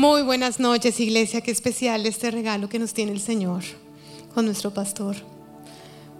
Muy 0.00 0.22
buenas 0.22 0.58
noches, 0.58 0.98
iglesia. 0.98 1.42
Qué 1.42 1.50
especial 1.50 2.06
este 2.06 2.30
regalo 2.30 2.70
que 2.70 2.78
nos 2.78 2.94
tiene 2.94 3.12
el 3.12 3.20
Señor 3.20 3.62
con 4.32 4.46
nuestro 4.46 4.72
pastor. 4.72 5.14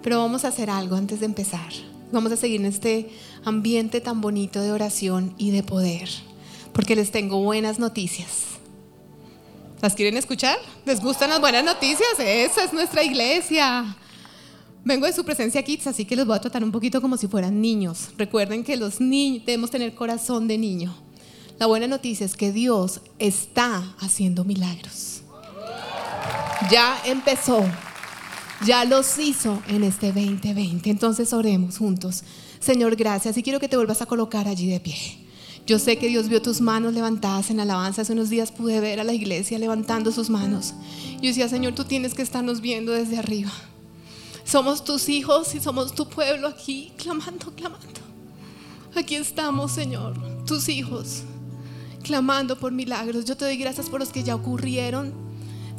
Pero 0.02 0.18
vamos 0.18 0.44
a 0.44 0.48
hacer 0.48 0.68
algo 0.68 0.96
antes 0.96 1.20
de 1.20 1.24
empezar. 1.24 1.72
Vamos 2.12 2.30
a 2.30 2.36
seguir 2.36 2.60
en 2.60 2.66
este 2.66 3.08
ambiente 3.42 4.02
tan 4.02 4.20
bonito 4.20 4.60
de 4.60 4.70
oración 4.70 5.34
y 5.38 5.50
de 5.50 5.62
poder, 5.62 6.10
porque 6.74 6.94
les 6.94 7.10
tengo 7.10 7.42
buenas 7.42 7.78
noticias. 7.78 8.48
¿Las 9.80 9.94
quieren 9.94 10.18
escuchar? 10.18 10.58
¿Les 10.84 11.00
gustan 11.00 11.30
las 11.30 11.40
buenas 11.40 11.64
noticias? 11.64 12.18
Esa 12.18 12.64
es 12.64 12.74
nuestra 12.74 13.02
iglesia. 13.02 13.96
Vengo 14.84 15.06
de 15.06 15.14
su 15.14 15.24
presencia 15.24 15.62
kids, 15.62 15.86
así 15.86 16.04
que 16.04 16.16
los 16.16 16.26
voy 16.26 16.36
a 16.36 16.40
tratar 16.42 16.62
un 16.62 16.70
poquito 16.70 17.00
como 17.00 17.16
si 17.16 17.28
fueran 17.28 17.62
niños. 17.62 18.10
Recuerden 18.18 18.62
que 18.62 18.76
los 18.76 19.00
niños 19.00 19.46
debemos 19.46 19.70
tener 19.70 19.94
corazón 19.94 20.48
de 20.48 20.58
niño. 20.58 21.09
La 21.60 21.66
buena 21.66 21.86
noticia 21.86 22.24
es 22.24 22.36
que 22.36 22.52
Dios 22.52 23.02
está 23.18 23.94
haciendo 23.98 24.44
milagros. 24.46 25.20
Ya 26.70 26.98
empezó, 27.04 27.62
ya 28.64 28.86
los 28.86 29.18
hizo 29.18 29.62
en 29.68 29.84
este 29.84 30.06
2020. 30.06 30.88
Entonces 30.88 31.34
oremos 31.34 31.76
juntos. 31.76 32.24
Señor, 32.60 32.96
gracias. 32.96 33.36
Y 33.36 33.42
quiero 33.42 33.60
que 33.60 33.68
te 33.68 33.76
vuelvas 33.76 34.00
a 34.00 34.06
colocar 34.06 34.48
allí 34.48 34.70
de 34.70 34.80
pie. 34.80 34.96
Yo 35.66 35.78
sé 35.78 35.98
que 35.98 36.08
Dios 36.08 36.30
vio 36.30 36.40
tus 36.40 36.62
manos 36.62 36.94
levantadas 36.94 37.50
en 37.50 37.60
alabanza. 37.60 38.00
Hace 38.00 38.14
unos 38.14 38.30
días 38.30 38.52
pude 38.52 38.80
ver 38.80 38.98
a 38.98 39.04
la 39.04 39.12
iglesia 39.12 39.58
levantando 39.58 40.12
sus 40.12 40.30
manos. 40.30 40.72
Yo 41.20 41.28
decía, 41.28 41.46
Señor, 41.50 41.74
tú 41.74 41.84
tienes 41.84 42.14
que 42.14 42.22
estarnos 42.22 42.62
viendo 42.62 42.92
desde 42.92 43.18
arriba. 43.18 43.52
Somos 44.44 44.82
tus 44.82 45.10
hijos 45.10 45.54
y 45.54 45.60
somos 45.60 45.94
tu 45.94 46.08
pueblo 46.08 46.48
aquí, 46.48 46.90
clamando, 46.96 47.54
clamando. 47.54 48.00
Aquí 48.96 49.14
estamos, 49.16 49.72
Señor, 49.72 50.14
tus 50.46 50.70
hijos 50.70 51.24
clamando 52.02 52.58
por 52.58 52.72
milagros. 52.72 53.24
Yo 53.24 53.36
te 53.36 53.44
doy 53.44 53.56
gracias 53.56 53.88
por 53.88 54.00
los 54.00 54.10
que 54.10 54.22
ya 54.22 54.34
ocurrieron. 54.34 55.12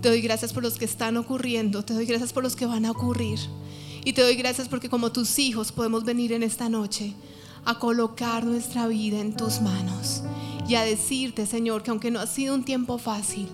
Te 0.01 0.09
doy 0.09 0.21
gracias 0.21 0.53
por 0.53 0.63
los 0.63 0.77
que 0.77 0.85
están 0.85 1.17
ocurriendo. 1.17 1.83
Te 1.83 1.93
doy 1.93 2.05
gracias 2.05 2.33
por 2.33 2.43
los 2.43 2.55
que 2.55 2.65
van 2.65 2.85
a 2.85 2.91
ocurrir. 2.91 3.39
Y 4.03 4.13
te 4.13 4.21
doy 4.21 4.35
gracias 4.35 4.67
porque 4.67 4.89
como 4.89 5.11
tus 5.11 5.37
hijos 5.37 5.71
podemos 5.71 6.03
venir 6.03 6.31
en 6.33 6.43
esta 6.43 6.69
noche 6.69 7.13
a 7.65 7.77
colocar 7.77 8.43
nuestra 8.43 8.87
vida 8.87 9.19
en 9.19 9.35
tus 9.35 9.61
manos 9.61 10.23
y 10.67 10.75
a 10.75 10.83
decirte, 10.83 11.45
Señor, 11.45 11.83
que 11.83 11.91
aunque 11.91 12.11
no 12.11 12.19
ha 12.19 12.27
sido 12.27 12.55
un 12.55 12.63
tiempo 12.63 12.97
fácil, 12.97 13.47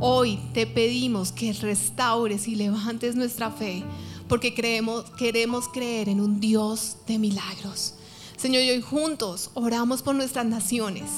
hoy 0.00 0.38
te 0.54 0.66
pedimos 0.66 1.32
que 1.32 1.52
restaures 1.52 2.46
y 2.46 2.54
levantes 2.54 3.16
nuestra 3.16 3.50
fe, 3.50 3.82
porque 4.28 4.54
creemos, 4.54 5.06
queremos 5.16 5.68
creer 5.68 6.08
en 6.08 6.20
un 6.20 6.38
Dios 6.40 6.98
de 7.06 7.18
milagros. 7.18 7.94
Señor, 8.36 8.62
y 8.62 8.70
hoy 8.70 8.82
juntos 8.82 9.50
oramos 9.54 10.02
por 10.02 10.14
nuestras 10.14 10.46
naciones. 10.46 11.10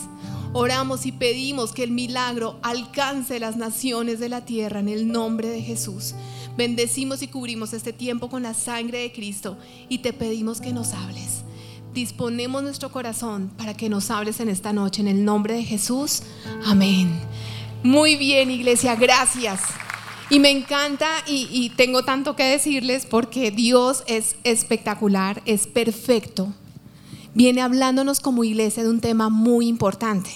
Oramos 0.53 1.07
y 1.07 1.13
pedimos 1.13 1.73
que 1.73 1.85
el 1.85 1.93
milagro 1.93 2.59
alcance 2.63 3.39
las 3.39 3.57
naciones 3.57 4.19
de 4.19 4.29
la 4.29 4.45
tierra 4.45 4.81
en 4.81 4.89
el 4.89 5.07
nombre 5.07 5.49
de 5.49 5.63
Jesús. 5.63 6.15
Bendecimos 6.57 7.23
y 7.23 7.29
cubrimos 7.29 7.73
este 7.73 7.93
tiempo 7.93 8.29
con 8.29 8.43
la 8.43 8.53
sangre 8.53 8.99
de 8.99 9.13
Cristo 9.13 9.57
y 9.89 9.99
te 9.99 10.13
pedimos 10.13 10.61
que 10.61 10.73
nos 10.73 10.93
hables. 10.93 11.43
Disponemos 11.95 12.65
nuestro 12.65 12.91
corazón 12.91 13.53
para 13.57 13.75
que 13.75 13.89
nos 13.89 14.11
hables 14.11 14.41
en 14.41 14.49
esta 14.49 14.73
noche 14.73 15.03
en 15.03 15.09
el 15.09 15.25
nombre 15.25 15.55
de 15.55 15.63
Jesús. 15.63 16.23
Amén. 16.67 17.21
Muy 17.85 18.17
bien, 18.17 18.51
iglesia, 18.51 18.97
gracias. 18.97 19.61
Y 20.31 20.41
me 20.41 20.51
encanta 20.51 21.09
y, 21.29 21.47
y 21.53 21.71
tengo 21.71 22.03
tanto 22.05 22.35
que 22.35 22.45
decirles 22.45 23.07
porque 23.07 23.53
Dios 23.53 24.03
es 24.09 24.35
espectacular, 24.43 25.43
es 25.47 25.69
perfecto 25.69 26.53
viene 27.35 27.63
hablándonos 27.63 28.21
como 28.21 28.45
iglesia 28.45 28.83
de 28.83 28.91
un 28.91 29.01
tema 29.01 29.29
muy 29.29 29.67
importante. 29.67 30.31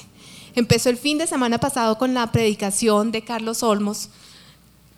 Empezó 0.54 0.88
el 0.88 0.96
fin 0.96 1.18
de 1.18 1.26
semana 1.26 1.58
pasado 1.58 1.98
con 1.98 2.14
la 2.14 2.30
predicación 2.30 3.10
de 3.10 3.22
Carlos 3.22 3.62
Olmos, 3.62 4.08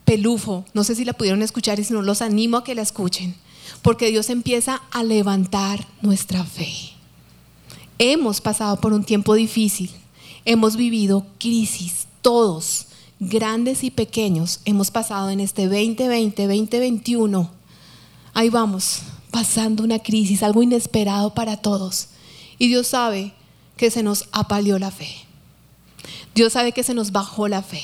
Pelufo. 0.05 0.65
No 0.75 0.85
sé 0.85 0.95
si 0.95 1.05
la 1.05 1.15
pudieron 1.15 1.43
escuchar 1.43 1.81
y 1.81 1.85
si 1.85 1.95
no, 1.95 2.03
los 2.03 2.23
animo 2.23 2.59
a 2.59 2.65
que 2.65 2.75
la 2.75 2.83
escuchen, 2.83 3.35
porque 3.83 4.11
Dios 4.11 4.29
empieza 4.29 4.83
a 4.91 5.03
levantar 5.03 5.87
nuestra 6.03 6.45
fe. 6.45 6.73
Hemos 7.99 8.43
pasado 8.43 8.79
por 8.81 8.93
un 8.93 9.05
tiempo 9.05 9.35
difícil, 9.35 9.91
hemos 10.45 10.77
vivido 10.77 11.27
crisis, 11.39 12.07
todos, 12.21 12.89
grandes 13.19 13.83
y 13.83 13.91
pequeños, 13.91 14.61
hemos 14.67 14.91
pasado 14.91 15.31
en 15.31 15.41
este 15.41 15.65
2020, 15.65 16.47
2021. 16.47 17.51
Ahí 18.35 18.51
vamos, 18.51 19.01
pasando 19.31 19.83
una 19.83 19.99
crisis, 19.99 20.43
algo 20.43 20.63
inesperado 20.63 21.35
para 21.35 21.57
todos. 21.57 22.09
Y 22.59 22.69
Dios 22.69 22.89
sabe 22.89 23.33
que 23.77 23.91
se 23.91 24.03
nos 24.03 24.29
apaleó 24.33 24.79
la 24.79 24.91
fe. 24.91 25.09
Dios 26.35 26.53
sabe 26.53 26.73
que 26.73 26.83
se 26.83 26.95
nos 26.95 27.13
bajó 27.13 27.49
la 27.49 27.63
fe. 27.63 27.83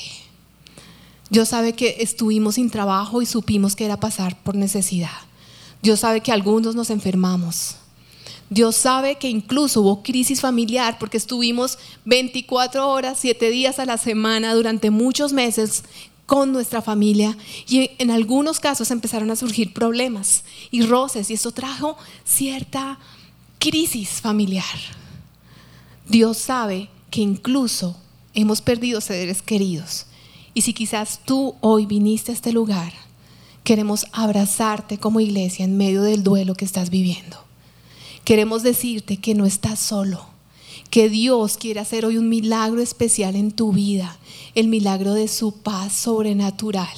Dios 1.31 1.49
sabe 1.49 1.73
que 1.73 1.97
estuvimos 2.01 2.57
sin 2.57 2.71
trabajo 2.71 3.23
y 3.23 3.27
supimos 3.27 3.75
que 3.75 3.87
era 3.87 3.99
pasar 3.99 4.43
por 4.43 4.55
necesidad. 4.55 5.09
Dios 5.83 6.01
sabe 6.01 6.21
que 6.21 6.33
algunos 6.33 6.75
nos 6.75 6.91
enfermamos. 6.91 7.77
Dios 8.51 8.77
sabe 8.77 9.17
que 9.17 9.31
incluso 9.31 9.81
hubo 9.81 10.03
crisis 10.03 10.43
familiar 10.43 10.99
porque 10.99 11.17
estuvimos 11.17 11.79
24 12.05 12.87
horas, 12.87 13.19
7 13.19 13.49
días 13.49 13.79
a 13.79 13.87
la 13.87 13.97
semana 13.97 14.53
durante 14.53 14.91
muchos 14.91 15.33
meses 15.33 15.85
con 16.27 16.53
nuestra 16.53 16.83
familia 16.83 17.37
y 17.69 17.91
en 17.99 18.11
algunos 18.11 18.61
casos 18.61 18.91
empezaron 18.91 19.31
a 19.31 19.37
surgir 19.37 19.73
problemas 19.73 20.45
y 20.71 20.83
roces 20.83 21.31
y 21.31 21.35
eso 21.35 21.53
trajo 21.53 21.97
cierta 22.25 22.99
crisis 23.59 24.21
familiar. 24.21 24.65
Dios 26.09 26.39
sabe 26.39 26.89
que 27.11 27.21
incluso 27.21 27.97
hemos 28.35 28.61
perdido 28.61 29.01
seres 29.01 29.43
queridos 29.43 30.07
y 30.55 30.63
si 30.63 30.73
quizás 30.73 31.21
tú 31.25 31.55
hoy 31.61 31.87
viniste 31.87 32.33
a 32.33 32.35
este 32.35 32.53
lugar, 32.53 32.93
queremos 33.65 34.07
abrazarte 34.13 34.99
como 34.99 35.21
iglesia 35.21 35.65
en 35.65 35.77
medio 35.77 36.03
del 36.03 36.23
duelo 36.23 36.55
que 36.55 36.65
estás 36.65 36.91
viviendo. 36.91 37.39
Queremos 38.25 38.63
decirte 38.63 39.17
que 39.17 39.35
no 39.35 39.47
estás 39.47 39.79
solo, 39.79 40.27
que 40.93 41.09
Dios 41.09 41.57
quiere 41.57 41.81
hacer 41.81 42.05
hoy 42.05 42.19
un 42.19 42.29
milagro 42.29 42.83
especial 42.83 43.35
en 43.35 43.51
tu 43.51 43.73
vida 43.73 44.19
el 44.55 44.69
milagro 44.69 45.15
de 45.15 45.27
su 45.27 45.53
paz 45.53 45.95
sobrenatural. 45.95 46.93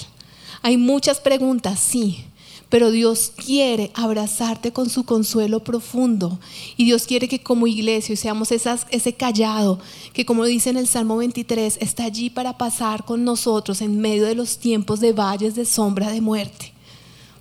Hay 0.63 0.77
muchas 0.77 1.21
preguntas, 1.21 1.79
sí, 1.79 2.25
pero 2.69 2.91
Dios 2.91 3.31
quiere 3.37 3.93
abrazarte 3.95 4.73
con 4.73 4.91
su 4.91 5.05
consuelo 5.05 5.63
profundo. 5.63 6.41
Y 6.77 6.87
Dios 6.87 7.07
quiere 7.07 7.29
que 7.29 7.45
como 7.45 7.69
iglesia 7.69 8.17
seamos 8.17 8.51
esas, 8.51 8.85
ese 8.91 9.13
callado 9.13 9.79
que 10.13 10.27
como 10.27 10.45
dice 10.45 10.71
en 10.71 10.77
el 10.77 10.89
Salmo 10.89 11.19
23, 11.19 11.79
está 11.81 12.03
allí 12.03 12.31
para 12.31 12.59
pasar 12.59 13.05
con 13.05 13.23
nosotros 13.23 13.81
en 13.81 14.01
medio 14.01 14.25
de 14.25 14.35
los 14.35 14.59
tiempos 14.59 14.99
de 14.99 15.13
valles 15.13 15.55
de 15.55 15.65
sombra 15.65 16.11
de 16.11 16.21
muerte. 16.21 16.73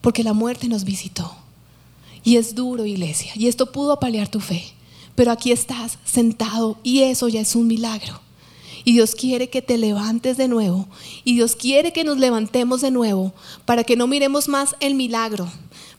Porque 0.02 0.24
la 0.24 0.34
muerte 0.34 0.68
nos 0.68 0.84
visitó. 0.84 1.34
Y 2.24 2.36
es 2.36 2.54
duro, 2.54 2.86
iglesia. 2.86 3.32
Y 3.34 3.48
esto 3.48 3.72
pudo 3.72 3.94
apalear 3.94 4.28
tu 4.28 4.40
fe. 4.40 4.64
Pero 5.16 5.32
aquí 5.32 5.52
estás 5.52 6.00
sentado 6.06 6.78
y 6.84 7.02
eso 7.02 7.28
ya 7.28 7.42
es 7.42 7.56
un 7.56 7.68
milagro. 7.68 8.22
Y 8.86 8.94
Dios 8.94 9.16
quiere 9.16 9.50
que 9.50 9.62
te 9.62 9.78
levantes 9.78 10.36
de 10.38 10.48
nuevo. 10.48 10.88
Y 11.24 11.36
Dios 11.36 11.56
quiere 11.56 11.94
que 11.94 12.04
nos 12.04 12.18
levantemos 12.18 12.82
de 12.82 12.92
nuevo 12.92 13.34
para 13.66 13.84
que 13.84 13.96
no 13.96 14.08
miremos 14.08 14.50
más 14.50 14.76
el 14.82 14.96
milagro, 14.96 15.50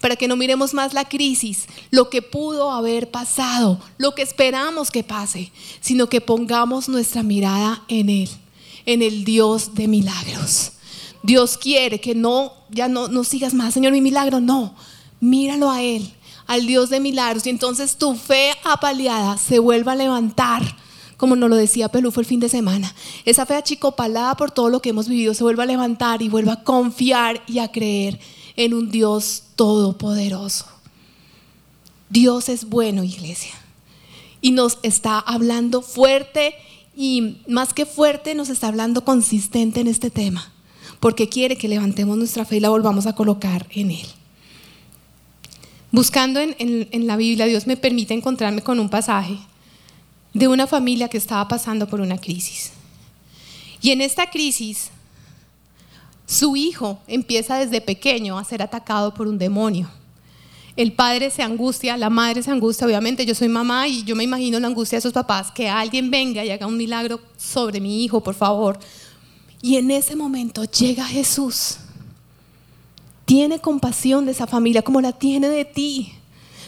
para 0.00 0.16
que 0.16 0.28
no 0.28 0.36
miremos 0.36 0.74
más 0.74 0.92
la 0.92 1.08
crisis, 1.08 1.66
lo 1.90 2.10
que 2.10 2.20
pudo 2.20 2.70
haber 2.70 3.10
pasado, 3.10 3.80
lo 3.96 4.14
que 4.14 4.22
esperamos 4.22 4.90
que 4.90 5.02
pase, 5.02 5.50
sino 5.80 6.08
que 6.08 6.20
pongamos 6.20 6.88
nuestra 6.88 7.22
mirada 7.22 7.82
en 7.88 8.10
Él, 8.10 8.28
en 8.84 9.00
el 9.00 9.24
Dios 9.24 9.74
de 9.74 9.88
milagros. 9.88 10.72
Dios 11.22 11.56
quiere 11.56 12.02
que 12.02 12.14
no, 12.14 12.52
ya 12.70 12.88
no, 12.88 13.08
no 13.08 13.24
sigas 13.24 13.54
más, 13.54 13.72
Señor, 13.72 13.92
mi 13.92 14.02
milagro, 14.02 14.40
no, 14.40 14.74
míralo 15.20 15.70
a 15.70 15.80
Él, 15.80 16.12
al 16.46 16.66
Dios 16.66 16.90
de 16.90 17.00
milagros. 17.00 17.46
Y 17.46 17.50
entonces 17.50 17.96
tu 17.96 18.14
fe 18.14 18.52
apaleada 18.64 19.38
se 19.38 19.58
vuelva 19.58 19.92
a 19.92 19.96
levantar 19.96 20.62
como 21.16 21.36
nos 21.36 21.48
lo 21.48 21.56
decía 21.56 21.88
Pelufo 21.88 22.20
el 22.20 22.26
fin 22.26 22.40
de 22.40 22.48
semana. 22.48 22.94
Esa 23.24 23.46
fe 23.46 23.54
achicopalada 23.54 24.36
por 24.36 24.50
todo 24.50 24.68
lo 24.68 24.82
que 24.82 24.90
hemos 24.90 25.08
vivido 25.08 25.34
se 25.34 25.44
vuelve 25.44 25.62
a 25.62 25.66
levantar 25.66 26.22
y 26.22 26.28
vuelve 26.28 26.50
a 26.50 26.62
confiar 26.62 27.42
y 27.46 27.60
a 27.60 27.70
creer 27.70 28.20
en 28.56 28.74
un 28.74 28.90
Dios 28.90 29.44
todopoderoso. 29.56 30.66
Dios 32.10 32.48
es 32.48 32.68
bueno, 32.68 33.04
iglesia. 33.04 33.54
Y 34.40 34.50
nos 34.50 34.78
está 34.82 35.18
hablando 35.18 35.82
fuerte 35.82 36.54
y 36.96 37.38
más 37.48 37.72
que 37.72 37.86
fuerte 37.86 38.34
nos 38.34 38.50
está 38.50 38.68
hablando 38.68 39.04
consistente 39.04 39.80
en 39.80 39.88
este 39.88 40.10
tema. 40.10 40.52
Porque 41.00 41.28
quiere 41.28 41.56
que 41.56 41.68
levantemos 41.68 42.16
nuestra 42.16 42.44
fe 42.44 42.56
y 42.56 42.60
la 42.60 42.68
volvamos 42.68 43.06
a 43.06 43.14
colocar 43.14 43.66
en 43.70 43.90
Él. 43.90 44.06
Buscando 45.94 46.40
en, 46.40 47.06
la 47.06 47.16
Biblia, 47.16 47.46
Dios 47.46 47.68
me 47.68 47.76
permite 47.76 48.14
encontrarme 48.14 48.62
con 48.62 48.80
un 48.80 48.88
pasaje 48.88 49.38
de 50.32 50.48
una 50.48 50.66
familia 50.66 51.06
que 51.08 51.18
estaba 51.18 51.46
pasando 51.46 51.86
por 51.86 52.00
una 52.00 52.18
crisis. 52.18 52.72
Y 53.80 53.92
en 53.92 54.00
esta 54.00 54.28
crisis, 54.28 54.90
su 56.26 56.56
hijo 56.56 56.98
empieza 57.06 57.58
desde 57.58 57.80
pequeño 57.80 58.36
a 58.36 58.42
ser 58.42 58.60
atacado 58.60 59.14
por 59.14 59.28
un 59.28 59.38
demonio. 59.38 59.88
El 60.74 60.94
padre 60.94 61.30
se 61.30 61.44
angustia, 61.44 61.96
la 61.96 62.10
madre 62.10 62.42
se 62.42 62.50
angustia, 62.50 62.88
obviamente 62.88 63.24
yo 63.24 63.36
soy 63.36 63.46
mamá 63.46 63.86
y 63.86 64.02
yo 64.02 64.16
me 64.16 64.24
imagino 64.24 64.58
la 64.58 64.66
angustia 64.66 64.96
de 64.96 64.98
esos 64.98 65.12
papás, 65.12 65.52
que 65.52 65.68
alguien 65.68 66.10
venga 66.10 66.44
y 66.44 66.50
haga 66.50 66.66
un 66.66 66.76
milagro 66.76 67.20
sobre 67.36 67.80
mi 67.80 68.02
hijo, 68.02 68.20
por 68.20 68.34
favor, 68.34 68.80
Y 69.62 69.76
en 69.76 69.92
ese 69.92 70.16
momento 70.16 70.64
llega 70.64 71.06
Jesús. 71.06 71.78
Tiene 73.24 73.60
compasión 73.60 74.26
de 74.26 74.32
esa 74.32 74.46
familia 74.46 74.82
como 74.82 75.00
la 75.00 75.12
tiene 75.12 75.48
de 75.48 75.64
ti. 75.64 76.12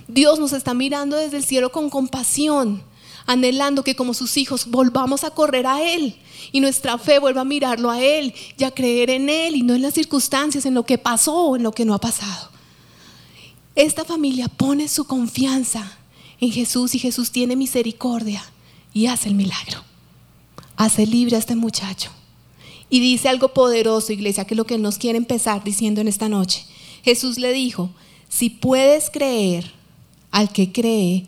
Dios 0.08 0.38
nos 0.38 0.52
está 0.52 0.74
mirando 0.74 1.16
desde 1.16 1.36
el 1.36 1.44
cielo 1.44 1.72
con 1.72 1.90
compasión, 1.90 2.82
anhelando 3.26 3.82
que 3.82 3.96
como 3.96 4.14
sus 4.14 4.36
hijos 4.36 4.70
volvamos 4.70 5.24
a 5.24 5.30
correr 5.30 5.66
a 5.66 5.82
Él 5.82 6.16
y 6.52 6.60
nuestra 6.60 6.96
fe 6.98 7.18
vuelva 7.18 7.42
a 7.42 7.44
mirarlo 7.44 7.90
a 7.90 8.00
Él 8.00 8.34
y 8.56 8.64
a 8.64 8.70
creer 8.70 9.10
en 9.10 9.28
Él 9.28 9.56
y 9.56 9.62
no 9.62 9.74
en 9.74 9.82
las 9.82 9.94
circunstancias, 9.94 10.64
en 10.64 10.74
lo 10.74 10.84
que 10.84 10.98
pasó 10.98 11.34
o 11.34 11.56
en 11.56 11.62
lo 11.62 11.72
que 11.72 11.84
no 11.84 11.94
ha 11.94 12.00
pasado. 12.00 12.50
Esta 13.74 14.04
familia 14.04 14.48
pone 14.48 14.88
su 14.88 15.04
confianza 15.04 15.98
en 16.40 16.50
Jesús 16.50 16.94
y 16.94 16.98
Jesús 16.98 17.30
tiene 17.30 17.56
misericordia 17.56 18.42
y 18.92 19.06
hace 19.06 19.28
el 19.28 19.34
milagro. 19.34 19.82
Hace 20.76 21.06
libre 21.06 21.36
a 21.36 21.38
este 21.38 21.56
muchacho. 21.56 22.10
Y 22.88 23.00
dice 23.00 23.28
algo 23.28 23.48
poderoso, 23.48 24.12
iglesia, 24.12 24.44
que 24.44 24.54
es 24.54 24.58
lo 24.58 24.66
que 24.66 24.78
nos 24.78 24.98
quiere 24.98 25.18
empezar 25.18 25.64
diciendo 25.64 26.00
en 26.00 26.08
esta 26.08 26.28
noche. 26.28 26.64
Jesús 27.02 27.38
le 27.38 27.52
dijo, 27.52 27.90
si 28.28 28.50
puedes 28.50 29.10
creer, 29.10 29.72
al 30.30 30.52
que 30.52 30.72
cree, 30.72 31.26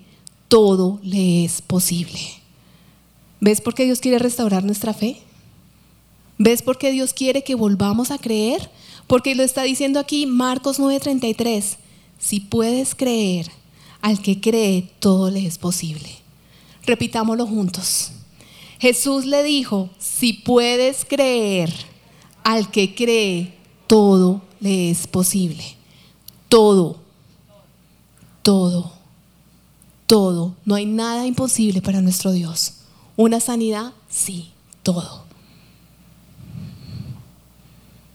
todo 0.49 1.00
le 1.02 1.44
es 1.44 1.62
posible. 1.62 2.20
¿Ves 3.40 3.60
por 3.60 3.75
qué 3.75 3.84
Dios 3.84 4.00
quiere 4.00 4.19
restaurar 4.19 4.64
nuestra 4.64 4.93
fe? 4.93 5.20
¿Ves 6.38 6.62
por 6.62 6.78
qué 6.78 6.93
Dios 6.93 7.12
quiere 7.12 7.44
que 7.44 7.55
volvamos 7.55 8.11
a 8.11 8.19
creer? 8.19 8.70
Porque 9.06 9.34
lo 9.34 9.43
está 9.43 9.62
diciendo 9.62 9.99
aquí 10.00 10.26
Marcos 10.26 10.78
9:33. 10.78 11.78
Si 12.19 12.40
puedes 12.40 12.94
creer, 12.94 13.50
al 14.00 14.20
que 14.20 14.40
cree, 14.40 14.90
todo 15.00 15.31
le 15.31 15.46
es 15.46 15.58
posible. 15.58 16.08
Repitámoslo 16.84 17.46
juntos. 17.46 18.12
Jesús 18.78 19.25
le 19.25 19.42
dijo, 19.42 19.90
si 19.98 20.32
puedes 20.32 21.04
creer, 21.04 21.72
al 22.44 22.70
que 22.70 22.94
cree, 22.94 23.54
todo 23.86 24.40
le 24.60 24.90
es 24.90 25.06
posible. 25.06 25.76
Todo, 26.48 27.00
todo, 28.42 28.92
todo. 30.06 30.54
No 30.64 30.76
hay 30.76 30.86
nada 30.86 31.26
imposible 31.26 31.82
para 31.82 32.00
nuestro 32.00 32.32
Dios. 32.32 32.75
Una 33.16 33.40
sanidad, 33.40 33.92
sí, 34.08 34.50
todo. 34.84 35.25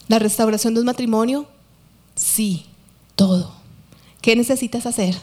La 0.08 0.20
restauración 0.20 0.74
de 0.74 0.80
un 0.80 0.86
matrimonio, 0.86 1.46
sí, 2.16 2.66
todo. 3.16 3.54
¿Qué 4.22 4.36
necesitas 4.38 4.86
hacer? 4.86 5.20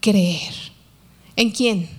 Creer. 0.00 0.54
¿En 1.36 1.50
quién? 1.50 1.90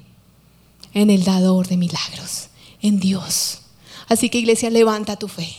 En 0.95 1.11
el 1.11 1.23
dador 1.23 1.67
de 1.67 1.77
milagros 1.77 2.49
en 2.83 3.00
Dios. 3.00 3.62
Así 4.07 4.30
que 4.30 4.38
iglesia, 4.38 4.69
levanta 4.69 5.15
tu 5.15 5.27
fe. 5.27 5.56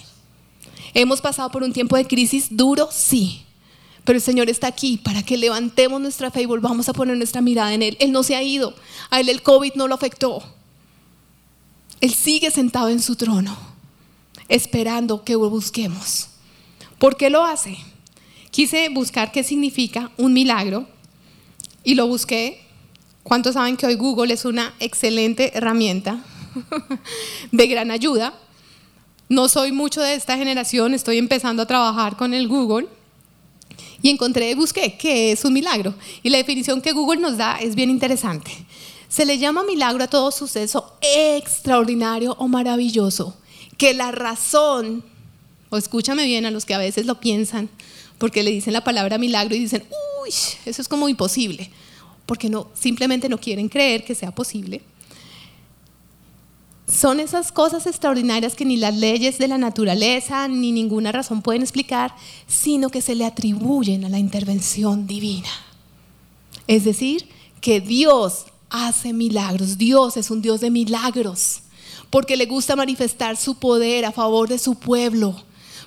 Hemos 0.92 1.20
pasado 1.20 1.50
por 1.50 1.64
un 1.64 1.72
tiempo 1.72 1.96
de 1.96 2.06
crisis 2.06 2.46
duro, 2.50 2.88
sí, 2.92 3.42
pero 4.04 4.18
el 4.18 4.22
Señor 4.22 4.48
está 4.48 4.68
aquí 4.68 4.98
para 4.98 5.24
que 5.24 5.36
levantemos 5.36 6.00
nuestra 6.00 6.30
fe 6.30 6.42
y 6.42 6.46
volvamos 6.46 6.88
a 6.88 6.92
poner 6.92 7.16
nuestra 7.16 7.40
mirada 7.40 7.74
en 7.74 7.82
Él. 7.82 7.96
Él 7.98 8.12
no 8.12 8.22
se 8.22 8.36
ha 8.36 8.42
ido, 8.42 8.74
a 9.10 9.18
Él 9.18 9.28
el 9.28 9.42
COVID 9.42 9.72
no 9.74 9.88
lo 9.88 9.94
afectó. 9.94 10.42
Él 12.00 12.14
sigue 12.14 12.50
sentado 12.50 12.90
en 12.90 13.00
su 13.00 13.16
trono, 13.16 13.56
esperando 14.48 15.24
que 15.24 15.32
lo 15.32 15.48
busquemos. 15.50 16.28
¿Por 16.98 17.16
qué 17.16 17.30
lo 17.30 17.44
hace? 17.44 17.78
Quise 18.50 18.88
buscar 18.90 19.32
qué 19.32 19.42
significa 19.42 20.12
un 20.16 20.32
milagro 20.32 20.86
y 21.82 21.94
lo 21.94 22.06
busqué. 22.06 22.60
¿Cuántos 23.22 23.54
saben 23.54 23.76
que 23.76 23.86
hoy 23.86 23.94
Google 23.94 24.32
es 24.34 24.44
una 24.44 24.74
excelente 24.78 25.56
herramienta? 25.56 26.22
De 27.52 27.66
gran 27.66 27.90
ayuda. 27.90 28.34
No 29.28 29.48
soy 29.48 29.72
mucho 29.72 30.00
de 30.00 30.14
esta 30.14 30.36
generación, 30.36 30.94
estoy 30.94 31.18
empezando 31.18 31.62
a 31.62 31.66
trabajar 31.66 32.16
con 32.16 32.34
el 32.34 32.46
Google 32.46 32.88
y 34.02 34.10
encontré, 34.10 34.54
busqué 34.54 34.96
qué 34.98 35.32
es 35.32 35.44
un 35.44 35.54
milagro. 35.54 35.94
Y 36.22 36.28
la 36.28 36.36
definición 36.36 36.82
que 36.82 36.92
Google 36.92 37.20
nos 37.20 37.38
da 37.38 37.56
es 37.56 37.74
bien 37.74 37.88
interesante. 37.88 38.52
Se 39.08 39.24
le 39.24 39.38
llama 39.38 39.64
milagro 39.64 40.04
a 40.04 40.08
todo 40.08 40.30
suceso 40.30 40.98
extraordinario 41.00 42.36
o 42.38 42.48
maravilloso, 42.48 43.34
que 43.78 43.94
la 43.94 44.12
razón, 44.12 45.02
o 45.70 45.78
escúchame 45.78 46.26
bien 46.26 46.44
a 46.44 46.50
los 46.50 46.66
que 46.66 46.74
a 46.74 46.78
veces 46.78 47.06
lo 47.06 47.18
piensan, 47.18 47.70
porque 48.18 48.42
le 48.42 48.50
dicen 48.50 48.74
la 48.74 48.84
palabra 48.84 49.16
milagro 49.16 49.54
y 49.54 49.60
dicen, 49.60 49.84
uy, 50.22 50.30
eso 50.66 50.82
es 50.82 50.88
como 50.88 51.08
imposible, 51.08 51.70
porque 52.26 52.50
no, 52.50 52.68
simplemente 52.74 53.28
no 53.28 53.38
quieren 53.38 53.68
creer 53.68 54.04
que 54.04 54.14
sea 54.14 54.32
posible 54.32 54.82
son 56.86 57.18
esas 57.18 57.50
cosas 57.50 57.86
extraordinarias 57.86 58.54
que 58.54 58.64
ni 58.64 58.76
las 58.76 58.94
leyes 58.94 59.38
de 59.38 59.48
la 59.48 59.56
naturaleza 59.56 60.48
ni 60.48 60.70
ninguna 60.70 61.12
razón 61.12 61.40
pueden 61.40 61.62
explicar, 61.62 62.14
sino 62.46 62.90
que 62.90 63.00
se 63.00 63.14
le 63.14 63.24
atribuyen 63.24 64.04
a 64.04 64.10
la 64.10 64.18
intervención 64.18 65.06
divina. 65.06 65.48
Es 66.66 66.84
decir, 66.84 67.26
que 67.60 67.80
Dios 67.80 68.46
hace 68.68 69.12
milagros. 69.12 69.78
Dios 69.78 70.16
es 70.18 70.30
un 70.30 70.42
Dios 70.42 70.60
de 70.60 70.70
milagros, 70.70 71.60
porque 72.10 72.36
le 72.36 72.46
gusta 72.46 72.76
manifestar 72.76 73.36
su 73.36 73.54
poder 73.54 74.04
a 74.04 74.12
favor 74.12 74.48
de 74.48 74.58
su 74.58 74.74
pueblo, 74.74 75.42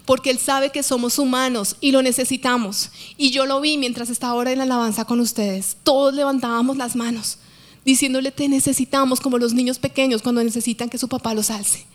porque 0.05 0.31
Él 0.31 0.39
sabe 0.39 0.71
que 0.71 0.81
somos 0.81 1.19
humanos 1.19 1.75
y 1.79 1.91
lo 1.91 2.01
necesitamos. 2.01 2.89
Y 3.17 3.29
yo 3.29 3.45
lo 3.45 3.61
vi 3.61 3.77
mientras 3.77 4.09
estaba 4.09 4.33
ahora 4.33 4.51
en 4.51 4.57
la 4.57 4.63
alabanza 4.63 5.05
con 5.05 5.19
ustedes. 5.19 5.77
Todos 5.83 6.15
levantábamos 6.15 6.77
las 6.77 6.95
manos 6.95 7.37
diciéndole, 7.87 8.31
te 8.31 8.49
necesitamos 8.49 9.21
como 9.21 9.37
los 9.37 9.53
niños 9.53 9.79
pequeños 9.79 10.21
cuando 10.21 10.43
necesitan 10.43 10.89
que 10.89 10.97
su 10.97 11.07
papá 11.07 11.33
los 11.33 11.49
alce. 11.49 11.85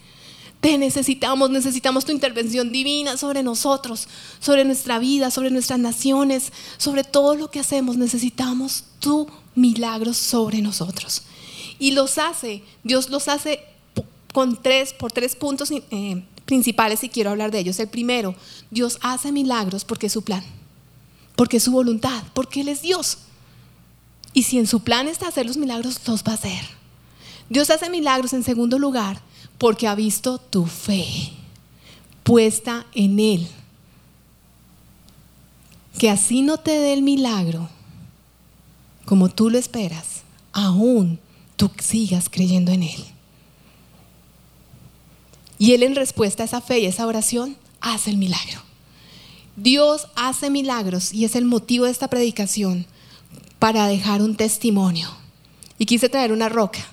Te 0.63 0.79
necesitamos, 0.79 1.51
necesitamos 1.51 2.07
tu 2.07 2.13
intervención 2.13 2.73
divina 2.73 3.19
sobre 3.19 3.43
nosotros, 3.43 4.09
sobre 4.41 4.65
nuestra 4.65 4.99
vida, 4.99 5.31
sobre 5.31 5.51
nuestras 5.51 5.79
naciones, 5.79 6.51
sobre 6.79 7.05
todo 7.05 7.35
lo 7.35 7.51
que 7.51 7.61
hacemos. 7.61 7.99
Necesitamos 7.99 8.85
tu 9.01 9.29
milagro 9.55 10.15
sobre 10.15 10.63
nosotros. 10.63 11.25
Y 11.79 11.91
los 11.91 12.17
hace, 12.17 12.63
Dios 12.83 13.11
los 13.11 13.29
hace 13.29 13.61
con 14.33 14.63
tres, 14.63 14.95
por 14.95 15.13
tres 15.13 15.37
puntos 15.37 15.71
eh, 15.73 16.25
principales 16.47 17.05
y 17.05 17.11
quiero 17.11 17.29
hablar 17.29 17.51
de 17.51 17.59
ellos. 17.59 17.79
El 17.81 17.89
primero, 17.89 18.35
Dios 18.71 18.99
hace 19.03 19.31
milagros 19.31 19.85
porque 19.85 20.07
es 20.07 20.13
su 20.15 20.23
plan, 20.23 20.43
porque 21.37 21.59
es 21.59 21.65
su 21.65 21.73
voluntad, 21.73 22.23
porque 22.33 22.63
Él 22.63 22.69
es 22.69 22.81
Dios. 22.81 23.19
Y 24.35 24.45
si 24.45 24.59
en 24.59 24.67
su 24.67 24.81
plan 24.81 25.09
está 25.09 25.29
hacer 25.29 25.47
los 25.47 25.57
milagros, 25.57 26.01
los 26.07 26.23
va 26.23 26.33
a 26.33 26.37
hacer. 26.37 26.65
Dios 27.49 27.71
hace 27.71 27.91
milagros 27.91 28.33
en 28.33 28.43
segundo 28.43 28.79
lugar 28.79 29.21
porque 29.59 29.87
ha 29.87 29.95
visto 29.95 30.39
tu 30.39 30.67
fe 30.67 31.33
puesta 32.23 32.87
en 32.95 33.21
Él. 33.21 33.49
Que 35.99 36.11
así 36.11 36.43
no 36.43 36.57
te 36.57 36.73
dé 36.73 36.93
el 36.95 37.03
milagro 37.03 37.69
como 39.05 39.29
tú 39.29 39.51
lo 39.51 39.59
esperas, 39.59 40.23
aún 40.53 41.19
tú 41.57 41.71
sigas 41.79 42.29
creyendo 42.31 42.73
en 42.73 42.85
Él. 42.85 43.05
Y 45.59 45.75
Él 45.75 45.83
en 45.83 45.95
respuesta 45.95 46.43
a 46.43 46.47
esa 46.47 46.61
fe 46.61 46.81
y 46.81 46.87
esa 46.87 47.07
oración 47.07 47.57
hace 47.81 48.11
el 48.11 48.17
milagro. 48.17 48.61
Dios 49.57 50.09
hace 50.17 50.51
milagros 50.51 51.13
y 51.13 51.25
es 51.25 51.37
el 51.37 51.45
motivo 51.45 51.85
de 51.85 51.91
esta 51.91 52.09
predicación 52.09 52.87
para 53.59 53.87
dejar 53.87 54.23
un 54.23 54.37
testimonio. 54.37 55.09
Y 55.79 55.87
quise 55.87 56.09
traer 56.09 56.33
una 56.33 56.49
roca, 56.49 56.87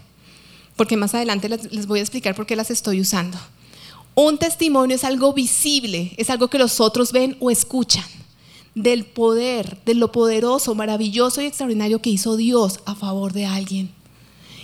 porque 0.75 0.97
más 0.97 1.13
adelante 1.15 1.49
les 1.49 1.87
voy 1.87 1.99
a 1.99 2.03
explicar 2.03 2.35
por 2.35 2.45
qué 2.45 2.55
las 2.55 2.71
estoy 2.71 3.01
usando. 3.01 3.37
Un 4.15 4.37
testimonio 4.37 4.95
es 4.95 5.03
algo 5.03 5.33
visible, 5.33 6.13
es 6.17 6.29
algo 6.29 6.49
que 6.49 6.59
los 6.59 6.79
otros 6.79 7.11
ven 7.11 7.37
o 7.39 7.51
escuchan 7.51 8.05
del 8.75 9.05
poder, 9.05 9.77
de 9.85 9.93
lo 9.93 10.11
poderoso, 10.11 10.75
maravilloso 10.75 11.41
y 11.41 11.45
extraordinario 11.45 12.01
que 12.01 12.09
hizo 12.09 12.37
Dios 12.37 12.79
a 12.85 12.95
favor 12.95 13.33
de 13.33 13.45
alguien. 13.45 13.91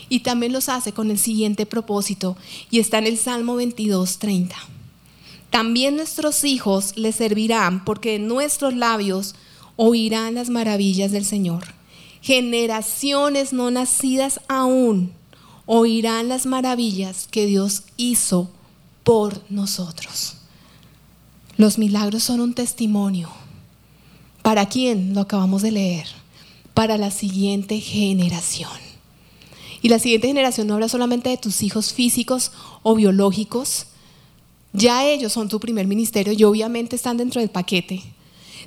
Y 0.07 0.19
también 0.19 0.53
los 0.53 0.69
hace 0.69 0.93
con 0.93 1.09
el 1.09 1.17
siguiente 1.17 1.65
propósito, 1.65 2.37
y 2.69 2.79
está 2.79 2.99
en 2.99 3.07
el 3.07 3.17
Salmo 3.17 3.55
22, 3.55 4.19
30. 4.19 4.55
También 5.49 5.95
nuestros 5.95 6.43
hijos 6.43 6.93
le 6.95 7.11
servirán, 7.11 7.83
porque 7.83 8.15
en 8.15 8.27
nuestros 8.27 8.73
labios 8.73 9.35
oirán 9.75 10.35
las 10.35 10.49
maravillas 10.49 11.11
del 11.11 11.25
Señor 11.25 11.75
generaciones 12.25 13.53
no 13.53 13.69
nacidas 13.69 14.39
aún 14.47 15.13
oirán 15.67 16.27
las 16.27 16.47
maravillas 16.47 17.27
que 17.29 17.45
Dios 17.45 17.83
hizo 17.97 18.49
por 19.03 19.43
nosotros. 19.51 20.37
Los 21.55 21.77
milagros 21.77 22.23
son 22.23 22.39
un 22.39 22.55
testimonio. 22.55 23.29
¿Para 24.41 24.67
quién? 24.67 25.13
Lo 25.13 25.21
acabamos 25.21 25.61
de 25.61 25.71
leer. 25.71 26.07
Para 26.73 26.97
la 26.97 27.11
siguiente 27.11 27.79
generación. 27.79 28.71
Y 29.83 29.89
la 29.89 29.99
siguiente 29.99 30.27
generación 30.27 30.65
no 30.65 30.73
habla 30.73 30.89
solamente 30.89 31.29
de 31.29 31.37
tus 31.37 31.61
hijos 31.61 31.93
físicos 31.93 32.51
o 32.81 32.95
biológicos. 32.95 33.85
Ya 34.73 35.05
ellos 35.05 35.31
son 35.31 35.47
tu 35.47 35.59
primer 35.59 35.85
ministerio 35.85 36.33
y 36.33 36.43
obviamente 36.43 36.95
están 36.95 37.17
dentro 37.17 37.39
del 37.39 37.51
paquete. 37.51 38.01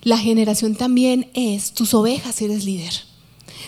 La 0.02 0.18
generación 0.18 0.74
también 0.74 1.30
es 1.34 1.72
tus 1.72 1.94
ovejas 1.94 2.36
si 2.36 2.44
eres 2.44 2.64
líder. 2.64 2.92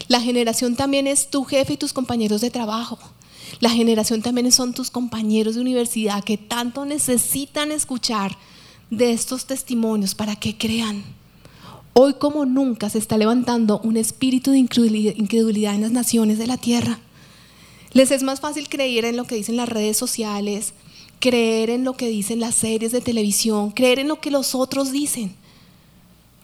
La 0.08 0.20
generación 0.20 0.76
también 0.76 1.06
es 1.06 1.30
tu 1.30 1.44
jefe 1.44 1.75
y 1.75 1.76
tus 1.76 1.92
compañeros 1.92 2.40
de 2.40 2.50
trabajo. 2.50 2.99
La 3.58 3.70
generación 3.70 4.22
también 4.22 4.50
son 4.52 4.72
tus 4.72 4.90
compañeros 4.90 5.54
de 5.56 5.60
universidad 5.60 6.22
que 6.22 6.38
tanto 6.38 6.84
necesitan 6.84 7.72
escuchar 7.72 8.37
de 8.90 9.12
estos 9.12 9.46
testimonios 9.46 10.14
para 10.14 10.37
que 10.37 10.56
crean. 10.56 11.02
Hoy 11.92 12.14
como 12.14 12.46
nunca 12.46 12.88
se 12.88 12.99
está 12.99 13.18
levantando 13.18 13.80
un 13.82 13.96
espíritu 13.96 14.52
de 14.52 14.58
incredulidad 14.58 15.75
en 15.75 15.82
las 15.82 15.90
naciones 15.90 16.38
de 16.38 16.46
la 16.46 16.56
tierra. 16.56 17.00
Les 17.92 18.12
es 18.12 18.22
más 18.22 18.40
fácil 18.40 18.68
creer 18.68 19.04
en 19.04 19.16
lo 19.16 19.25
que 19.25 19.34
dicen 19.34 19.56
las 19.56 19.68
redes 19.68 19.96
sociales, 19.96 20.72
creer 21.18 21.70
en 21.70 21.82
lo 21.84 21.94
que 21.94 22.08
dicen 22.08 22.38
las 22.38 22.54
series 22.54 22.92
de 22.92 23.00
televisión, 23.00 23.72
creer 23.72 23.99
en 23.99 24.08
lo 24.08 24.20
que 24.20 24.30
los 24.30 24.54
otros 24.54 24.92
dicen. 24.92 25.34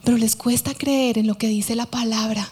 Pero 0.07 0.19
les 0.19 0.37
cuesta 0.37 0.73
creer 0.73 1.19
en 1.19 1.27
lo 1.27 1.37
que 1.37 1.49
dice 1.49 1.75
la 1.75 1.87
palabra, 1.87 2.49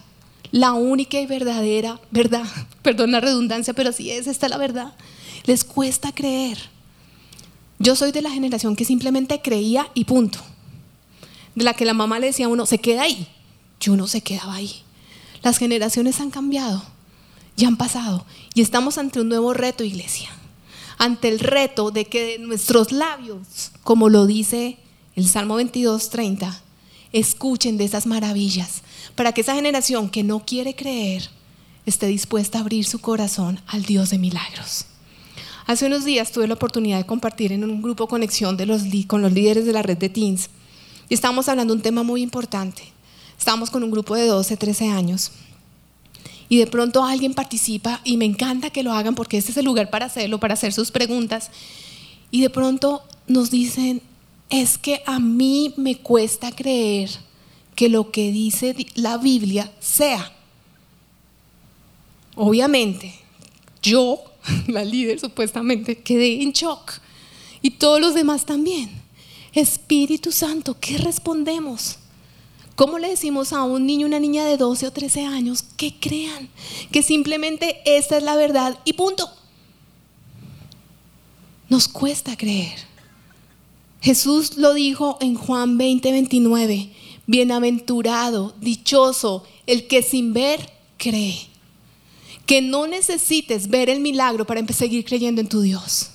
la 0.51 0.73
única 0.73 1.21
y 1.21 1.27
verdadera 1.27 2.01
verdad. 2.11 2.49
Perdón 2.83 3.13
la 3.13 3.21
redundancia, 3.21 3.73
pero 3.75 3.93
sí 3.93 4.11
es, 4.11 4.27
esta 4.27 4.49
la 4.49 4.59
verdad. 4.59 4.93
Les 5.45 5.63
cuesta 5.63 6.11
creer. 6.11 6.59
Yo 7.79 7.95
soy 7.95 8.11
de 8.11 8.23
la 8.23 8.31
generación 8.33 8.75
que 8.75 8.85
simplemente 8.85 9.41
creía 9.41 9.89
y 9.95 10.05
punto 10.05 10.41
de 11.55 11.63
la 11.63 11.75
que 11.75 11.85
la 11.85 11.95
mamá 11.95 12.19
le 12.19 12.27
decía 12.27 12.47
a 12.47 12.49
uno, 12.49 12.67
se 12.67 12.79
queda 12.79 13.03
ahí. 13.03 13.29
Yo 13.79 13.97
no 13.97 14.09
se 14.09 14.21
quedaba 14.21 14.57
ahí. 14.57 14.83
Las 15.45 15.59
generaciones 15.59 16.19
han 16.19 16.33
cambiado, 16.33 16.83
ya 17.57 17.69
han 17.69 17.77
pasado 17.77 18.27
y 18.53 18.63
estamos 18.63 18.99
ante 18.99 19.21
un 19.21 19.29
nuevo 19.29 19.55
reto, 19.55 19.85
iglesia. 19.85 20.29
Ante 20.99 21.29
el 21.29 21.39
reto 21.39 21.93
de 21.93 22.07
que 22.07 22.25
de 22.25 22.39
nuestros 22.41 22.91
labios, 22.91 23.71
como 23.85 24.09
lo 24.09 24.27
dice 24.27 24.79
el 25.15 25.29
Salmo 25.29 25.55
22, 25.55 26.11
30, 26.11 26.65
escuchen 27.15 27.79
de 27.79 27.85
esas 27.85 28.07
maravillas, 28.07 28.83
para 29.15 29.33
que 29.33 29.43
esa 29.43 29.55
generación 29.55 30.11
que 30.11 30.25
no 30.25 30.45
quiere 30.45 30.75
creer 30.75 31.31
esté 31.87 32.07
dispuesta 32.09 32.59
a 32.59 32.61
abrir 32.63 32.85
su 32.85 32.99
corazón 32.99 33.61
al 33.69 33.85
Dios 33.85 34.11
de 34.11 34.19
milagros. 34.19 34.87
Hace 35.67 35.87
unos 35.87 36.05
días 36.05 36.33
tuve 36.33 36.49
la 36.49 36.55
oportunidad 36.55 36.99
de 36.99 37.07
compartir 37.07 37.53
en 37.53 37.63
un 37.65 37.81
grupo 37.81 38.09
conexión 38.09 38.57
de 38.57 38.67
los, 38.67 38.83
con 39.07 39.23
los 39.23 39.33
líderes 39.33 39.65
de 39.65 39.73
la 39.73 39.83
red 39.83 39.97
de 39.97 40.09
Teens 40.09 40.51
y 41.09 41.15
estábamos 41.15 41.49
hablando 41.49 41.73
de 41.73 41.79
un 41.79 41.83
tema 41.83 42.03
muy 42.03 42.21
importante. 42.21 42.83
Estábamos 43.39 43.71
con 43.71 43.85
un 43.85 43.91
grupo 43.91 44.17
de 44.17 44.27
12, 44.27 44.57
13 44.57 44.89
años. 44.89 45.31
Y 46.49 46.59
de 46.59 46.67
pronto 46.67 47.05
alguien 47.05 47.33
participa 47.33 48.01
y 48.05 48.17
me 48.17 48.25
encanta 48.25 48.71
que 48.71 48.83
lo 48.83 48.93
hagan 48.93 49.15
porque 49.15 49.39
este 49.39 49.53
es 49.53 49.57
el 49.57 49.65
lugar 49.65 49.89
para 49.89 50.07
hacerlo, 50.07 50.41
para 50.41 50.55
hacer 50.55 50.73
sus 50.73 50.91
preguntas. 50.91 51.51
Y 52.31 52.43
de 52.43 52.51
pronto 52.51 53.03
nos 53.27 53.51
dicen, 53.51 54.03
es 54.51 54.79
que 54.79 55.03
a 55.07 55.19
mí 55.19 55.75
me 55.77 55.99
cuesta 55.99 56.53
creer 56.53 57.11
que 57.75 57.89
lo 57.89 58.11
que 58.11 58.31
dice 58.31 58.75
la 58.95 59.19
Biblia 59.19 59.73
sea. 59.81 60.33
Obviamente, 62.37 63.15
yo, 63.83 64.23
la 64.67 64.85
líder 64.85 65.21
supuestamente, 65.21 65.99
quedé 65.99 66.43
en 66.43 66.53
shock. 66.53 66.93
Y 67.63 67.71
todos 67.71 68.01
los 68.01 68.15
demás 68.15 68.45
también. 68.45 68.91
Espíritu 69.53 70.33
Santo, 70.33 70.77
¿qué 70.81 70.99
respondemos? 70.99 71.99
¿Cómo 72.77 72.99
le 72.99 73.11
decimos 73.11 73.53
a 73.53 73.63
un 73.63 73.87
niño, 73.87 74.07
una 74.07 74.19
niña 74.19 74.45
de 74.45 74.57
12 74.57 74.89
o 74.89 74.93
13 74.93 75.27
años 75.27 75.63
que 75.63 75.95
crean 75.99 76.49
que 76.91 77.03
simplemente 77.03 77.81
esta 77.85 78.17
es 78.17 78.25
la 78.25 78.35
verdad 78.35 78.79
y 78.85 78.95
punto? 78.95 79.31
Nos 81.69 81.87
cuesta 81.87 82.37
creer. 82.37 82.94
Jesús 84.05 84.59
lo 84.59 84.75
dijo 84.75 85.17
en 85.23 85.35
Juan 85.35 85.79
20, 85.79 86.13
29. 86.13 86.91
Bienaventurado, 87.27 88.55
dichoso, 88.61 89.45
el 89.67 89.87
que 89.87 90.03
sin 90.03 90.35
ver 90.35 90.61
cree. 90.99 91.47
Que 92.45 92.61
no 92.61 92.87
necesites 92.87 93.69
ver 93.69 93.89
el 93.89 94.01
milagro 94.01 94.47
para 94.47 94.63
seguir 94.75 95.07
creyendo 95.07 95.41
en 95.41 95.49
tu 95.49 95.63
Dios. 95.63 96.11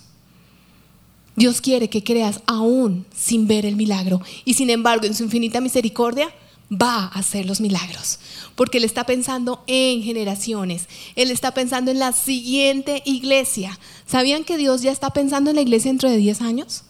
Dios 1.36 1.62
quiere 1.62 1.90
que 1.90 2.04
creas 2.04 2.42
aún 2.46 3.08
sin 3.12 3.48
ver 3.48 3.66
el 3.66 3.76
milagro. 3.76 4.22
Y 4.46 4.54
sin 4.54 4.70
embargo, 4.70 5.08
en 5.08 5.16
su 5.16 5.24
infinita 5.24 5.60
misericordia, 5.60 6.32
va 6.72 7.06
a 7.06 7.08
hacer 7.08 7.48
los 7.48 7.60
milagros. 7.60 8.20
Porque 8.54 8.78
Él 8.78 8.84
está 8.84 9.08
pensando 9.08 9.64
en 9.66 10.04
generaciones. 10.04 10.88
Él 11.16 11.32
está 11.32 11.56
pensando 11.56 11.90
en 11.90 11.98
la 11.98 12.14
siguiente 12.14 13.02
iglesia. 13.08 13.80
¿Sabían 14.06 14.44
que 14.44 14.58
Dios 14.58 14.84
ya 14.84 14.92
está 14.92 15.10
pensando 15.10 15.50
en 15.50 15.56
la 15.56 15.64
iglesia 15.64 15.90
dentro 15.90 16.08
de 16.08 16.18
10 16.18 16.42
años? 16.42 16.84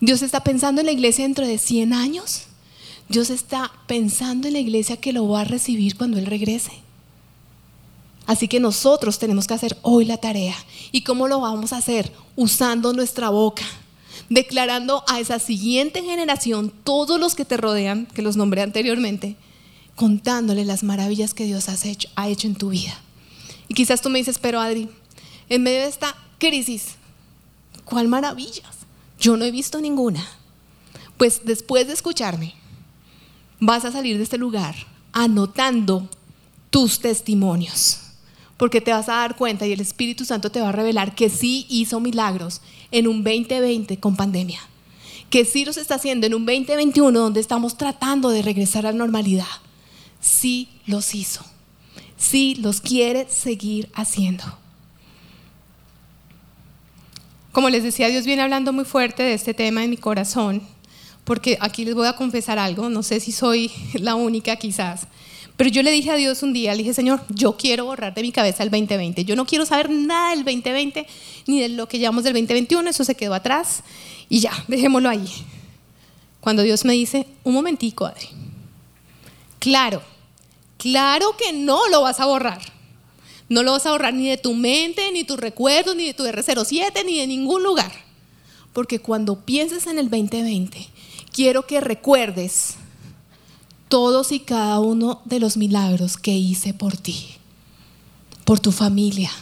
Dios 0.00 0.22
está 0.22 0.42
pensando 0.42 0.80
en 0.80 0.86
la 0.86 0.92
iglesia 0.92 1.24
dentro 1.24 1.46
de 1.46 1.58
100 1.58 1.92
años. 1.92 2.44
Dios 3.08 3.28
está 3.28 3.70
pensando 3.86 4.48
en 4.48 4.54
la 4.54 4.60
iglesia 4.60 4.96
que 4.96 5.12
lo 5.12 5.28
va 5.28 5.42
a 5.42 5.44
recibir 5.44 5.96
cuando 5.96 6.18
Él 6.18 6.26
regrese. 6.26 6.72
Así 8.26 8.48
que 8.48 8.60
nosotros 8.60 9.18
tenemos 9.18 9.46
que 9.46 9.54
hacer 9.54 9.76
hoy 9.82 10.04
la 10.04 10.16
tarea. 10.16 10.54
¿Y 10.92 11.02
cómo 11.02 11.26
lo 11.28 11.40
vamos 11.40 11.72
a 11.72 11.78
hacer? 11.78 12.12
Usando 12.36 12.92
nuestra 12.92 13.28
boca, 13.28 13.64
declarando 14.28 15.02
a 15.08 15.18
esa 15.18 15.38
siguiente 15.38 16.02
generación, 16.02 16.72
todos 16.84 17.18
los 17.18 17.34
que 17.34 17.44
te 17.44 17.56
rodean, 17.56 18.06
que 18.06 18.22
los 18.22 18.36
nombré 18.36 18.62
anteriormente, 18.62 19.36
contándole 19.96 20.64
las 20.64 20.84
maravillas 20.84 21.34
que 21.34 21.44
Dios 21.44 21.68
ha 21.68 22.28
hecho 22.28 22.46
en 22.46 22.54
tu 22.54 22.70
vida. 22.70 22.98
Y 23.68 23.74
quizás 23.74 24.00
tú 24.00 24.08
me 24.08 24.20
dices, 24.20 24.38
pero 24.38 24.60
Adri, 24.60 24.88
en 25.48 25.62
medio 25.62 25.80
de 25.80 25.88
esta 25.88 26.16
crisis, 26.38 26.94
¿cuál 27.84 28.06
maravillas? 28.08 28.79
Yo 29.20 29.36
no 29.36 29.44
he 29.44 29.50
visto 29.50 29.80
ninguna. 29.80 30.26
Pues 31.16 31.42
después 31.44 31.86
de 31.86 31.92
escucharme, 31.92 32.54
vas 33.60 33.84
a 33.84 33.92
salir 33.92 34.16
de 34.16 34.24
este 34.24 34.38
lugar 34.38 34.74
anotando 35.12 36.08
tus 36.70 37.00
testimonios 37.00 38.00
porque 38.60 38.82
te 38.82 38.92
vas 38.92 39.08
a 39.08 39.14
dar 39.14 39.36
cuenta 39.36 39.66
y 39.66 39.72
el 39.72 39.80
Espíritu 39.80 40.26
Santo 40.26 40.50
te 40.50 40.60
va 40.60 40.68
a 40.68 40.72
revelar 40.72 41.14
que 41.14 41.30
sí 41.30 41.64
hizo 41.70 41.98
milagros 41.98 42.60
en 42.90 43.08
un 43.08 43.24
2020 43.24 43.98
con 43.98 44.16
pandemia, 44.16 44.60
que 45.30 45.46
sí 45.46 45.64
los 45.64 45.78
está 45.78 45.94
haciendo 45.94 46.26
en 46.26 46.34
un 46.34 46.44
2021 46.44 47.18
donde 47.18 47.40
estamos 47.40 47.78
tratando 47.78 48.28
de 48.28 48.42
regresar 48.42 48.84
a 48.84 48.92
la 48.92 48.98
normalidad. 48.98 49.46
Sí 50.20 50.68
los 50.84 51.14
hizo, 51.14 51.42
sí 52.18 52.54
los 52.56 52.82
quiere 52.82 53.26
seguir 53.30 53.88
haciendo. 53.94 54.44
Como 57.52 57.68
les 57.68 57.82
decía, 57.82 58.08
Dios 58.08 58.26
viene 58.26 58.42
hablando 58.42 58.72
muy 58.72 58.84
fuerte 58.84 59.22
de 59.22 59.34
este 59.34 59.54
tema 59.54 59.82
en 59.82 59.90
mi 59.90 59.96
corazón, 59.96 60.62
porque 61.24 61.58
aquí 61.60 61.84
les 61.84 61.94
voy 61.94 62.06
a 62.06 62.14
confesar 62.14 62.58
algo, 62.58 62.88
no 62.88 63.02
sé 63.02 63.20
si 63.20 63.32
soy 63.32 63.70
la 63.94 64.14
única 64.14 64.56
quizás, 64.56 65.06
pero 65.60 65.68
yo 65.68 65.82
le 65.82 65.90
dije 65.90 66.10
a 66.10 66.16
Dios 66.16 66.42
un 66.42 66.54
día, 66.54 66.72
le 66.72 66.78
dije, 66.78 66.94
Señor, 66.94 67.20
yo 67.28 67.54
quiero 67.54 67.84
borrar 67.84 68.14
de 68.14 68.22
mi 68.22 68.32
cabeza 68.32 68.62
el 68.62 68.70
2020. 68.70 69.26
Yo 69.26 69.36
no 69.36 69.44
quiero 69.44 69.66
saber 69.66 69.90
nada 69.90 70.30
del 70.30 70.42
2020 70.42 71.06
ni 71.48 71.60
de 71.60 71.68
lo 71.68 71.86
que 71.86 71.98
llamamos 71.98 72.24
del 72.24 72.32
2021, 72.32 72.88
eso 72.88 73.04
se 73.04 73.14
quedó 73.14 73.34
atrás 73.34 73.82
y 74.30 74.40
ya, 74.40 74.52
dejémoslo 74.68 75.10
ahí. 75.10 75.28
Cuando 76.40 76.62
Dios 76.62 76.86
me 76.86 76.94
dice, 76.94 77.26
un 77.44 77.52
momentico, 77.52 78.06
Adri. 78.06 78.28
Claro, 79.58 80.02
claro 80.78 81.36
que 81.36 81.52
no 81.52 81.88
lo 81.88 82.00
vas 82.00 82.20
a 82.20 82.24
borrar. 82.24 82.62
No 83.50 83.64
lo 83.64 83.72
vas 83.72 83.84
a 83.84 83.90
borrar 83.90 84.14
ni 84.14 84.28
de 84.28 84.38
tu 84.38 84.54
mente, 84.54 85.10
ni 85.12 85.24
tus 85.24 85.38
recuerdos, 85.38 85.96
ni 85.96 86.06
de 86.06 86.14
tu 86.14 86.22
R07, 86.22 87.04
ni 87.04 87.18
de 87.18 87.26
ningún 87.26 87.64
lugar. 87.64 87.90
Porque 88.72 89.00
cuando 89.00 89.40
pienses 89.40 89.88
en 89.88 89.98
el 89.98 90.08
2020, 90.08 90.86
quiero 91.32 91.66
que 91.66 91.80
recuerdes 91.80 92.76
todos 93.88 94.30
y 94.30 94.38
cada 94.38 94.78
uno 94.78 95.20
de 95.24 95.40
los 95.40 95.56
milagros 95.56 96.16
que 96.16 96.30
hice 96.30 96.72
por 96.72 96.96
ti, 96.96 97.26
por 98.44 98.60
tu 98.60 98.70
familia, 98.70 99.32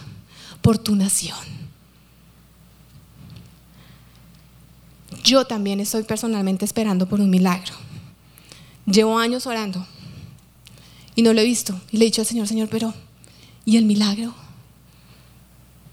por 0.63 0.79
tu 0.79 0.97
nación. 0.97 1.37
Yo 5.23 5.45
también 5.45 5.81
estoy 5.81 6.05
personalmente 6.05 6.65
esperando 6.65 7.07
por 7.07 7.21
un 7.21 7.29
milagro. 7.29 7.75
Llevo 8.87 9.19
años 9.19 9.47
orando 9.47 9.87
y 11.15 11.21
no 11.21 11.35
lo 11.35 11.43
he 11.43 11.45
visto. 11.45 11.79
Y 11.93 11.99
le 11.99 12.07
he 12.07 12.07
dicho 12.07 12.23
al 12.23 12.27
Señor, 12.27 12.47
Señor, 12.47 12.71
pero 12.71 12.95
¿y 13.69 13.77
el 13.77 13.85
milagro? 13.85 14.35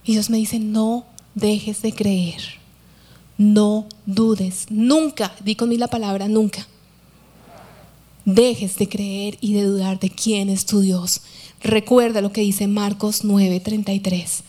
Y 0.06 0.14
Dios 0.14 0.30
me 0.30 0.38
dice, 0.38 0.60
no 0.60 1.06
dejes 1.34 1.82
de 1.82 1.92
creer, 1.92 2.42
no 3.38 3.88
dudes, 4.06 4.68
nunca, 4.70 5.36
di 5.44 5.56
conmigo 5.56 5.82
la 5.82 5.88
palabra, 5.88 6.28
nunca 6.28 6.66
dejes 8.26 8.76
de 8.78 8.90
creer 8.90 9.38
y 9.40 9.54
de 9.54 9.64
dudar 9.64 10.00
de 10.00 10.10
quién 10.10 10.50
es 10.50 10.66
tu 10.66 10.82
Dios. 10.82 11.22
Recuerda 11.62 12.22
lo 12.22 12.32
que 12.32 12.42
dice 12.42 12.68
Marcos 12.68 13.24
9:33. 13.24 14.44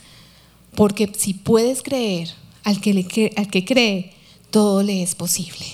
Porque 0.75 1.11
si 1.17 1.35
puedes 1.35 1.83
creer 1.83 2.31
al 2.65 2.81
que, 2.81 3.33
al 3.37 3.49
que 3.49 3.65
cree, 3.65 4.13
todo 4.51 4.83
le 4.83 5.03
es 5.03 5.15
posible. 5.15 5.65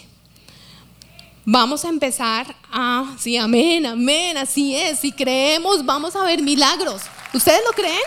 Vamos 1.44 1.85
a 1.85 1.88
empezar 1.88 2.54
a, 2.71 3.16
sí, 3.18 3.37
amén, 3.37 3.85
amén, 3.85 4.37
así 4.37 4.76
es. 4.76 5.00
Si 5.00 5.11
creemos, 5.11 5.85
vamos 5.85 6.14
a 6.14 6.23
ver 6.25 6.40
milagros. 6.40 7.02
¿Ustedes 7.35 7.61
lo 7.67 7.73
creen? 7.73 8.01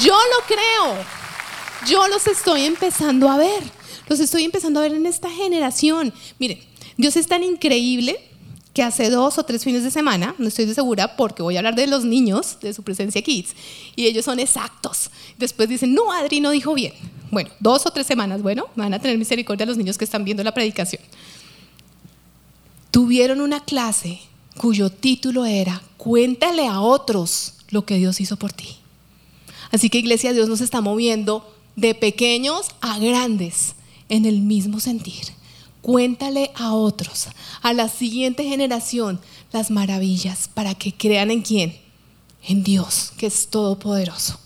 Yo 0.00 0.14
lo 0.14 0.46
creo. 0.46 1.04
Yo 1.86 2.08
los 2.08 2.26
estoy 2.26 2.62
empezando 2.62 3.28
a 3.28 3.36
ver. 3.36 3.62
Los 4.08 4.20
estoy 4.20 4.44
empezando 4.44 4.80
a 4.80 4.84
ver 4.84 4.94
en 4.94 5.06
esta 5.06 5.30
generación. 5.30 6.12
Miren, 6.38 6.60
Dios 6.96 7.16
es 7.16 7.26
tan 7.26 7.42
increíble 7.42 8.18
que 8.72 8.82
hace 8.82 9.10
dos 9.10 9.38
o 9.38 9.44
tres 9.44 9.64
fines 9.64 9.84
de 9.84 9.90
semana, 9.90 10.34
no 10.38 10.48
estoy 10.48 10.64
de 10.64 10.74
segura 10.74 11.16
porque 11.16 11.42
voy 11.42 11.56
a 11.56 11.58
hablar 11.58 11.74
de 11.74 11.86
los 11.86 12.04
niños, 12.04 12.58
de 12.62 12.72
su 12.72 12.82
presencia 12.82 13.20
Kids, 13.20 13.54
y 13.96 14.06
ellos 14.06 14.24
son 14.24 14.40
exactos. 14.40 15.10
Después 15.36 15.68
dicen, 15.68 15.92
no, 15.92 16.10
Adri 16.10 16.40
no 16.40 16.50
dijo 16.50 16.72
bien. 16.72 16.94
Bueno, 17.30 17.50
dos 17.60 17.84
o 17.86 17.90
tres 17.90 18.06
semanas, 18.06 18.42
bueno, 18.42 18.68
van 18.74 18.94
a 18.94 18.98
tener 18.98 19.18
misericordia 19.18 19.66
los 19.66 19.76
niños 19.76 19.98
que 19.98 20.04
están 20.04 20.24
viendo 20.24 20.42
la 20.42 20.54
predicación. 20.54 21.02
Tuvieron 22.90 23.40
una 23.40 23.60
clase 23.60 24.20
cuyo 24.56 24.90
título 24.90 25.44
era, 25.44 25.82
cuéntale 25.98 26.66
a 26.66 26.80
otros 26.80 27.54
lo 27.72 27.84
que 27.84 27.96
Dios 27.96 28.20
hizo 28.20 28.36
por 28.36 28.52
ti. 28.52 28.76
Así 29.72 29.90
que 29.90 29.98
Iglesia, 29.98 30.32
Dios 30.32 30.48
nos 30.48 30.60
está 30.60 30.80
moviendo 30.80 31.52
de 31.74 31.94
pequeños 31.94 32.68
a 32.80 32.98
grandes 32.98 33.74
en 34.08 34.26
el 34.26 34.40
mismo 34.40 34.78
sentir. 34.78 35.24
Cuéntale 35.80 36.52
a 36.54 36.74
otros, 36.74 37.28
a 37.62 37.72
la 37.72 37.88
siguiente 37.88 38.44
generación, 38.44 39.20
las 39.50 39.70
maravillas 39.70 40.48
para 40.52 40.74
que 40.74 40.92
crean 40.92 41.30
en 41.30 41.42
quién? 41.42 41.76
En 42.46 42.62
Dios, 42.62 43.12
que 43.16 43.26
es 43.26 43.48
todopoderoso. 43.48 44.38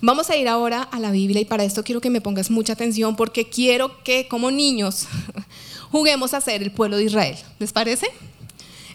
Vamos 0.00 0.30
a 0.30 0.36
ir 0.36 0.48
ahora 0.48 0.82
a 0.82 0.98
la 0.98 1.12
Biblia 1.12 1.40
y 1.40 1.44
para 1.44 1.64
esto 1.64 1.84
quiero 1.84 2.00
que 2.00 2.10
me 2.10 2.20
pongas 2.20 2.50
mucha 2.50 2.72
atención 2.72 3.16
porque 3.16 3.48
quiero 3.48 4.02
que 4.02 4.26
como 4.28 4.50
niños 4.50 5.06
juguemos 5.90 6.34
a 6.34 6.40
ser 6.40 6.62
el 6.62 6.72
pueblo 6.72 6.96
de 6.96 7.04
Israel. 7.04 7.36
¿Les 7.58 7.72
parece? 7.72 8.08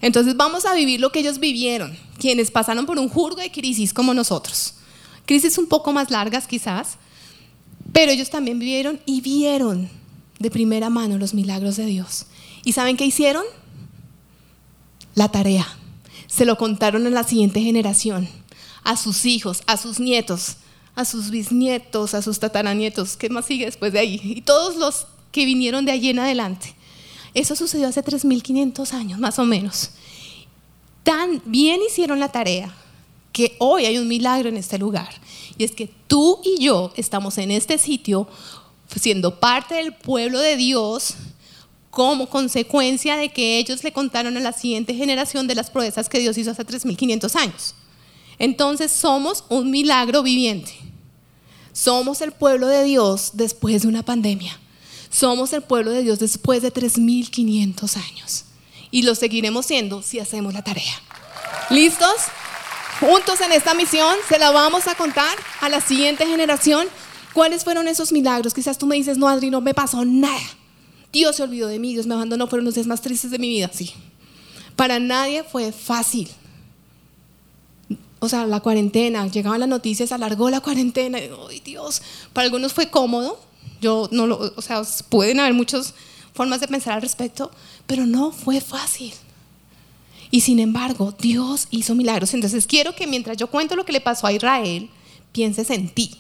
Entonces 0.02 0.36
vamos 0.38 0.66
a 0.66 0.74
vivir 0.74 1.00
lo 1.00 1.12
que 1.12 1.20
ellos 1.20 1.40
vivieron, 1.40 1.98
quienes 2.18 2.52
pasaron 2.52 2.86
por 2.86 2.98
un 3.00 3.10
jurgo 3.10 3.42
de 3.42 3.52
crisis 3.52 3.94
como 3.94 4.14
nosotros. 4.14 4.76
Crisis 5.26 5.58
un 5.58 5.68
poco 5.68 5.92
más 5.92 6.10
largas 6.10 6.48
quizás, 6.48 6.98
pero 7.92 8.12
ellos 8.12 8.30
también 8.30 8.60
vivieron 8.60 9.00
y 9.06 9.22
vieron 9.22 9.90
de 10.40 10.50
primera 10.50 10.90
mano 10.90 11.18
los 11.18 11.34
milagros 11.34 11.76
de 11.76 11.86
Dios. 11.86 12.26
¿Y 12.64 12.74
saben 12.74 12.98
qué 12.98 13.06
hicieron? 13.06 13.44
La 15.16 15.30
tarea. 15.30 15.68
Se 16.28 16.46
lo 16.46 16.58
contaron 16.58 17.06
a 17.08 17.10
la 17.10 17.24
siguiente 17.24 17.62
generación, 17.62 18.28
a 18.84 18.96
sus 18.96 19.26
hijos, 19.26 19.64
a 19.68 19.78
sus 19.78 20.00
nietos, 20.00 20.58
a 20.96 21.06
sus 21.06 21.30
bisnietos, 21.30 22.14
a 22.14 22.22
sus 22.22 22.40
tataranietos. 22.40 23.18
¿Qué 23.18 23.30
más 23.30 23.46
sigue 23.46 23.66
después 23.66 23.94
de 23.94 24.00
ahí? 24.00 24.22
Y 24.24 24.42
todos 24.42 24.76
los 24.78 25.08
que 25.32 25.46
vinieron 25.46 25.86
de 25.86 25.92
allí 25.92 26.10
en 26.10 26.20
adelante. 26.20 26.76
Eso 27.40 27.56
sucedió 27.56 27.88
hace 27.88 28.04
3.500 28.04 28.92
años, 28.92 29.18
más 29.18 29.40
o 29.40 29.46
menos. 29.46 29.92
Tan 31.04 31.42
bien 31.46 31.80
hicieron 31.82 32.20
la 32.20 32.34
tarea 32.34 32.76
que 33.32 33.56
hoy 33.60 33.86
hay 33.86 33.98
un 33.98 34.10
milagro 34.10 34.50
en 34.50 34.58
este 34.58 34.78
lugar. 34.78 35.10
Y 35.58 35.64
es 35.64 35.72
que 35.72 35.90
tú 36.08 36.42
y 36.44 36.62
yo 36.62 36.92
estamos 36.98 37.38
en 37.38 37.52
este 37.52 37.78
sitio 37.78 38.28
siendo 38.94 39.40
parte 39.40 39.76
del 39.76 39.94
pueblo 39.94 40.40
de 40.40 40.58
Dios 40.58 41.14
como 41.90 42.28
consecuencia 42.28 43.16
de 43.16 43.30
que 43.30 43.58
ellos 43.58 43.86
le 43.86 43.94
contaron 43.94 44.36
a 44.36 44.42
la 44.42 44.52
siguiente 44.52 44.94
generación 44.94 45.48
de 45.48 45.56
las 45.56 45.70
proezas 45.70 46.10
que 46.10 46.20
Dios 46.20 46.38
hizo 46.38 46.52
hace 46.52 46.66
3.500 46.66 47.36
años. 47.38 47.74
Entonces 48.38 48.92
somos 48.92 49.46
un 49.48 49.72
milagro 49.72 50.24
viviente. 50.24 50.74
Somos 51.72 52.20
el 52.20 52.34
pueblo 52.34 52.68
de 52.68 52.84
Dios 52.84 53.32
después 53.36 53.84
de 53.84 53.88
una 53.88 54.04
pandemia. 54.04 54.60
Somos 55.10 55.54
el 55.54 55.62
pueblo 55.62 55.92
de 55.92 56.04
Dios 56.04 56.20
después 56.20 56.62
de 56.62 56.74
3.500 56.74 57.98
años. 57.98 58.46
Y 58.92 59.04
lo 59.04 59.16
seguiremos 59.16 59.66
siendo 59.66 60.02
si 60.02 60.20
hacemos 60.20 60.54
la 60.54 60.64
tarea. 60.64 60.94
¿Listos? 61.70 62.16
Juntos 63.00 63.40
en 63.42 63.52
esta 63.52 63.74
misión 63.74 64.16
se 64.28 64.40
la 64.40 64.52
vamos 64.52 64.88
a 64.88 64.96
contar 64.96 65.38
a 65.62 65.70
la 65.70 65.82
siguiente 65.82 66.26
generación. 66.26 66.88
¿Cuáles 67.34 67.64
fueron 67.64 67.88
esos 67.88 68.12
milagros? 68.12 68.54
Quizás 68.54 68.78
tú 68.78 68.86
me 68.86 68.96
dices, 68.96 69.18
no, 69.18 69.28
Adri, 69.28 69.50
no 69.50 69.62
me 69.62 69.74
pasó 69.74 70.04
nada. 70.04 70.40
Dios 71.12 71.36
se 71.36 71.44
olvidó 71.44 71.68
de 71.68 71.80
mí, 71.80 71.94
Dios 71.94 72.08
me 72.08 72.16
abandonó, 72.16 72.48
fueron 72.48 72.66
los 72.66 72.76
días 72.76 72.88
más 72.88 73.02
tristes 73.02 73.32
de 73.32 73.40
mi 73.40 73.50
vida. 73.50 73.70
Sí. 73.74 73.94
Para 74.76 75.00
nadie 75.00 75.44
fue 75.44 75.72
fácil. 75.72 76.30
O 78.20 78.28
sea, 78.28 78.46
la 78.46 78.60
cuarentena, 78.60 79.28
llegaban 79.28 79.62
las 79.62 79.70
noticias, 79.70 80.12
alargó 80.12 80.50
la 80.50 80.60
cuarentena. 80.60 81.20
¡Ay, 81.50 81.62
Dios! 81.62 82.02
Para 82.34 82.46
algunos 82.46 82.74
fue 82.74 82.90
cómodo, 82.90 83.40
yo 83.82 84.10
no 84.12 84.28
lo, 84.28 84.54
o 84.56 84.62
sea, 84.62 84.82
pueden 85.10 85.40
haber 85.40 85.54
muchas 85.54 85.94
formas 86.34 86.62
de 86.62 86.68
pensar 86.68 86.94
al 86.94 87.02
respecto, 87.02 87.52
pero 87.86 88.06
no 88.06 88.32
fue 88.32 88.62
fácil. 88.62 89.14
Y 90.32 90.42
sin 90.42 90.60
embargo, 90.60 91.14
Dios 91.20 91.68
hizo 91.72 91.96
milagros. 91.96 92.34
Entonces 92.34 92.68
quiero 92.68 92.96
que 92.96 93.08
mientras 93.08 93.38
yo 93.38 93.48
cuento 93.48 93.76
lo 93.76 93.86
que 93.86 93.94
le 93.94 94.02
pasó 94.02 94.28
a 94.28 94.34
Israel, 94.34 94.90
pienses 95.32 95.70
en 95.70 95.90
ti. 95.90 96.16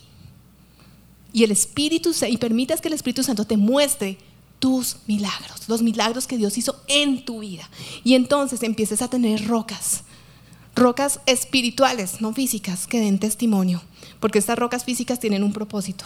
Y 1.31 1.43
el 1.43 1.51
Espíritu 1.51 2.11
y 2.27 2.37
permitas 2.37 2.81
que 2.81 2.87
el 2.87 2.95
Espíritu 2.95 3.23
Santo 3.23 3.45
te 3.45 3.55
muestre 3.55 4.17
tus 4.57 4.97
milagros, 5.07 5.69
los 5.69 5.81
milagros 5.81 6.27
que 6.27 6.37
Dios 6.37 6.57
hizo 6.57 6.81
en 6.87 7.23
tu 7.23 7.39
vida. 7.39 7.69
Y 8.03 8.15
entonces 8.15 8.63
empieces 8.63 9.01
a 9.01 9.09
tener 9.09 9.47
rocas, 9.47 10.03
rocas 10.75 11.19
espirituales, 11.27 12.19
no 12.19 12.33
físicas, 12.33 12.87
que 12.87 12.99
den 12.99 13.19
testimonio, 13.19 13.81
porque 14.19 14.39
estas 14.39 14.59
rocas 14.59 14.83
físicas 14.83 15.19
tienen 15.19 15.43
un 15.43 15.53
propósito. 15.53 16.05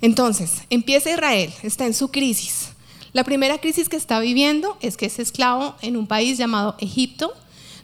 Entonces, 0.00 0.62
empieza 0.70 1.10
Israel, 1.10 1.52
está 1.62 1.86
en 1.86 1.94
su 1.94 2.08
crisis. 2.08 2.70
La 3.12 3.24
primera 3.24 3.58
crisis 3.58 3.88
que 3.88 3.96
está 3.96 4.20
viviendo 4.20 4.76
es 4.80 4.96
que 4.96 5.06
es 5.06 5.18
esclavo 5.18 5.74
en 5.82 5.96
un 5.96 6.06
país 6.06 6.38
llamado 6.38 6.76
Egipto, 6.78 7.32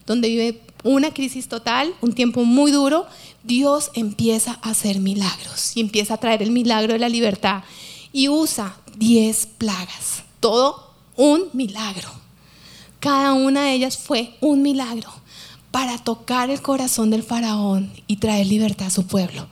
donde 0.07 0.29
vive 0.29 0.61
una 0.85 1.13
crisis 1.13 1.49
total, 1.49 1.95
un 2.03 2.13
tiempo 2.13 2.45
muy 2.45 2.71
duro. 2.71 3.07
Dios 3.43 3.91
empieza 3.95 4.59
a 4.63 4.71
hacer 4.71 5.01
milagros 5.01 5.77
y 5.77 5.81
empieza 5.81 6.15
a 6.15 6.19
traer 6.19 6.43
el 6.43 6.51
milagro 6.51 6.93
de 6.93 6.99
la 6.99 7.09
libertad 7.09 7.65
y 8.13 8.29
usa 8.29 8.77
10 8.97 9.47
plagas, 9.59 10.23
todo 10.41 10.91
un 11.17 11.45
milagro. 11.53 12.11
Cada 13.01 13.33
una 13.33 13.65
de 13.65 13.75
ellas 13.75 13.99
fue 13.99 14.37
un 14.41 14.63
milagro 14.63 15.11
para 15.71 15.99
tocar 15.99 16.51
el 16.51 16.63
corazón 16.63 17.11
del 17.11 17.25
faraón 17.25 17.93
y 18.07 18.17
traer 18.17 18.47
libertad 18.47 18.87
a 18.87 18.91
su 18.91 19.07
pueblo. 19.07 19.49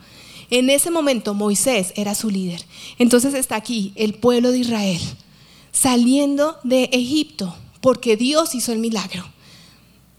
En 0.53 0.69
ese 0.69 0.91
momento 0.91 1.33
Moisés 1.33 1.95
era 1.97 2.15
su 2.15 2.29
líder. 2.29 2.63
Entonces 2.99 3.33
está 3.33 3.57
aquí 3.57 3.95
el 3.97 4.13
pueblo 4.13 4.53
de 4.53 4.59
Israel 4.59 5.01
saliendo 5.73 6.59
de 6.63 6.91
Egipto 6.93 7.57
porque 7.81 8.19
Dios 8.19 8.55
hizo 8.55 8.71
el 8.71 8.79
milagro. 8.79 9.25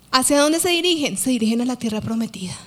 ¿Hacia 0.10 0.40
dónde 0.40 0.60
se 0.60 0.70
dirigen? 0.70 1.18
Se 1.18 1.30
dirigen 1.30 1.62
a 1.62 1.66
la 1.66 1.76
tierra 1.76 2.02
prometida. 2.02 2.58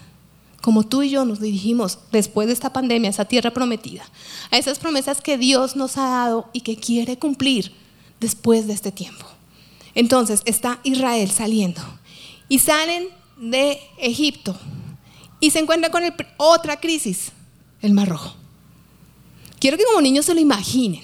Como 0.62 0.84
tú 0.84 1.02
y 1.02 1.10
yo 1.10 1.24
nos 1.24 1.40
dirigimos 1.40 1.98
después 2.12 2.46
de 2.46 2.52
esta 2.52 2.72
pandemia 2.72 3.08
a 3.08 3.10
esa 3.10 3.24
tierra 3.24 3.50
prometida, 3.50 4.08
a 4.52 4.58
esas 4.58 4.78
promesas 4.78 5.20
que 5.20 5.36
Dios 5.36 5.74
nos 5.74 5.96
ha 5.96 6.08
dado 6.08 6.48
y 6.52 6.60
que 6.60 6.76
quiere 6.76 7.18
cumplir 7.18 7.72
después 8.20 8.68
de 8.68 8.74
este 8.74 8.92
tiempo. 8.92 9.26
Entonces 9.96 10.42
está 10.44 10.78
Israel 10.84 11.32
saliendo 11.32 11.82
y 12.48 12.60
salen 12.60 13.08
de 13.36 13.80
Egipto 13.98 14.56
y 15.40 15.50
se 15.50 15.58
encuentran 15.58 15.90
con 15.90 16.04
otra 16.36 16.78
crisis, 16.78 17.32
el 17.82 17.92
Mar 17.92 18.08
Rojo. 18.08 18.34
Quiero 19.58 19.76
que 19.76 19.84
como 19.84 20.00
niños 20.00 20.26
se 20.26 20.34
lo 20.34 20.40
imaginen. 20.40 21.02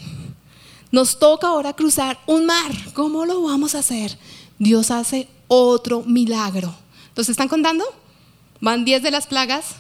Nos 0.91 1.19
toca 1.19 1.49
ahora 1.49 1.73
cruzar 1.73 2.19
un 2.27 2.45
mar. 2.45 2.73
¿Cómo 2.93 3.25
lo 3.25 3.43
vamos 3.43 3.75
a 3.75 3.79
hacer? 3.79 4.19
Dios 4.59 4.91
hace 4.91 5.29
otro 5.49 6.03
milagro. 6.03 6.75
¿Entonces 7.09 7.33
están 7.33 7.49
contando? 7.49 7.85
Van 8.61 8.85
10 8.85 9.03
de 9.03 9.11
las 9.11 9.27
plagas, 9.27 9.77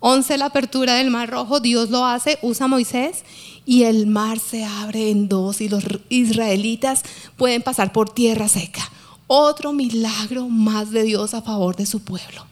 11 0.00 0.38
la 0.38 0.46
apertura 0.46 0.94
del 0.94 1.10
mar 1.10 1.30
rojo, 1.30 1.60
Dios 1.60 1.90
lo 1.90 2.04
hace, 2.04 2.38
usa 2.42 2.66
Moisés 2.66 3.24
y 3.64 3.84
el 3.84 4.06
mar 4.06 4.38
se 4.38 4.64
abre 4.64 5.10
en 5.10 5.28
dos 5.28 5.60
y 5.60 5.68
los 5.68 5.84
israelitas 6.10 7.02
pueden 7.36 7.62
pasar 7.62 7.92
por 7.92 8.10
tierra 8.10 8.48
seca. 8.48 8.82
Otro 9.26 9.72
milagro 9.72 10.48
más 10.48 10.90
de 10.90 11.02
Dios 11.02 11.34
a 11.34 11.42
favor 11.42 11.74
de 11.76 11.86
su 11.86 12.00
pueblo. 12.00 12.46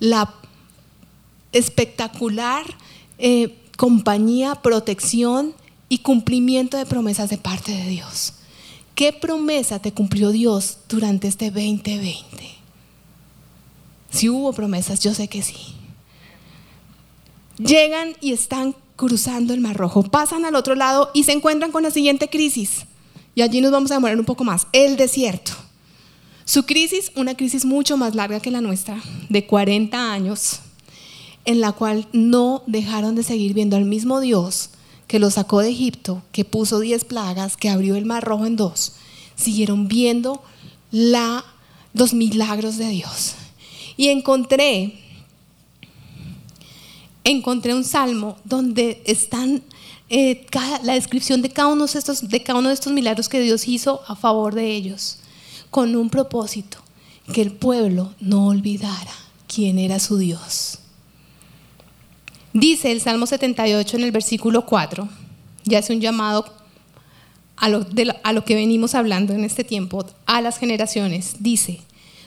La 0.00 0.34
espectacular 1.52 2.66
eh, 3.18 3.56
compañía, 3.76 4.56
protección 4.56 5.54
y 5.88 5.98
cumplimiento 5.98 6.76
de 6.76 6.86
promesas 6.86 7.30
de 7.30 7.38
parte 7.38 7.72
de 7.72 7.86
Dios. 7.88 8.34
¿Qué 8.94 9.12
promesa 9.12 9.80
te 9.80 9.92
cumplió 9.92 10.30
Dios 10.30 10.78
durante 10.88 11.28
este 11.28 11.50
2020? 11.50 12.54
Si 14.10 14.28
hubo 14.28 14.52
promesas, 14.52 15.00
yo 15.00 15.12
sé 15.12 15.26
que 15.28 15.42
sí. 15.42 15.74
Llegan 17.58 18.14
y 18.20 18.32
están 18.32 18.76
cruzando 18.96 19.54
el 19.54 19.60
Mar 19.60 19.76
Rojo, 19.76 20.04
pasan 20.04 20.44
al 20.44 20.54
otro 20.54 20.76
lado 20.76 21.10
y 21.14 21.24
se 21.24 21.32
encuentran 21.32 21.72
con 21.72 21.82
la 21.82 21.90
siguiente 21.90 22.28
crisis. 22.28 22.86
Y 23.34 23.42
allí 23.42 23.60
nos 23.60 23.72
vamos 23.72 23.90
a 23.90 23.94
demorar 23.94 24.18
un 24.18 24.24
poco 24.24 24.44
más, 24.44 24.68
el 24.72 24.96
desierto. 24.96 25.52
Su 26.44 26.64
crisis, 26.66 27.10
una 27.16 27.36
crisis 27.36 27.64
mucho 27.64 27.96
más 27.96 28.14
larga 28.14 28.38
que 28.38 28.50
la 28.50 28.60
nuestra, 28.60 29.00
de 29.28 29.46
40 29.46 30.12
años, 30.12 30.60
en 31.44 31.60
la 31.60 31.72
cual 31.72 32.08
no 32.12 32.62
dejaron 32.66 33.14
de 33.14 33.22
seguir 33.22 33.54
viendo 33.54 33.76
al 33.76 33.84
mismo 33.84 34.20
Dios 34.20 34.70
que 35.06 35.18
lo 35.18 35.30
sacó 35.30 35.60
de 35.60 35.70
Egipto, 35.70 36.22
que 36.32 36.44
puso 36.44 36.80
10 36.80 37.04
plagas, 37.04 37.56
que 37.56 37.68
abrió 37.68 37.96
el 37.96 38.06
mar 38.06 38.24
rojo 38.24 38.46
en 38.46 38.56
dos. 38.56 38.94
Siguieron 39.36 39.86
viendo 39.88 40.42
la, 40.90 41.44
los 41.92 42.14
milagros 42.14 42.78
de 42.78 42.88
Dios. 42.88 43.34
Y 43.96 44.08
encontré, 44.08 44.98
encontré 47.22 47.74
un 47.74 47.84
salmo 47.84 48.36
donde 48.44 49.02
están 49.04 49.62
eh, 50.08 50.46
la 50.82 50.94
descripción 50.94 51.42
de 51.42 51.48
de 51.48 51.54
cada 51.54 51.68
uno 52.58 52.68
de 52.68 52.74
estos 52.74 52.92
milagros 52.92 53.28
que 53.28 53.40
Dios 53.40 53.68
hizo 53.68 54.02
a 54.06 54.16
favor 54.16 54.54
de 54.54 54.74
ellos. 54.74 55.18
con 55.70 55.96
un 55.96 56.08
propósito, 56.08 56.78
que 57.32 57.42
el 57.42 57.50
pueblo 57.50 58.14
no 58.20 58.46
olvidara 58.46 59.10
quién 59.48 59.80
era 59.80 59.98
su 59.98 60.18
Dios. 60.18 60.78
Dice 62.54 62.92
el 62.92 63.00
Salmo 63.00 63.26
78 63.26 63.96
en 63.96 64.04
el 64.04 64.12
versículo 64.12 64.64
4, 64.64 65.08
ya 65.64 65.80
hace 65.80 65.92
un 65.92 66.00
llamado 66.00 66.44
a 67.56 67.68
lo, 67.68 67.84
a 68.22 68.32
lo 68.32 68.44
que 68.44 68.54
venimos 68.54 68.94
hablando 68.94 69.32
en 69.32 69.42
este 69.42 69.64
tiempo, 69.64 70.06
a 70.26 70.40
las 70.40 70.58
generaciones. 70.58 71.34
Dice, 71.40 71.80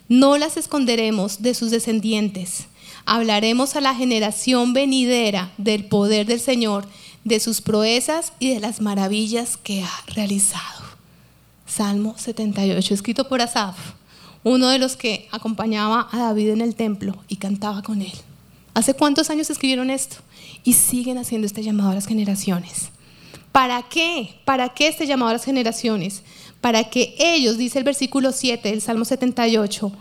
no 0.09 0.37
las 0.37 0.57
esconderemos 0.57 1.41
de 1.41 1.53
sus 1.53 1.71
descendientes, 1.71 2.65
hablaremos 3.05 3.77
a 3.77 3.81
la 3.81 3.95
generación 3.95 4.73
venidera 4.73 5.53
del 5.57 5.85
poder 5.85 6.25
del 6.25 6.41
Señor, 6.41 6.85
de 7.23 7.39
sus 7.39 7.61
proezas 7.61 8.33
y 8.37 8.53
de 8.53 8.59
las 8.59 8.81
maravillas 8.81 9.55
que 9.55 9.83
ha 9.83 10.03
realizado. 10.13 10.83
Salmo 11.65 12.15
78, 12.17 12.93
escrito 12.93 13.29
por 13.29 13.41
Asaf, 13.41 13.77
uno 14.43 14.67
de 14.67 14.79
los 14.79 14.97
que 14.97 15.29
acompañaba 15.31 16.09
a 16.11 16.17
David 16.17 16.49
en 16.49 16.59
el 16.59 16.75
templo 16.75 17.15
y 17.29 17.37
cantaba 17.37 17.81
con 17.81 18.01
él. 18.01 18.11
¿Hace 18.77 18.93
cuántos 18.93 19.31
años 19.31 19.49
escribieron 19.49 19.89
esto? 19.89 20.17
Y 20.63 20.73
siguen 20.73 21.17
haciendo 21.17 21.47
este 21.47 21.63
llamado 21.63 21.89
a 21.89 21.95
las 21.95 22.05
generaciones. 22.05 22.89
¿Para 23.51 23.81
qué? 23.81 24.35
¿Para 24.45 24.69
qué 24.69 24.87
este 24.87 25.07
llamado 25.07 25.31
a 25.31 25.33
las 25.33 25.45
generaciones? 25.45 26.21
Para 26.61 26.83
que 26.83 27.15
ellos, 27.17 27.57
dice 27.57 27.79
el 27.79 27.83
versículo 27.83 28.31
7 28.31 28.69
del 28.69 28.83
Salmo 28.83 29.03
78, 29.03 29.91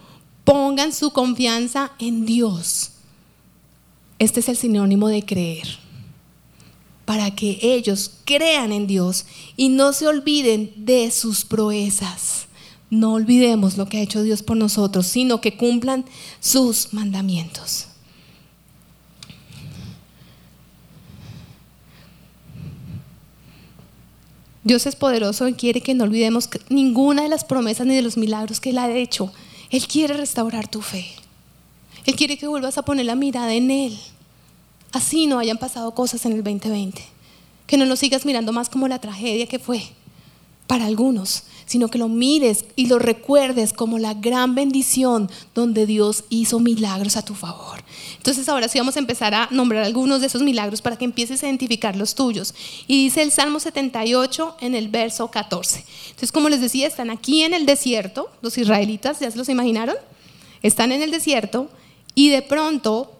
pongan 0.45 0.93
su 0.93 1.11
confianza 1.11 1.93
en 1.99 2.27
Dios. 2.27 2.91
Este 4.19 4.41
es 4.41 4.49
el 4.51 4.59
sinónimo 4.59 5.09
de 5.09 5.25
creer. 5.25 5.79
Para 7.07 7.35
que 7.35 7.59
ellos 7.63 8.11
crean 8.27 8.73
en 8.73 8.87
Dios 8.87 9.25
y 9.57 9.71
no 9.71 9.95
se 9.95 10.07
olviden 10.07 10.71
de 10.77 11.11
sus 11.13 11.47
proezas. 11.47 12.45
No 12.91 13.15
olvidemos 13.15 13.79
lo 13.79 13.87
que 13.87 13.97
ha 13.97 14.03
hecho 14.03 14.23
Dios 14.23 14.43
por 14.43 14.59
nosotros, 14.59 15.07
sino 15.07 15.41
que 15.41 15.57
cumplan 15.57 16.05
sus 16.41 16.93
mandamientos. 16.93 17.87
Dios 24.67 24.85
es 24.87 24.97
poderoso 24.97 25.47
y 25.47 25.55
quiere 25.55 25.81
que 25.81 25.95
no 25.95 26.03
olvidemos 26.03 26.51
ninguna 26.71 27.23
de 27.23 27.29
las 27.29 27.45
promesas 27.45 27.87
ni 27.87 27.95
de 27.95 28.03
los 28.03 28.17
milagros 28.17 28.59
que 28.59 28.71
Él 28.71 28.79
ha 28.79 28.91
hecho. 28.91 29.33
Él 29.71 29.87
quiere 29.87 30.15
restaurar 30.15 30.67
tu 30.67 30.83
fe. 30.83 31.07
Él 32.05 32.17
quiere 32.17 32.37
que 32.37 32.49
vuelvas 32.49 32.77
a 32.77 32.83
poner 32.83 33.07
la 33.07 33.15
mirada 33.15 33.55
en 33.55 33.71
Él. 33.71 33.97
Así 34.91 35.29
no 35.29 35.39
hayan 35.39 35.59
pasado 35.59 35.95
cosas 35.95 36.27
en 36.27 36.33
el 36.33 36.43
2020. 36.43 37.01
Que 37.69 37.77
no 37.77 37.85
lo 37.85 37.95
sigas 37.95 38.27
mirando 38.27 38.53
más 38.53 38.69
como 38.69 38.89
la 38.89 38.99
tragedia 38.99 39.47
que 39.47 39.61
fue 39.61 39.85
para 40.67 40.87
algunos, 40.87 41.45
sino 41.67 41.89
que 41.89 41.99
lo 41.99 42.09
mires 42.09 42.65
y 42.77 42.87
lo 42.87 42.99
recuerdes 42.99 43.73
como 43.73 43.99
la 43.99 44.15
gran 44.15 44.55
bendición 44.55 45.29
donde 45.55 45.85
Dios 45.85 46.25
hizo 46.31 46.61
milagros 46.61 47.17
a 47.17 47.25
tu 47.25 47.35
favor. 47.35 47.83
Entonces 48.17 48.49
ahora 48.49 48.69
sí 48.69 48.79
vamos 48.79 48.97
a 48.97 49.01
empezar 49.01 49.35
a 49.35 49.49
nombrar 49.51 49.83
algunos 49.83 50.21
de 50.21 50.29
esos 50.29 50.43
milagros 50.43 50.81
para 50.81 50.97
que 50.97 51.05
empieces 51.05 51.43
a 51.43 51.47
identificar 51.47 51.97
los 51.97 52.15
tuyos. 52.15 52.55
Y 52.87 53.05
dice 53.05 53.23
el 53.23 53.33
Salmo 53.33 53.61
78 53.61 54.57
en 54.61 54.75
el 54.75 54.89
verso 54.89 55.31
14. 55.31 55.85
Entonces 56.07 56.33
como 56.33 56.49
les 56.49 56.61
decía, 56.61 56.87
están 56.87 57.11
aquí 57.11 57.43
en 57.43 57.53
el 57.53 57.67
desierto, 57.67 58.31
los 58.43 58.57
israelitas, 58.57 59.19
¿ya 59.21 59.31
se 59.31 59.37
los 59.37 59.49
imaginaron? 59.49 59.97
Están 60.63 60.93
en 60.93 61.03
el 61.03 61.11
desierto 61.11 61.69
y 62.15 62.31
de 62.31 62.43
pronto, 62.43 63.13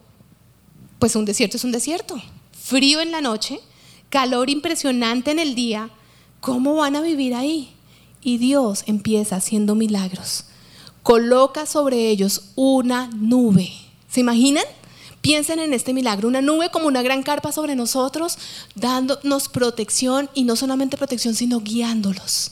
pues 0.99 1.17
un 1.17 1.25
desierto 1.25 1.57
es 1.57 1.65
un 1.65 1.73
desierto. 1.73 2.21
Frío 2.53 3.01
en 3.01 3.11
la 3.11 3.21
noche, 3.21 3.61
calor 4.09 4.51
impresionante 4.51 5.33
en 5.33 5.41
el 5.41 5.55
día. 5.55 5.91
¿Cómo 6.41 6.77
van 6.77 6.97
a 6.97 7.01
vivir 7.01 7.35
ahí? 7.35 7.76
Y 8.27 8.39
Dios 8.39 8.83
empieza 8.87 9.37
haciendo 9.37 9.77
milagros. 9.77 10.47
Coloca 11.05 11.65
sobre 11.65 12.09
ellos 12.09 12.47
una 12.57 13.07
nube. 13.15 13.71
¿Se 14.11 14.19
imaginan? 14.19 14.65
Piensen 15.21 15.61
en 15.61 15.73
este 15.73 15.95
milagro, 15.95 16.27
una 16.27 16.41
nube 16.41 16.73
como 16.73 16.89
una 16.89 17.03
gran 17.03 17.23
carpa 17.23 17.53
sobre 17.53 17.77
nosotros, 17.77 18.37
dándonos 18.75 19.49
protección 19.49 20.29
y 20.35 20.43
no 20.43 20.57
solamente 20.57 20.97
protección, 20.97 21.37
sino 21.37 21.61
guiándolos. 21.61 22.51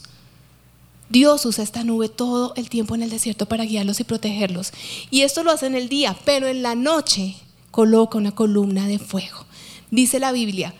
Dios 1.09 1.45
usa 1.45 1.65
esta 1.65 1.83
nube 1.83 2.09
todo 2.09 2.53
el 2.55 2.69
tiempo 2.69 2.95
en 2.95 3.03
el 3.03 3.11
desierto 3.11 3.47
para 3.47 3.65
guiarlos 3.65 3.99
y 3.99 4.05
protegerlos. 4.05 4.73
Y 5.11 5.23
esto 5.23 5.43
lo 5.43 5.51
hace 5.51 5.67
en 5.67 5.75
el 5.75 5.89
día, 5.89 6.17
pero 6.25 6.47
en 6.47 6.63
la 6.63 6.77
noche 6.77 7.35
coloca 7.73 8.17
una 8.17 8.33
columna 8.33 8.87
de 8.87 9.01
fuego. 9.01 9.45
Dice 9.91 10.21
la 10.21 10.31
Biblia, 10.31 10.73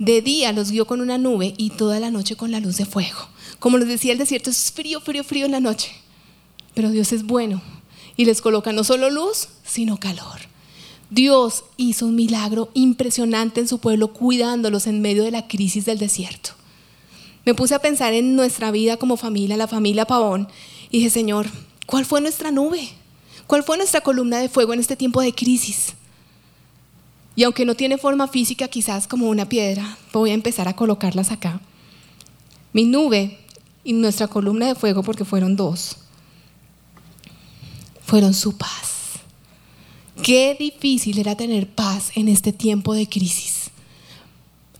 de 0.00 0.22
día 0.22 0.50
los 0.50 0.72
guió 0.72 0.88
con 0.88 1.00
una 1.00 1.18
nube 1.18 1.54
y 1.56 1.70
toda 1.70 2.00
la 2.00 2.10
noche 2.10 2.34
con 2.34 2.50
la 2.50 2.58
luz 2.58 2.78
de 2.78 2.86
fuego. 2.86 3.28
Como 3.60 3.78
les 3.78 3.88
decía, 3.88 4.12
el 4.12 4.18
desierto 4.18 4.50
es 4.50 4.72
frío, 4.72 5.00
frío, 5.00 5.22
frío 5.22 5.46
en 5.46 5.52
la 5.52 5.60
noche. 5.60 5.92
Pero 6.74 6.90
Dios 6.90 7.12
es 7.12 7.22
bueno 7.22 7.62
y 8.16 8.24
les 8.24 8.40
coloca 8.40 8.72
no 8.72 8.84
solo 8.84 9.10
luz, 9.10 9.48
sino 9.64 9.98
calor. 9.98 10.40
Dios 11.10 11.64
hizo 11.76 12.06
un 12.06 12.14
milagro 12.14 12.70
impresionante 12.74 13.60
en 13.60 13.68
su 13.68 13.78
pueblo 13.78 14.12
cuidándolos 14.12 14.86
en 14.86 15.02
medio 15.02 15.24
de 15.24 15.30
la 15.30 15.46
crisis 15.46 15.84
del 15.84 15.98
desierto. 15.98 16.50
Me 17.44 17.54
puse 17.54 17.74
a 17.74 17.80
pensar 17.80 18.14
en 18.14 18.36
nuestra 18.36 18.70
vida 18.70 18.96
como 18.96 19.16
familia, 19.16 19.56
la 19.56 19.66
familia 19.66 20.06
Pavón, 20.06 20.48
y 20.90 20.98
dije, 20.98 21.10
Señor, 21.10 21.48
¿cuál 21.86 22.04
fue 22.04 22.20
nuestra 22.20 22.50
nube? 22.50 22.88
¿Cuál 23.46 23.64
fue 23.64 23.76
nuestra 23.76 24.00
columna 24.00 24.38
de 24.38 24.48
fuego 24.48 24.72
en 24.72 24.80
este 24.80 24.96
tiempo 24.96 25.20
de 25.20 25.34
crisis? 25.34 25.94
Y 27.34 27.42
aunque 27.42 27.64
no 27.64 27.74
tiene 27.74 27.98
forma 27.98 28.28
física, 28.28 28.68
quizás 28.68 29.08
como 29.08 29.28
una 29.28 29.48
piedra, 29.48 29.98
voy 30.12 30.30
a 30.30 30.34
empezar 30.34 30.68
a 30.68 30.76
colocarlas 30.76 31.32
acá. 31.32 31.60
Mi 32.72 32.84
nube 32.84 33.38
y 33.84 33.92
nuestra 33.92 34.28
columna 34.28 34.66
de 34.66 34.74
fuego, 34.74 35.02
porque 35.02 35.24
fueron 35.24 35.56
dos, 35.56 35.96
fueron 38.04 38.34
su 38.34 38.56
paz. 38.56 39.20
Qué 40.22 40.56
difícil 40.58 41.18
era 41.18 41.34
tener 41.34 41.66
paz 41.66 42.10
en 42.14 42.28
este 42.28 42.52
tiempo 42.52 42.94
de 42.94 43.08
crisis. 43.08 43.70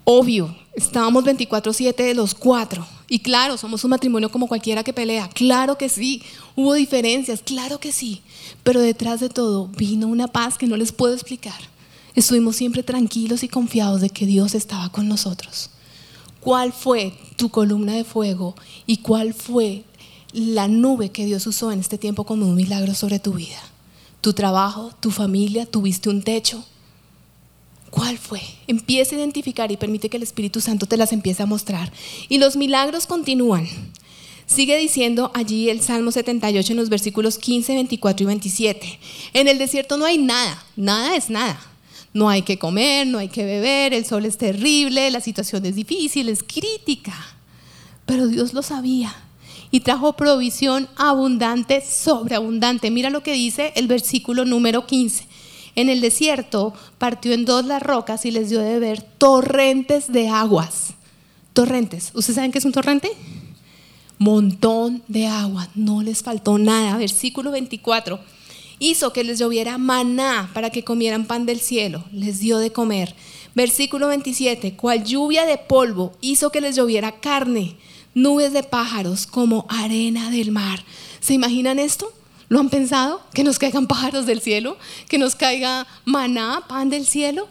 Obvio, 0.04 0.54
estábamos 0.74 1.24
24/7 1.24 2.04
de 2.04 2.14
los 2.14 2.34
cuatro. 2.34 2.86
Y 3.08 3.20
claro, 3.20 3.56
somos 3.56 3.82
un 3.84 3.90
matrimonio 3.90 4.30
como 4.30 4.46
cualquiera 4.46 4.84
que 4.84 4.92
pelea. 4.92 5.28
Claro 5.30 5.78
que 5.78 5.88
sí. 5.88 6.22
Hubo 6.54 6.74
diferencias, 6.74 7.42
claro 7.42 7.80
que 7.80 7.90
sí. 7.90 8.22
Pero 8.62 8.80
detrás 8.80 9.20
de 9.20 9.28
todo 9.28 9.66
vino 9.68 10.06
una 10.06 10.28
paz 10.28 10.58
que 10.58 10.66
no 10.66 10.76
les 10.76 10.92
puedo 10.92 11.14
explicar. 11.14 11.60
Estuvimos 12.14 12.56
siempre 12.56 12.82
tranquilos 12.82 13.42
y 13.42 13.48
confiados 13.48 14.00
de 14.00 14.10
que 14.10 14.26
Dios 14.26 14.54
estaba 14.54 14.90
con 14.90 15.08
nosotros 15.08 15.70
cuál 16.40 16.72
fue 16.72 17.14
tu 17.37 17.50
columna 17.50 17.94
de 17.94 18.05
fuego 18.05 18.55
y 18.87 18.98
cuál 18.98 19.35
fue 19.35 19.85
la 20.33 20.68
nube 20.68 21.11
que 21.11 21.24
Dios 21.24 21.46
usó 21.46 21.72
en 21.72 21.81
este 21.81 21.98
tiempo 21.98 22.24
como 22.24 22.46
un 22.46 22.55
milagro 22.55 22.94
sobre 22.94 23.18
tu 23.18 23.35
vida. 23.35 23.61
Tu 24.20 24.33
trabajo, 24.33 24.92
tu 25.00 25.11
familia, 25.11 25.66
tuviste 25.66 26.09
un 26.09 26.22
techo. 26.22 26.64
¿Cuál 27.90 28.18
fue? 28.18 28.40
Empieza 28.66 29.14
a 29.14 29.18
identificar 29.18 29.72
y 29.72 29.76
permite 29.76 30.09
que 30.09 30.16
el 30.16 30.22
Espíritu 30.22 30.61
Santo 30.61 30.87
te 30.87 30.96
las 30.96 31.12
empiece 31.12 31.42
a 31.42 31.46
mostrar. 31.46 31.92
Y 32.29 32.38
los 32.38 32.57
milagros 32.57 33.07
continúan. 33.07 33.66
Sigue 34.46 34.76
diciendo 34.76 35.31
allí 35.35 35.70
el 35.70 35.81
Salmo 35.81 36.12
78 36.12 36.72
en 36.72 36.76
los 36.76 36.88
versículos 36.88 37.38
15, 37.38 37.74
24 37.74 38.24
y 38.24 38.26
27. 38.26 38.98
En 39.33 39.48
el 39.48 39.59
desierto 39.59 39.96
no 39.96 40.05
hay 40.05 40.18
nada, 40.18 40.64
nada 40.76 41.16
es 41.16 41.31
nada. 41.31 41.69
No 42.12 42.29
hay 42.29 42.42
que 42.42 42.59
comer, 42.59 43.07
no 43.07 43.18
hay 43.18 43.29
que 43.29 43.44
beber, 43.44 43.94
el 43.94 44.05
sol 44.05 44.25
es 44.25 44.37
terrible, 44.37 45.11
la 45.11 45.20
situación 45.20 45.64
es 45.66 45.77
difícil, 45.77 46.29
es 46.29 46.42
crítica. 46.42 47.14
Pero 48.05 48.27
Dios 48.27 48.53
lo 48.53 48.62
sabía 48.62 49.14
y 49.70 49.81
trajo 49.81 50.14
provisión 50.14 50.88
abundante, 50.96 51.81
sobreabundante. 51.81 52.90
Mira 52.90 53.11
lo 53.11 53.23
que 53.23 53.33
dice 53.33 53.73
el 53.77 53.87
versículo 53.87 54.44
número 54.44 54.87
15. 54.87 55.27
En 55.77 55.88
el 55.88 56.01
desierto 56.01 56.75
partió 56.99 57.33
en 57.33 57.44
dos 57.44 57.64
las 57.64 57.83
rocas 57.83 58.27
y 58.27 58.33
les 58.33 58.51
dio 58.51 58.61
de 58.61 58.73
beber 58.75 59.03
torrentes 59.03 60.12
de 60.12 60.29
aguas. 60.29 60.94
Torrentes. 61.53 62.11
¿Ustedes 62.14 62.37
saben 62.37 62.51
qué 62.51 62.59
es 62.59 62.64
un 62.64 62.73
torrente? 62.73 63.12
Montón 64.18 65.03
de 65.07 65.27
agua. 65.27 65.68
No 65.77 66.03
les 66.03 66.23
faltó 66.23 66.59
nada. 66.59 66.96
Versículo 66.96 67.53
24 67.53 68.18
hizo 68.80 69.12
que 69.12 69.22
les 69.22 69.38
lloviera 69.38 69.78
maná 69.78 70.50
para 70.52 70.70
que 70.70 70.82
comieran 70.82 71.26
pan 71.26 71.46
del 71.46 71.60
cielo, 71.60 72.04
les 72.10 72.40
dio 72.40 72.58
de 72.58 72.72
comer. 72.72 73.14
Versículo 73.54 74.08
27, 74.08 74.74
cual 74.74 75.04
lluvia 75.04 75.44
de 75.46 75.58
polvo 75.58 76.12
hizo 76.20 76.50
que 76.50 76.60
les 76.60 76.74
lloviera 76.74 77.20
carne, 77.20 77.76
nubes 78.14 78.52
de 78.52 78.62
pájaros 78.64 79.26
como 79.26 79.66
arena 79.68 80.30
del 80.30 80.50
mar. 80.50 80.82
¿Se 81.20 81.34
imaginan 81.34 81.78
esto? 81.78 82.12
¿Lo 82.48 82.58
han 82.58 82.70
pensado? 82.70 83.22
¿Que 83.32 83.44
nos 83.44 83.58
caigan 83.58 83.86
pájaros 83.86 84.26
del 84.26 84.40
cielo? 84.40 84.76
¿Que 85.08 85.18
nos 85.18 85.36
caiga 85.36 85.86
maná, 86.04 86.64
pan 86.66 86.90
del 86.90 87.06
cielo? 87.06 87.48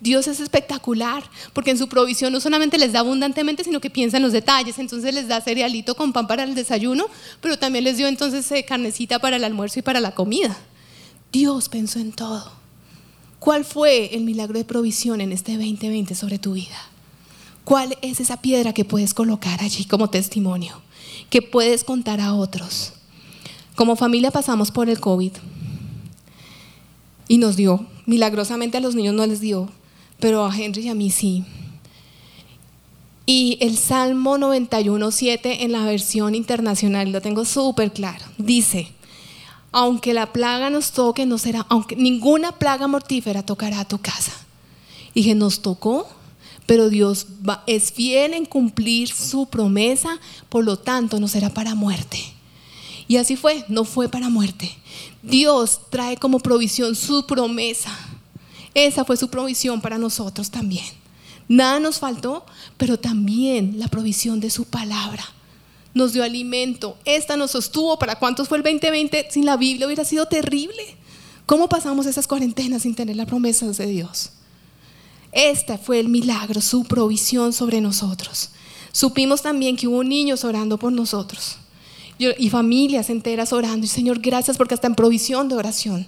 Dios 0.00 0.26
es 0.26 0.40
espectacular, 0.40 1.22
porque 1.52 1.70
en 1.70 1.78
su 1.78 1.88
provisión 1.88 2.32
no 2.32 2.40
solamente 2.40 2.76
les 2.76 2.92
da 2.92 2.98
abundantemente, 2.98 3.62
sino 3.62 3.80
que 3.80 3.88
piensa 3.88 4.16
en 4.16 4.24
los 4.24 4.32
detalles. 4.32 4.80
Entonces 4.80 5.14
les 5.14 5.28
da 5.28 5.40
cerealito 5.40 5.94
con 5.94 6.12
pan 6.12 6.26
para 6.26 6.42
el 6.42 6.56
desayuno, 6.56 7.06
pero 7.40 7.56
también 7.56 7.84
les 7.84 7.98
dio 7.98 8.08
entonces 8.08 8.50
eh, 8.50 8.64
carnecita 8.64 9.20
para 9.20 9.36
el 9.36 9.44
almuerzo 9.44 9.78
y 9.78 9.82
para 9.82 10.00
la 10.00 10.12
comida. 10.12 10.58
Dios 11.32 11.70
pensó 11.70 11.98
en 11.98 12.12
todo. 12.12 12.52
¿Cuál 13.38 13.64
fue 13.64 14.14
el 14.14 14.22
milagro 14.22 14.58
de 14.58 14.66
provisión 14.66 15.22
en 15.22 15.32
este 15.32 15.52
2020 15.52 16.14
sobre 16.14 16.38
tu 16.38 16.52
vida? 16.52 16.76
¿Cuál 17.64 17.96
es 18.02 18.20
esa 18.20 18.42
piedra 18.42 18.74
que 18.74 18.84
puedes 18.84 19.14
colocar 19.14 19.62
allí 19.62 19.86
como 19.86 20.10
testimonio? 20.10 20.80
Que 21.30 21.40
puedes 21.40 21.84
contar 21.84 22.20
a 22.20 22.34
otros. 22.34 22.92
Como 23.74 23.96
familia 23.96 24.30
pasamos 24.30 24.70
por 24.70 24.90
el 24.90 25.00
COVID 25.00 25.32
y 27.28 27.38
nos 27.38 27.56
dio. 27.56 27.86
Milagrosamente 28.04 28.76
a 28.76 28.80
los 28.80 28.94
niños 28.94 29.14
no 29.14 29.26
les 29.26 29.40
dio, 29.40 29.70
pero 30.20 30.44
a 30.44 30.54
Henry 30.54 30.82
y 30.82 30.88
a 30.88 30.94
mí 30.94 31.10
sí. 31.10 31.44
Y 33.24 33.56
el 33.60 33.78
Salmo 33.78 34.36
91.7 34.36 35.58
en 35.60 35.72
la 35.72 35.84
versión 35.84 36.34
internacional, 36.34 37.10
lo 37.10 37.22
tengo 37.22 37.44
súper 37.44 37.92
claro, 37.92 38.24
dice, 38.36 38.92
aunque 39.72 40.14
la 40.14 40.32
plaga 40.32 40.70
nos 40.70 40.92
toque, 40.92 41.26
no 41.26 41.38
será, 41.38 41.66
aunque 41.68 41.96
ninguna 41.96 42.52
plaga 42.52 42.86
mortífera 42.86 43.42
tocará 43.42 43.84
tu 43.84 43.98
casa. 43.98 44.32
Y 45.14 45.22
dije, 45.22 45.34
nos 45.34 45.60
tocó, 45.60 46.08
pero 46.66 46.90
Dios 46.90 47.26
es 47.66 47.90
fiel 47.92 48.34
en 48.34 48.44
cumplir 48.44 49.08
su 49.08 49.46
promesa, 49.46 50.20
por 50.48 50.64
lo 50.64 50.78
tanto 50.78 51.18
no 51.18 51.26
será 51.26 51.50
para 51.50 51.74
muerte. 51.74 52.18
Y 53.08 53.16
así 53.16 53.36
fue, 53.36 53.64
no 53.68 53.84
fue 53.84 54.08
para 54.08 54.28
muerte. 54.28 54.70
Dios 55.22 55.80
trae 55.90 56.16
como 56.16 56.38
provisión 56.38 56.94
su 56.94 57.26
promesa. 57.26 57.90
Esa 58.74 59.04
fue 59.04 59.16
su 59.16 59.28
provisión 59.28 59.80
para 59.80 59.98
nosotros 59.98 60.50
también. 60.50 60.84
Nada 61.48 61.80
nos 61.80 61.98
faltó, 61.98 62.46
pero 62.76 62.98
también 62.98 63.78
la 63.78 63.88
provisión 63.88 64.40
de 64.40 64.50
su 64.50 64.64
palabra. 64.64 65.24
Nos 65.94 66.12
dio 66.12 66.24
alimento. 66.24 66.96
Esta 67.04 67.36
nos 67.36 67.52
sostuvo. 67.52 67.98
¿Para 67.98 68.18
cuántos 68.18 68.48
fue 68.48 68.58
el 68.58 68.64
2020? 68.64 69.28
Sin 69.30 69.44
la 69.44 69.56
Biblia 69.56 69.86
hubiera 69.86 70.04
sido 70.04 70.26
terrible. 70.26 70.96
¿Cómo 71.46 71.68
pasamos 71.68 72.06
esas 72.06 72.26
cuarentenas 72.26 72.82
sin 72.82 72.94
tener 72.94 73.16
las 73.16 73.26
promesas 73.26 73.76
de 73.76 73.86
Dios? 73.86 74.30
Este 75.32 75.78
fue 75.78 76.00
el 76.00 76.08
milagro, 76.08 76.60
su 76.60 76.84
provisión 76.84 77.52
sobre 77.52 77.80
nosotros. 77.80 78.50
Supimos 78.92 79.42
también 79.42 79.76
que 79.76 79.88
hubo 79.88 80.04
niños 80.04 80.44
orando 80.44 80.78
por 80.78 80.92
nosotros 80.92 81.56
y 82.18 82.50
familias 82.50 83.10
enteras 83.10 83.52
orando. 83.52 83.86
Y 83.86 83.88
Señor, 83.88 84.20
gracias 84.20 84.56
porque 84.56 84.74
hasta 84.74 84.86
en 84.86 84.94
provisión 84.94 85.48
de 85.48 85.56
oración, 85.56 86.06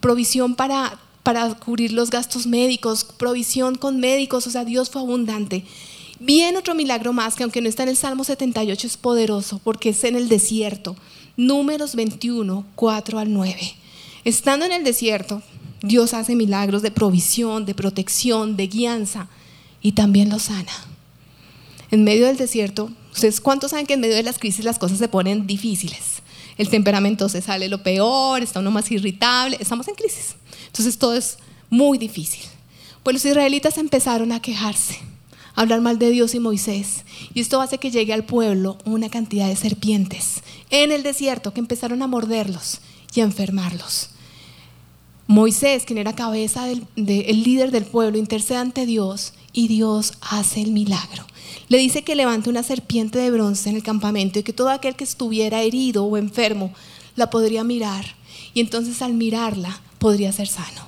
provisión 0.00 0.54
para 0.54 0.98
para 1.22 1.54
cubrir 1.54 1.92
los 1.92 2.10
gastos 2.10 2.46
médicos, 2.46 3.04
provisión 3.04 3.76
con 3.76 4.00
médicos, 4.00 4.46
o 4.46 4.50
sea, 4.50 4.64
Dios 4.64 4.90
fue 4.90 5.02
abundante. 5.02 5.64
Bien 6.24 6.56
otro 6.56 6.76
milagro 6.76 7.12
más, 7.12 7.34
que 7.34 7.42
aunque 7.42 7.60
no 7.60 7.68
está 7.68 7.82
en 7.82 7.88
el 7.88 7.96
Salmo 7.96 8.22
78, 8.22 8.86
es 8.86 8.96
poderoso, 8.96 9.60
porque 9.64 9.88
es 9.88 10.04
en 10.04 10.14
el 10.14 10.28
desierto. 10.28 10.94
Números 11.36 11.96
21, 11.96 12.64
4 12.76 13.18
al 13.18 13.32
9. 13.32 13.74
Estando 14.22 14.64
en 14.64 14.70
el 14.70 14.84
desierto, 14.84 15.42
Dios 15.82 16.14
hace 16.14 16.36
milagros 16.36 16.80
de 16.82 16.92
provisión, 16.92 17.64
de 17.64 17.74
protección, 17.74 18.56
de 18.56 18.68
guianza, 18.68 19.26
y 19.80 19.92
también 19.92 20.30
lo 20.30 20.38
sana. 20.38 20.70
En 21.90 22.04
medio 22.04 22.28
del 22.28 22.36
desierto, 22.36 22.92
¿ustedes 23.12 23.40
cuántos 23.40 23.72
saben 23.72 23.86
que 23.86 23.94
en 23.94 24.00
medio 24.00 24.14
de 24.14 24.22
las 24.22 24.38
crisis 24.38 24.64
las 24.64 24.78
cosas 24.78 24.98
se 24.98 25.08
ponen 25.08 25.48
difíciles? 25.48 26.22
El 26.56 26.68
temperamento 26.68 27.28
se 27.28 27.42
sale 27.42 27.68
lo 27.68 27.82
peor, 27.82 28.42
está 28.42 28.60
uno 28.60 28.70
más 28.70 28.88
irritable, 28.92 29.56
estamos 29.58 29.88
en 29.88 29.96
crisis. 29.96 30.36
Entonces 30.68 30.96
todo 30.98 31.16
es 31.16 31.38
muy 31.68 31.98
difícil. 31.98 32.44
Pues 33.02 33.14
los 33.14 33.24
israelitas 33.24 33.76
empezaron 33.76 34.30
a 34.30 34.40
quejarse, 34.40 35.00
hablar 35.54 35.80
mal 35.80 35.98
de 35.98 36.10
Dios 36.10 36.34
y 36.34 36.40
Moisés. 36.40 37.04
Y 37.34 37.40
esto 37.40 37.60
hace 37.60 37.78
que 37.78 37.90
llegue 37.90 38.12
al 38.12 38.24
pueblo 38.24 38.78
una 38.84 39.08
cantidad 39.08 39.48
de 39.48 39.56
serpientes 39.56 40.42
en 40.70 40.92
el 40.92 41.02
desierto 41.02 41.52
que 41.52 41.60
empezaron 41.60 42.02
a 42.02 42.06
morderlos 42.06 42.80
y 43.14 43.20
a 43.20 43.24
enfermarlos. 43.24 44.10
Moisés, 45.26 45.84
quien 45.84 45.98
era 45.98 46.14
cabeza 46.14 46.66
del 46.66 46.86
el 46.96 47.42
líder 47.42 47.70
del 47.70 47.84
pueblo, 47.84 48.18
intercede 48.18 48.58
ante 48.58 48.86
Dios 48.86 49.32
y 49.52 49.68
Dios 49.68 50.14
hace 50.20 50.60
el 50.60 50.72
milagro. 50.72 51.24
Le 51.68 51.78
dice 51.78 52.02
que 52.02 52.16
levante 52.16 52.50
una 52.50 52.62
serpiente 52.62 53.18
de 53.18 53.30
bronce 53.30 53.70
en 53.70 53.76
el 53.76 53.82
campamento 53.82 54.38
y 54.38 54.42
que 54.42 54.52
todo 54.52 54.70
aquel 54.70 54.96
que 54.96 55.04
estuviera 55.04 55.62
herido 55.62 56.04
o 56.04 56.16
enfermo 56.16 56.72
la 57.16 57.30
podría 57.30 57.64
mirar. 57.64 58.04
Y 58.54 58.60
entonces 58.60 59.00
al 59.00 59.14
mirarla 59.14 59.80
podría 59.98 60.32
ser 60.32 60.48
sano. 60.48 60.86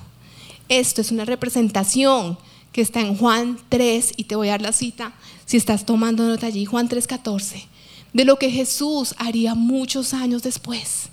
Esto 0.69 1.01
es 1.01 1.11
una 1.11 1.25
representación 1.25 2.37
que 2.75 2.81
está 2.81 2.99
en 2.99 3.15
Juan 3.15 3.57
3, 3.69 4.15
y 4.17 4.25
te 4.25 4.35
voy 4.35 4.49
a 4.49 4.51
dar 4.51 4.61
la 4.61 4.73
cita, 4.73 5.13
si 5.45 5.55
estás 5.55 5.85
tomando 5.85 6.27
nota 6.27 6.47
allí, 6.47 6.65
Juan 6.65 6.89
3:14, 6.89 7.67
de 8.11 8.25
lo 8.25 8.37
que 8.37 8.51
Jesús 8.51 9.15
haría 9.17 9.55
muchos 9.55 10.13
años 10.13 10.43
después. 10.43 11.07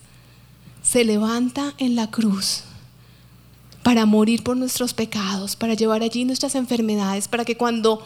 Se 0.83 1.05
levanta 1.05 1.73
en 1.79 1.95
la 1.95 2.11
cruz 2.11 2.65
para 3.85 4.07
morir 4.07 4.43
por 4.43 4.57
nuestros 4.57 4.93
pecados, 4.93 5.55
para 5.55 5.75
llevar 5.75 6.03
allí 6.03 6.25
nuestras 6.25 6.57
enfermedades, 6.57 7.29
para 7.29 7.45
que 7.45 7.57
cuando 7.57 8.05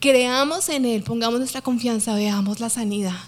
creamos 0.00 0.68
en 0.68 0.84
Él, 0.84 1.02
pongamos 1.02 1.38
nuestra 1.38 1.62
confianza, 1.62 2.14
veamos 2.14 2.60
la 2.60 2.68
sanidad. 2.68 3.20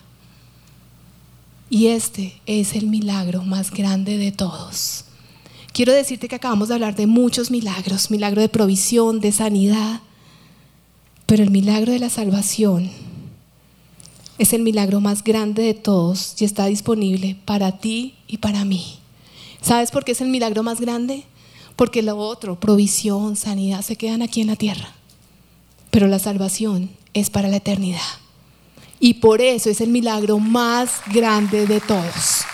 Y 1.71 1.87
este 1.87 2.39
es 2.45 2.75
el 2.75 2.87
milagro 2.87 3.45
más 3.45 3.71
grande 3.71 4.19
de 4.19 4.31
todos. 4.31 5.07
Quiero 5.81 5.95
decirte 5.95 6.29
que 6.29 6.37
acabamos 6.37 6.69
de 6.69 6.75
hablar 6.75 6.95
de 6.95 7.07
muchos 7.07 7.51
milagros, 7.51 8.11
milagro 8.11 8.43
de 8.43 8.51
provisión, 8.51 9.19
de 9.19 9.33
sanidad, 9.33 10.03
pero 11.25 11.43
el 11.43 11.49
milagro 11.49 11.91
de 11.91 11.99
la 11.99 12.11
salvación 12.11 12.91
es 14.37 14.53
el 14.53 14.61
milagro 14.61 15.01
más 15.01 15.25
grande 15.25 15.63
de 15.63 15.73
todos 15.73 16.35
y 16.39 16.45
está 16.45 16.67
disponible 16.67 17.39
para 17.47 17.79
ti 17.79 18.15
y 18.27 18.37
para 18.37 18.67
mí. 18.67 18.99
¿Sabes 19.63 19.91
por 19.91 20.05
qué 20.05 20.13
es 20.13 20.21
el 20.21 20.29
milagro 20.29 20.63
más 20.63 20.83
grande? 20.83 21.25
Porque 21.77 22.03
lo 22.03 22.19
otro, 22.19 22.61
provisión, 22.61 23.35
sanidad, 23.37 23.81
se 23.81 23.97
quedan 23.97 24.21
aquí 24.21 24.43
en 24.43 24.49
la 24.49 24.57
tierra. 24.57 24.93
Pero 25.91 26.09
la 26.09 26.19
salvación 26.19 26.91
es 27.15 27.31
para 27.31 27.49
la 27.49 27.57
eternidad. 27.57 28.01
Y 28.99 29.15
por 29.15 29.41
eso 29.41 29.71
es 29.71 29.81
el 29.81 29.89
milagro 29.89 30.41
más 30.41 31.01
grande 31.11 31.67
de 31.67 31.81
todos. 31.81 32.45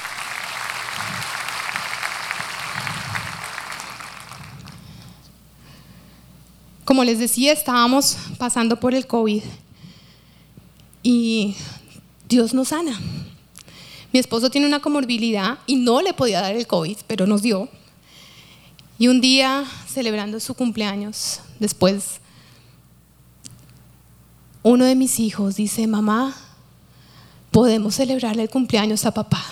Como 6.86 7.02
les 7.02 7.18
decía, 7.18 7.52
estábamos 7.52 8.16
pasando 8.38 8.78
por 8.78 8.94
el 8.94 9.08
COVID 9.08 9.42
y 11.02 11.56
Dios 12.28 12.54
nos 12.54 12.68
sana. 12.68 12.96
Mi 14.12 14.20
esposo 14.20 14.50
tiene 14.50 14.68
una 14.68 14.78
comorbilidad 14.78 15.58
y 15.66 15.74
no 15.74 16.00
le 16.00 16.14
podía 16.14 16.40
dar 16.40 16.54
el 16.54 16.68
COVID, 16.68 16.96
pero 17.08 17.26
nos 17.26 17.42
dio. 17.42 17.68
Y 19.00 19.08
un 19.08 19.20
día, 19.20 19.64
celebrando 19.88 20.38
su 20.38 20.54
cumpleaños, 20.54 21.40
después, 21.58 22.20
uno 24.62 24.84
de 24.84 24.94
mis 24.94 25.18
hijos 25.18 25.56
dice, 25.56 25.88
mamá, 25.88 26.36
podemos 27.50 27.96
celebrarle 27.96 28.44
el 28.44 28.48
cumpleaños 28.48 29.04
a 29.06 29.10
papá. 29.12 29.44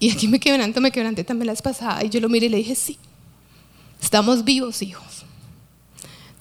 Y 0.00 0.10
aquí 0.10 0.28
me 0.28 0.40
quebranto, 0.40 0.80
me 0.80 0.90
quebranté 0.90 1.24
también 1.24 1.48
las 1.48 1.60
pasadas. 1.60 2.04
Y 2.04 2.08
yo 2.08 2.20
lo 2.20 2.30
miré 2.30 2.46
y 2.46 2.48
le 2.48 2.56
dije, 2.56 2.74
sí. 2.74 2.98
Estamos 4.00 4.44
vivos, 4.44 4.82
hijos. 4.82 5.24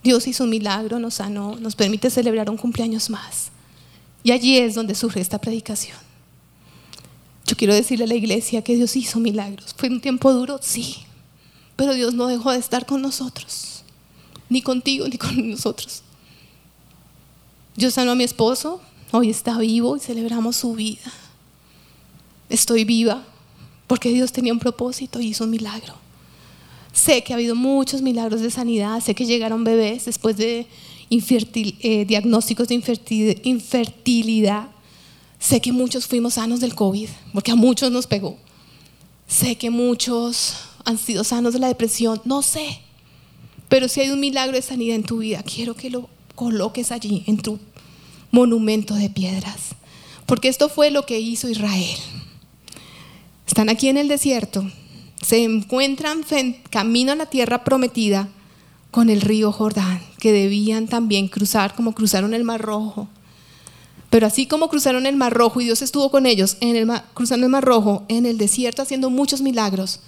Dios 0.04 0.28
hizo 0.28 0.46
un 0.46 0.50
milagro, 0.50 1.00
nos 1.00 1.15
sanó, 1.15 1.58
nos 1.60 1.76
permite 1.76 2.10
celebrar 2.10 2.50
un 2.50 2.58
cumpleaños 2.58 3.10
más. 3.10 3.52
Y 4.24 4.32
allí 4.32 4.58
es 4.58 4.76
donde 4.76 4.96
surge 4.96 5.20
esta 5.20 5.39
predicación. 5.39 5.98
Yo 7.46 7.56
quiero 7.56 7.74
decirle 7.74 8.06
a 8.06 8.08
la 8.08 8.15
iglesia 8.15 8.62
que 8.62 8.76
Dios 8.76 8.96
hizo 8.96 9.20
milagros. 9.20 9.74
¿Fue 9.78 9.89
un 9.89 10.02
tiempo 10.02 10.34
duro? 10.34 10.60
Sí. 10.62 10.98
Pero 11.76 11.93
Dios 11.93 12.13
no 12.13 12.28
dejó 12.28 12.52
de 12.52 12.58
estar 12.58 12.86
con 12.86 13.02
nosotros. 13.02 13.84
Ni 14.50 14.62
contigo, 14.62 15.08
ni 15.08 15.17
con 15.17 15.50
nosotros. 15.50 16.04
Yo 17.76 17.91
sanó 17.91 18.12
a 18.12 18.15
mi 18.15 18.24
esposo. 18.24 18.82
Hoy 19.12 19.30
está 19.30 19.58
vivo 19.58 19.96
y 19.96 20.00
celebramos 20.00 20.58
su 20.58 20.74
vida. 20.74 21.12
Estoy 22.50 22.84
viva 22.84 23.24
porque 23.88 24.10
Dios 24.10 24.32
tenía 24.32 24.54
un 24.54 24.60
propósito 24.60 25.20
y 25.20 25.28
hizo 25.28 25.46
un 25.46 25.52
milagro. 25.52 26.07
Sé 26.97 27.23
que 27.23 27.31
ha 27.31 27.36
habido 27.36 27.53
muchos 27.53 28.01
milagros 28.01 28.41
de 28.41 28.49
sanidad, 28.49 28.99
sé 29.01 29.13
que 29.13 29.27
llegaron 29.27 29.63
bebés 29.63 30.05
después 30.05 30.36
de 30.36 30.65
eh, 31.12 32.05
diagnósticos 32.05 32.67
de 32.67 33.39
infertilidad. 33.43 34.67
Sé 35.38 35.62
que 35.62 35.71
muchos 35.71 36.07
fuimos 36.07 36.33
sanos 36.33 36.60
del 36.60 36.73
COVID, 36.73 37.07
porque 37.33 37.51
a 37.51 37.55
muchos 37.55 37.91
nos 37.91 38.07
pegó. 38.07 38.36
Sé 39.27 39.57
que 39.57 39.69
muchos 39.69 40.55
han 40.86 40.97
sido 40.97 41.23
sanos 41.23 41.53
de 41.53 41.60
la 41.60 41.67
depresión, 41.67 42.19
no 42.25 42.41
sé. 42.41 42.79
Pero 43.69 43.88
si 43.89 44.01
hay 44.01 44.10
un 44.10 44.19
milagro 44.19 44.55
de 44.55 44.63
sanidad 44.63 44.95
en 44.95 45.03
tu 45.03 45.19
vida, 45.19 45.43
quiero 45.43 45.75
que 45.75 45.91
lo 45.91 46.10
coloques 46.33 46.91
allí, 46.91 47.23
en 47.27 47.38
tu 47.38 47.60
monumento 48.31 48.95
de 48.95 49.12
piedras. 49.12 49.75
Porque 50.25 50.47
esto 50.47 50.67
fue 50.67 50.89
lo 50.89 51.05
que 51.05 51.19
hizo 51.19 51.47
Israel. 51.47 51.99
Están 53.45 53.69
aquí 53.69 53.88
en 53.88 53.97
el 53.97 54.07
desierto, 54.07 54.67
se 55.21 55.43
encuentran 55.43 56.23
camino 56.69 57.12
a 57.12 57.15
la 57.15 57.25
tierra 57.25 57.63
prometida 57.63 58.30
con 58.91 59.10
el 59.10 59.21
río 59.21 59.51
Jordán, 59.51 60.01
que 60.19 60.32
debían 60.32 60.88
también 60.88 61.27
cruzar 61.27 61.75
como 61.75 61.93
cruzaron 61.93 62.34
el 62.34 62.43
Mar 62.43 62.62
Rojo. 62.62 63.08
Pero 64.10 64.25
así 64.25 64.45
como 64.45 64.69
cruzaron 64.69 65.06
el 65.06 65.17
Mar 65.17 65.34
Rojo 65.34 65.60
y 65.60 65.65
Dios 65.65 65.82
estuvo 65.82 66.10
con 66.10 66.25
ellos 66.25 66.58
en 66.62 66.75
el 66.75 66.89
cruzando 67.13 67.45
el 67.45 67.51
Mar 67.51 67.65
Rojo 67.65 68.06
en 68.08 68.25
el 68.25 68.38
desierto 68.38 68.82
haciendo 68.82 69.10
muchos 69.10 69.41
milagros, 69.41 69.99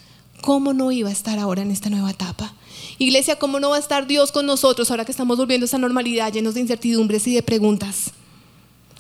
¿cómo 0.42 0.74
no 0.74 0.92
iba 0.92 1.10
a 1.10 1.12
estar 1.12 1.38
ahora 1.38 1.62
en 1.62 1.72
esta 1.72 1.90
nueva 1.90 2.12
etapa? 2.12 2.54
Iglesia, 2.98 3.38
¿cómo 3.38 3.60
no 3.60 3.72
va 3.72 3.76
a 3.76 3.80
estar 3.80 4.08
Dios 4.08 4.32
con 4.32 4.46
nosotros 4.46 4.90
ahora 4.90 5.06
que 5.06 5.12
estamos 5.12 5.38
volviendo 5.38 5.66
a 5.66 5.68
esa 5.68 5.78
normalidad 5.78 6.32
llenos 6.32 6.54
de 6.54 6.62
incertidumbres 6.62 7.28
y 7.28 7.36
de 7.36 7.44
preguntas? 7.44 8.12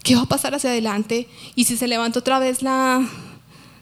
¿Qué 0.03 0.15
va 0.15 0.23
a 0.23 0.25
pasar 0.25 0.53
hacia 0.53 0.69
adelante? 0.69 1.27
Y 1.55 1.65
si 1.65 1.77
se 1.77 1.87
levanta 1.87 2.19
otra 2.19 2.39
vez 2.39 2.61
la, 2.61 3.07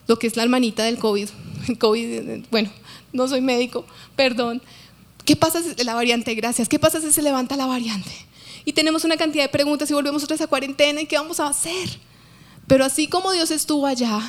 lo 0.08 0.20
que 0.20 0.28
es 0.28 0.36
la 0.36 0.44
hermanita 0.44 0.84
del 0.84 0.98
COVID, 0.98 1.30
COVID, 1.80 2.46
bueno, 2.52 2.70
no 3.14 3.28
soy 3.28 3.42
médico, 3.42 3.86
perdón. 4.16 4.62
¿Qué 5.26 5.36
pasa 5.36 5.62
si 5.62 5.84
la 5.84 5.94
variante? 5.94 6.34
Gracias. 6.36 6.70
¿Qué 6.70 6.80
pasa 6.80 7.02
si 7.02 7.12
se 7.12 7.22
levanta 7.22 7.58
la 7.58 7.66
variante? 7.66 8.12
Y 8.64 8.74
tenemos 8.74 9.04
una 9.04 9.18
cantidad 9.18 9.44
de 9.44 9.50
preguntas 9.50 9.90
y 9.90 9.94
volvemos 9.94 10.24
otra 10.24 10.36
vez 10.36 10.42
a 10.42 10.48
cuarentena 10.48 11.02
y 11.02 11.06
qué 11.06 11.18
vamos 11.18 11.40
a 11.40 11.48
hacer. 11.48 12.00
Pero 12.68 12.86
así 12.86 13.08
como 13.08 13.32
Dios 13.32 13.52
estuvo 13.52 13.86
allá, 13.86 14.22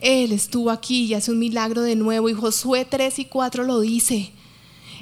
Él 0.00 0.32
estuvo 0.32 0.70
aquí 0.70 1.04
y 1.04 1.14
hace 1.14 1.30
un 1.30 1.38
milagro 1.38 1.82
de 1.82 1.96
nuevo. 1.96 2.28
Y 2.28 2.34
Josué 2.34 2.86
3 2.86 3.18
y 3.18 3.24
4 3.26 3.64
lo 3.64 3.80
dice. 3.80 4.32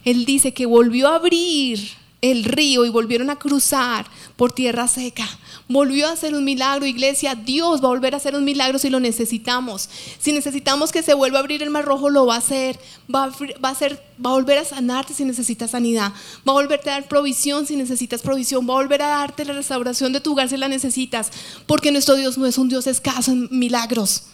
Él 0.05 0.24
dice 0.24 0.53
que 0.53 0.66
volvió 0.66 1.09
a 1.09 1.16
abrir 1.16 1.81
el 2.20 2.44
río 2.44 2.85
y 2.85 2.90
volvieron 2.90 3.31
a 3.31 3.37
cruzar 3.37 4.07
por 4.38 4.53
tierra 4.53 4.87
seca. 4.87 5.29
Volvió 5.66 6.07
a 6.07 6.12
hacer 6.12 6.33
un 6.33 6.44
milagro, 6.44 6.87
iglesia. 6.87 7.35
Dios 7.35 7.83
va 7.83 7.87
a 7.87 7.90
volver 7.90 8.14
a 8.14 8.18
hacer 8.18 8.37
un 8.37 8.44
milagro 8.44 8.79
si 8.79 8.88
lo 8.88 9.01
necesitamos. 9.01 9.90
Si 10.20 10.31
necesitamos 10.31 10.92
que 10.92 11.03
se 11.03 11.12
vuelva 11.12 11.38
a 11.38 11.40
abrir 11.40 11.61
el 11.64 11.70
mar 11.70 11.85
rojo, 11.85 12.09
lo 12.09 12.24
va 12.24 12.37
a 12.37 12.38
hacer. 12.38 12.79
Va 13.12 13.24
a, 13.24 13.68
hacer, 13.68 14.01
va 14.24 14.31
a 14.31 14.35
volver 14.35 14.59
a 14.59 14.64
sanarte 14.64 15.12
si 15.12 15.24
necesitas 15.24 15.72
sanidad. 15.72 16.12
Va 16.48 16.53
a 16.53 16.55
volverte 16.55 16.88
a 16.88 16.92
dar 16.92 17.09
provisión 17.09 17.66
si 17.66 17.74
necesitas 17.74 18.22
provisión. 18.22 18.64
Va 18.64 18.74
a 18.74 18.77
volver 18.77 19.03
a 19.03 19.09
darte 19.09 19.44
la 19.44 19.55
restauración 19.55 20.12
de 20.12 20.20
tu 20.20 20.33
hogar 20.33 20.48
si 20.48 20.57
la 20.57 20.68
necesitas. 20.68 21.33
Porque 21.66 21.90
nuestro 21.90 22.14
Dios 22.14 22.38
no 22.38 22.46
es 22.46 22.59
un 22.59 22.68
Dios 22.68 22.87
escaso 22.87 23.33
en 23.33 23.48
milagros. 23.51 24.27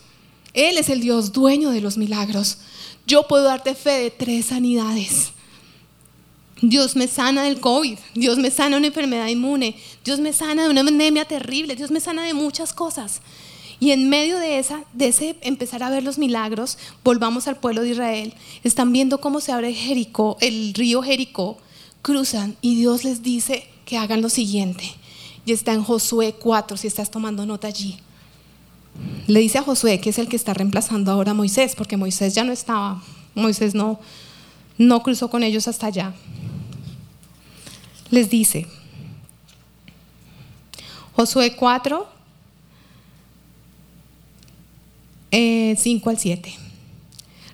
Él 0.52 0.76
es 0.76 0.90
el 0.90 1.00
Dios 1.00 1.32
dueño 1.32 1.70
de 1.70 1.80
los 1.80 1.96
milagros. 1.96 2.58
Yo 3.06 3.26
puedo 3.26 3.44
darte 3.44 3.74
fe 3.74 4.02
de 4.02 4.10
tres 4.10 4.46
sanidades 4.46 5.32
Dios 6.60 6.94
me 6.94 7.08
sana 7.08 7.42
del 7.42 7.60
COVID, 7.60 7.98
Dios 8.14 8.38
me 8.38 8.50
sana 8.50 8.76
de 8.76 8.78
una 8.78 8.86
enfermedad 8.86 9.26
inmune, 9.28 9.76
Dios 10.04 10.20
me 10.20 10.32
sana 10.32 10.64
de 10.64 10.70
una 10.70 10.80
anemia 10.82 11.24
terrible, 11.24 11.74
Dios 11.74 11.90
me 11.90 12.00
sana 12.00 12.24
de 12.24 12.34
muchas 12.34 12.72
cosas. 12.72 13.20
Y 13.80 13.90
en 13.90 14.08
medio 14.08 14.38
de, 14.38 14.58
esa, 14.58 14.84
de 14.92 15.08
ese 15.08 15.36
empezar 15.42 15.82
a 15.82 15.90
ver 15.90 16.04
los 16.04 16.16
milagros, 16.16 16.78
volvamos 17.02 17.48
al 17.48 17.56
pueblo 17.56 17.82
de 17.82 17.90
Israel. 17.90 18.34
Están 18.62 18.92
viendo 18.92 19.20
cómo 19.20 19.40
se 19.40 19.52
abre 19.52 19.74
Jericó, 19.74 20.38
el 20.40 20.72
río 20.74 21.02
Jericó, 21.02 21.58
cruzan 22.00 22.56
y 22.60 22.76
Dios 22.76 23.04
les 23.04 23.22
dice 23.22 23.66
que 23.84 23.98
hagan 23.98 24.22
lo 24.22 24.28
siguiente. 24.28 24.84
Y 25.44 25.52
está 25.52 25.72
en 25.72 25.82
Josué 25.82 26.34
4, 26.38 26.76
si 26.76 26.86
estás 26.86 27.10
tomando 27.10 27.44
nota 27.44 27.66
allí. 27.66 27.98
Le 29.26 29.40
dice 29.40 29.58
a 29.58 29.62
Josué, 29.62 30.00
que 30.00 30.10
es 30.10 30.18
el 30.18 30.28
que 30.28 30.36
está 30.36 30.54
reemplazando 30.54 31.10
ahora 31.10 31.32
a 31.32 31.34
Moisés, 31.34 31.74
porque 31.74 31.96
Moisés 31.96 32.34
ya 32.34 32.44
no 32.44 32.52
estaba, 32.52 33.02
Moisés 33.34 33.74
no, 33.74 33.98
no 34.78 35.02
cruzó 35.02 35.28
con 35.28 35.42
ellos 35.42 35.66
hasta 35.66 35.88
allá 35.88 36.14
les 38.14 38.30
dice, 38.30 38.66
Josué 41.14 41.54
4, 41.54 42.08
5 45.30 45.30
eh, 45.30 45.76
al 46.06 46.18
7. 46.18 46.54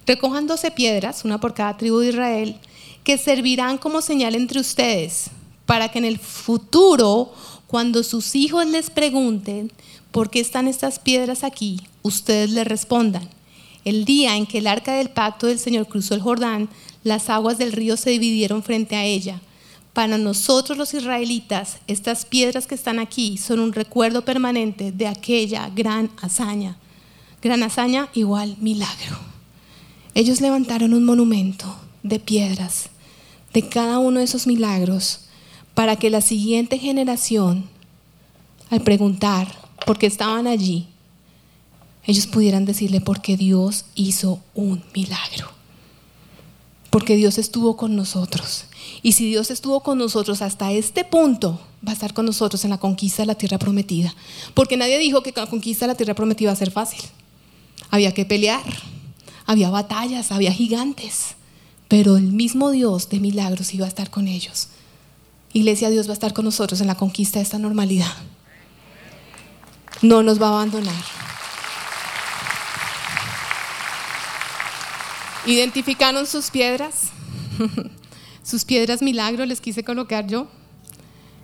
Recojan 0.07 0.47
12 0.47 0.71
piedras, 0.71 1.25
una 1.25 1.41
por 1.41 1.55
cada 1.55 1.77
tribu 1.77 1.99
de 1.99 2.09
Israel, 2.09 2.57
que 3.05 3.19
servirán 3.19 3.79
como 3.79 4.03
señal 4.03 4.35
entre 4.35 4.61
ustedes, 4.61 5.31
para 5.67 5.89
que 5.91 5.99
en 5.99 6.05
el 6.05 6.19
futuro, 6.19 7.33
cuando 7.67 8.03
sus 8.03 8.35
hijos 8.35 8.67
les 8.67 8.91
pregunten 8.91 9.71
por 10.11 10.31
qué 10.31 10.41
están 10.41 10.69
estas 10.69 10.99
piedras 10.99 11.45
aquí, 11.45 11.81
ustedes 12.03 12.51
les 12.51 12.67
respondan. 12.67 13.29
El 13.85 14.05
día 14.05 14.37
en 14.37 14.47
que 14.47 14.59
el 14.59 14.67
arca 14.67 14.95
del 14.95 15.11
pacto 15.11 15.47
del 15.47 15.59
Señor 15.59 15.87
cruzó 15.87 16.15
el 16.15 16.23
Jordán, 16.23 16.69
las 17.05 17.31
aguas 17.31 17.57
del 17.57 17.73
río 17.73 17.97
se 17.97 18.11
dividieron 18.11 18.63
frente 18.63 18.97
a 18.97 19.05
ella 19.05 19.41
para 19.93 20.19
nosotros 20.19 20.79
los 20.79 20.95
israelitas, 20.95 21.79
estas 21.87 22.25
piedras 22.25 22.67
que 22.67 22.75
están 22.75 22.99
aquí 22.99 23.37
son 23.39 23.59
un 23.59 23.73
recuerdo 23.73 24.25
permanente 24.25 24.93
de 24.93 25.09
aquella 25.09 25.69
gran 25.71 26.11
hazaña. 26.23 26.77
Gran 27.43 27.63
hazaña 27.63 28.09
igual 28.15 28.57
milagro. 28.61 29.19
Ellos 30.15 30.41
levantaron 30.41 30.95
un 30.95 31.05
monumento 31.05 31.75
de 32.03 32.21
piedras 32.21 32.91
de 33.53 33.69
cada 33.69 33.99
uno 33.99 34.19
de 34.19 34.25
esos 34.25 34.47
milagros 34.47 35.23
para 35.75 35.97
que 35.97 36.11
la 36.11 36.21
siguiente 36.21 36.79
generación, 36.79 37.65
al 38.71 38.83
preguntar 38.83 39.53
por 39.87 39.99
qué 39.99 40.07
estaban 40.07 40.47
allí, 40.47 40.87
ellos 42.05 42.27
pudieran 42.27 42.65
decirle 42.65 43.01
porque 43.01 43.37
Dios 43.37 43.87
hizo 43.95 44.41
un 44.55 44.85
milagro. 44.95 45.51
Porque 46.91 47.17
Dios 47.17 47.39
estuvo 47.39 47.77
con 47.77 47.97
nosotros 47.97 48.67
y 49.03 49.13
si 49.13 49.29
Dios 49.29 49.51
estuvo 49.51 49.81
con 49.81 49.99
nosotros 49.99 50.43
hasta 50.43 50.73
este 50.73 51.05
punto, 51.05 51.61
va 51.87 51.93
a 51.93 51.95
estar 51.95 52.13
con 52.13 52.27
nosotros 52.27 52.65
en 52.65 52.71
la 52.71 52.79
conquista 52.79 53.23
de 53.23 53.27
la 53.27 53.35
tierra 53.35 53.59
prometida. 53.59 54.15
Porque 54.53 54.77
nadie 54.77 54.99
dijo 54.99 55.23
que 55.23 55.33
la 55.35 55.47
conquista 55.47 55.87
de 55.87 55.93
la 55.93 55.97
tierra 55.97 56.15
prometida 56.15 56.47
iba 56.47 56.53
a 56.53 56.57
ser 56.57 56.71
fácil. 56.71 57.01
Había 57.91 58.13
que 58.13 58.27
pelear, 58.27 58.63
había 59.47 59.71
batallas, 59.71 60.33
había 60.33 60.53
gigantes. 60.53 61.37
Pero 61.89 62.17
el 62.17 62.33
mismo 62.33 62.71
Dios 62.71 63.09
de 63.09 63.21
milagros 63.21 63.73
iba 63.75 63.87
a 63.87 63.89
estar 63.89 64.11
con 64.11 64.29
ellos. 64.29 64.69
Iglesia, 65.53 65.91
Dios 65.91 66.07
va 66.07 66.13
a 66.13 66.15
estar 66.15 66.33
con 66.35 66.45
nosotros 66.45 66.81
en 66.81 66.87
la 66.87 66.95
conquista 66.95 67.39
de 67.39 67.45
esta 67.45 67.59
normalidad. 67.59 68.13
No 70.03 70.23
nos 70.23 70.41
va 70.41 70.49
a 70.49 70.51
abandonar. 70.51 71.03
¿Identificaron 75.47 76.27
sus 76.27 76.51
piedras? 76.51 77.09
sus 78.43 78.65
piedras 78.65 79.03
milagro 79.03 79.45
les 79.47 79.61
quise 79.61 79.85
colocar 79.85 80.27
yo. 80.27 80.49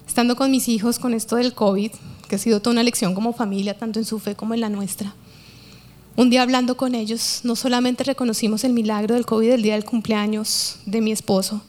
Estando 0.06 0.36
con 0.36 0.50
mis 0.50 0.68
hijos 0.68 0.98
con 0.98 1.14
esto 1.14 1.36
del 1.36 1.52
COVID, 1.52 1.90
que 2.28 2.36
ha 2.36 2.38
sido 2.38 2.60
toda 2.60 2.72
una 2.72 2.82
lección 2.82 3.14
como 3.14 3.32
familia, 3.32 3.76
tanto 3.78 3.98
en 3.98 4.04
su 4.04 4.18
fe 4.18 4.34
como 4.34 4.54
en 4.54 4.60
la 4.60 4.68
nuestra. 4.68 5.14
Un 6.16 6.30
día 6.30 6.42
hablando 6.42 6.76
con 6.78 6.94
ellos, 6.94 7.40
no 7.42 7.56
solamente 7.56 8.02
reconocimos 8.02 8.64
el 8.64 8.72
milagro 8.72 9.14
del 9.14 9.26
COVID 9.26 9.50
el 9.50 9.62
día 9.62 9.74
del 9.74 9.84
cumpleaños 9.84 10.76
de 10.86 11.02
mi 11.02 11.12
esposo, 11.12 11.60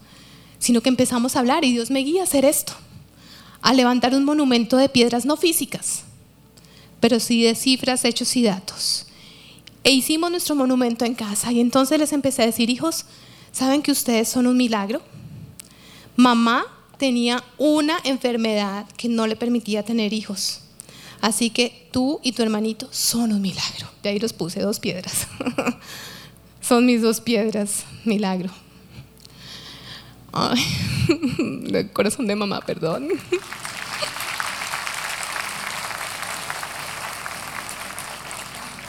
sino 0.58 0.82
que 0.82 0.90
empezamos 0.90 1.36
a 1.36 1.40
hablar 1.40 1.66
y 1.66 1.74
Dios 1.74 1.92
me 1.92 2.00
guía 2.00 2.22
a 2.22 2.24
hacer 2.24 2.46
esto, 2.46 2.74
a 3.62 3.74
levantar 3.74 4.16
un 4.16 4.24
monumento 4.24 4.78
de 4.78 4.88
piedras 4.88 5.26
no 5.26 5.36
físicas, 5.36 6.04
pero 7.02 7.20
sí 7.20 7.44
de 7.44 7.56
cifras, 7.56 8.06
hechos 8.06 8.36
y 8.38 8.44
datos. 8.44 9.08
E 9.84 9.92
hicimos 9.92 10.32
nuestro 10.32 10.56
monumento 10.56 11.04
en 11.04 11.16
casa 11.16 11.52
y 11.52 11.60
entonces 11.60 12.00
les 12.00 12.14
empecé 12.14 12.44
a 12.44 12.46
decir, 12.46 12.70
hijos, 12.70 13.06
¿saben 13.52 13.82
que 13.82 13.92
ustedes 13.92 14.30
son 14.30 14.48
un 14.48 14.56
milagro? 14.56 15.02
Mamá 16.18 16.66
tenía 16.98 17.44
una 17.60 18.00
enfermedad 18.04 18.88
que 18.98 19.08
no 19.08 19.28
le 19.28 19.36
permitía 19.36 19.84
tener 19.84 20.14
hijos. 20.14 20.62
Así 21.22 21.52
que 21.52 21.88
tú 21.92 22.20
y 22.24 22.32
tu 22.32 22.42
hermanito 22.42 22.90
son 22.92 23.32
un 23.32 23.42
milagro. 23.42 23.88
De 24.02 24.10
ahí 24.10 24.20
los 24.20 24.34
puse 24.34 24.60
dos 24.62 24.80
piedras. 24.80 25.28
son 26.62 26.88
mis 26.88 27.04
dos 27.04 27.22
piedras, 27.22 27.86
milagro. 28.04 28.50
Ay, 30.34 30.60
el 31.72 31.92
corazón 31.92 32.26
de 32.26 32.36
mamá, 32.36 32.62
perdón. 32.62 33.10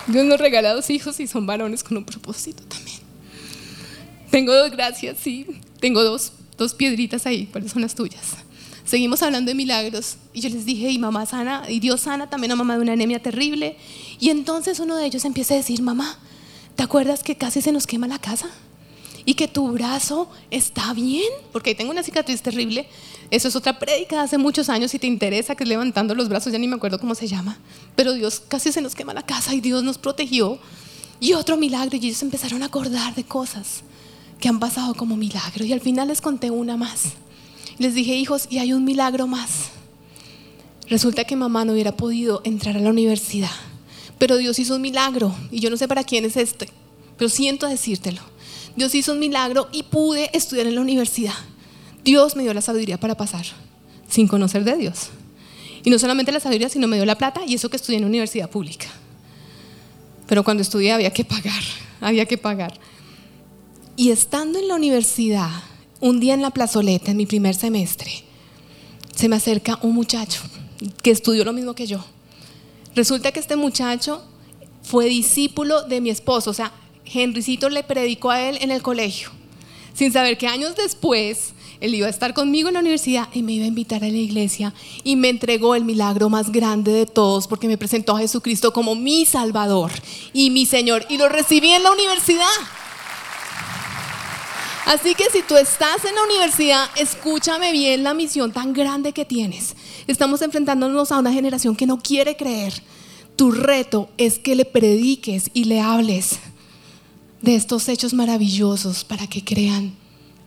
Dios 0.06 0.24
nos 0.24 0.40
regala 0.40 0.72
dos 0.72 0.88
hijos 0.88 1.20
y 1.20 1.26
son 1.26 1.44
varones 1.44 1.84
con 1.84 1.98
un 1.98 2.04
propósito 2.06 2.62
también. 2.62 3.00
Tengo 4.30 4.54
dos 4.54 4.70
gracias, 4.70 5.18
sí, 5.18 5.46
tengo 5.80 6.02
dos 6.02 6.32
dos 6.58 6.74
piedritas 6.74 7.24
ahí, 7.24 7.46
¿cuáles 7.46 7.72
son 7.72 7.80
las 7.80 7.94
tuyas? 7.94 8.20
Seguimos 8.84 9.22
hablando 9.22 9.50
de 9.50 9.54
milagros 9.54 10.16
y 10.32 10.40
yo 10.40 10.48
les 10.48 10.64
dije, 10.64 10.90
y 10.90 10.98
mamá 10.98 11.24
sana, 11.26 11.64
y 11.68 11.78
Dios 11.78 12.00
sana 12.00 12.28
también 12.28 12.52
a 12.52 12.56
mamá 12.56 12.76
de 12.76 12.82
una 12.82 12.94
anemia 12.94 13.22
terrible. 13.22 13.76
Y 14.18 14.30
entonces 14.30 14.80
uno 14.80 14.96
de 14.96 15.06
ellos 15.06 15.24
empieza 15.24 15.54
a 15.54 15.58
decir, 15.58 15.82
mamá, 15.82 16.18
¿te 16.74 16.82
acuerdas 16.82 17.22
que 17.22 17.36
casi 17.36 17.60
se 17.62 17.70
nos 17.70 17.86
quema 17.86 18.08
la 18.08 18.18
casa? 18.18 18.48
Y 19.24 19.34
que 19.34 19.46
tu 19.46 19.70
brazo 19.72 20.30
está 20.50 20.94
bien, 20.94 21.30
porque 21.52 21.74
tengo 21.74 21.90
una 21.90 22.02
cicatriz 22.02 22.40
terrible. 22.40 22.88
Eso 23.30 23.48
es 23.48 23.56
otra 23.56 23.78
prédica 23.78 24.16
de 24.16 24.22
hace 24.22 24.38
muchos 24.38 24.70
años, 24.70 24.90
si 24.90 24.98
te 24.98 25.06
interesa, 25.06 25.54
que 25.54 25.64
es 25.64 25.68
levantando 25.68 26.14
los 26.14 26.30
brazos, 26.30 26.50
ya 26.50 26.58
ni 26.58 26.66
me 26.66 26.76
acuerdo 26.76 26.98
cómo 26.98 27.14
se 27.14 27.28
llama. 27.28 27.58
Pero 27.94 28.14
Dios 28.14 28.40
casi 28.48 28.72
se 28.72 28.80
nos 28.80 28.94
quema 28.94 29.12
la 29.12 29.22
casa 29.22 29.54
y 29.54 29.60
Dios 29.60 29.84
nos 29.84 29.98
protegió. 29.98 30.58
Y 31.20 31.34
otro 31.34 31.58
milagro, 31.58 31.94
y 31.94 32.06
ellos 32.06 32.22
empezaron 32.22 32.62
a 32.62 32.66
acordar 32.66 33.14
de 33.14 33.24
cosas 33.24 33.82
que 34.40 34.48
han 34.48 34.60
pasado 34.60 34.94
como 34.94 35.16
milagro. 35.16 35.64
Y 35.64 35.72
al 35.72 35.80
final 35.80 36.08
les 36.08 36.20
conté 36.20 36.50
una 36.50 36.76
más. 36.76 37.12
Les 37.78 37.94
dije, 37.94 38.14
hijos, 38.16 38.46
y 38.50 38.58
hay 38.58 38.72
un 38.72 38.84
milagro 38.84 39.26
más. 39.26 39.70
Resulta 40.88 41.24
que 41.24 41.36
mamá 41.36 41.64
no 41.64 41.72
hubiera 41.72 41.96
podido 41.96 42.40
entrar 42.44 42.76
a 42.76 42.80
la 42.80 42.90
universidad, 42.90 43.50
pero 44.18 44.36
Dios 44.36 44.58
hizo 44.58 44.76
un 44.76 44.82
milagro. 44.82 45.34
Y 45.50 45.60
yo 45.60 45.70
no 45.70 45.76
sé 45.76 45.86
para 45.86 46.04
quién 46.04 46.24
es 46.24 46.36
este, 46.36 46.68
pero 47.16 47.28
siento 47.28 47.66
decírtelo. 47.66 48.22
Dios 48.74 48.94
hizo 48.94 49.12
un 49.12 49.18
milagro 49.18 49.68
y 49.70 49.82
pude 49.82 50.30
estudiar 50.32 50.66
en 50.66 50.76
la 50.76 50.80
universidad. 50.80 51.34
Dios 52.04 52.36
me 52.36 52.42
dio 52.42 52.54
la 52.54 52.62
sabiduría 52.62 52.98
para 52.98 53.16
pasar, 53.16 53.44
sin 54.08 54.28
conocer 54.28 54.64
de 54.64 54.76
Dios. 54.76 55.10
Y 55.84 55.90
no 55.90 55.98
solamente 55.98 56.32
la 56.32 56.40
sabiduría, 56.40 56.68
sino 56.68 56.88
me 56.88 56.96
dio 56.96 57.04
la 57.04 57.18
plata 57.18 57.42
y 57.46 57.54
eso 57.54 57.68
que 57.68 57.76
estudié 57.76 57.98
en 57.98 58.04
una 58.04 58.10
universidad 58.10 58.48
pública. 58.48 58.86
Pero 60.26 60.42
cuando 60.42 60.62
estudié 60.62 60.92
había 60.92 61.12
que 61.12 61.24
pagar, 61.24 61.62
había 62.00 62.26
que 62.26 62.38
pagar. 62.38 62.78
Y 63.98 64.12
estando 64.12 64.60
en 64.60 64.68
la 64.68 64.76
universidad, 64.76 65.50
un 65.98 66.20
día 66.20 66.32
en 66.32 66.40
la 66.40 66.52
plazoleta, 66.52 67.10
en 67.10 67.16
mi 67.16 67.26
primer 67.26 67.56
semestre, 67.56 68.22
se 69.12 69.28
me 69.28 69.34
acerca 69.34 69.80
un 69.82 69.92
muchacho 69.92 70.40
que 71.02 71.10
estudió 71.10 71.44
lo 71.44 71.52
mismo 71.52 71.74
que 71.74 71.88
yo. 71.88 72.04
Resulta 72.94 73.32
que 73.32 73.40
este 73.40 73.56
muchacho 73.56 74.22
fue 74.84 75.06
discípulo 75.06 75.82
de 75.82 76.00
mi 76.00 76.10
esposo, 76.10 76.50
o 76.50 76.54
sea, 76.54 76.72
Henrycito 77.12 77.70
le 77.70 77.82
predicó 77.82 78.30
a 78.30 78.40
él 78.40 78.58
en 78.60 78.70
el 78.70 78.82
colegio, 78.82 79.30
sin 79.94 80.12
saber 80.12 80.38
que 80.38 80.46
años 80.46 80.76
después 80.76 81.54
él 81.80 81.96
iba 81.96 82.06
a 82.06 82.10
estar 82.10 82.34
conmigo 82.34 82.68
en 82.68 82.74
la 82.74 82.80
universidad 82.80 83.26
y 83.34 83.42
me 83.42 83.54
iba 83.54 83.64
a 83.64 83.68
invitar 83.68 84.04
a 84.04 84.08
la 84.08 84.16
iglesia 84.16 84.74
y 85.02 85.16
me 85.16 85.28
entregó 85.28 85.74
el 85.74 85.84
milagro 85.84 86.28
más 86.28 86.52
grande 86.52 86.92
de 86.92 87.06
todos 87.06 87.48
porque 87.48 87.66
me 87.66 87.76
presentó 87.76 88.14
a 88.14 88.20
Jesucristo 88.20 88.72
como 88.72 88.94
mi 88.94 89.26
Salvador 89.26 89.90
y 90.32 90.50
mi 90.50 90.66
Señor 90.66 91.04
y 91.08 91.18
lo 91.18 91.28
recibí 91.28 91.70
en 91.70 91.82
la 91.82 91.90
universidad. 91.90 92.46
Así 94.88 95.14
que 95.14 95.24
si 95.30 95.42
tú 95.42 95.54
estás 95.54 96.02
en 96.06 96.14
la 96.14 96.24
universidad, 96.24 96.88
escúchame 96.96 97.72
bien 97.72 98.02
la 98.02 98.14
misión 98.14 98.52
tan 98.52 98.72
grande 98.72 99.12
que 99.12 99.26
tienes. 99.26 99.76
Estamos 100.06 100.40
enfrentándonos 100.40 101.12
a 101.12 101.18
una 101.18 101.30
generación 101.30 101.76
que 101.76 101.84
no 101.84 101.98
quiere 101.98 102.38
creer. 102.38 102.72
Tu 103.36 103.50
reto 103.50 104.08
es 104.16 104.38
que 104.38 104.56
le 104.56 104.64
prediques 104.64 105.50
y 105.52 105.64
le 105.64 105.82
hables 105.82 106.38
de 107.42 107.54
estos 107.54 107.86
hechos 107.90 108.14
maravillosos 108.14 109.04
para 109.04 109.26
que 109.26 109.44
crean 109.44 109.94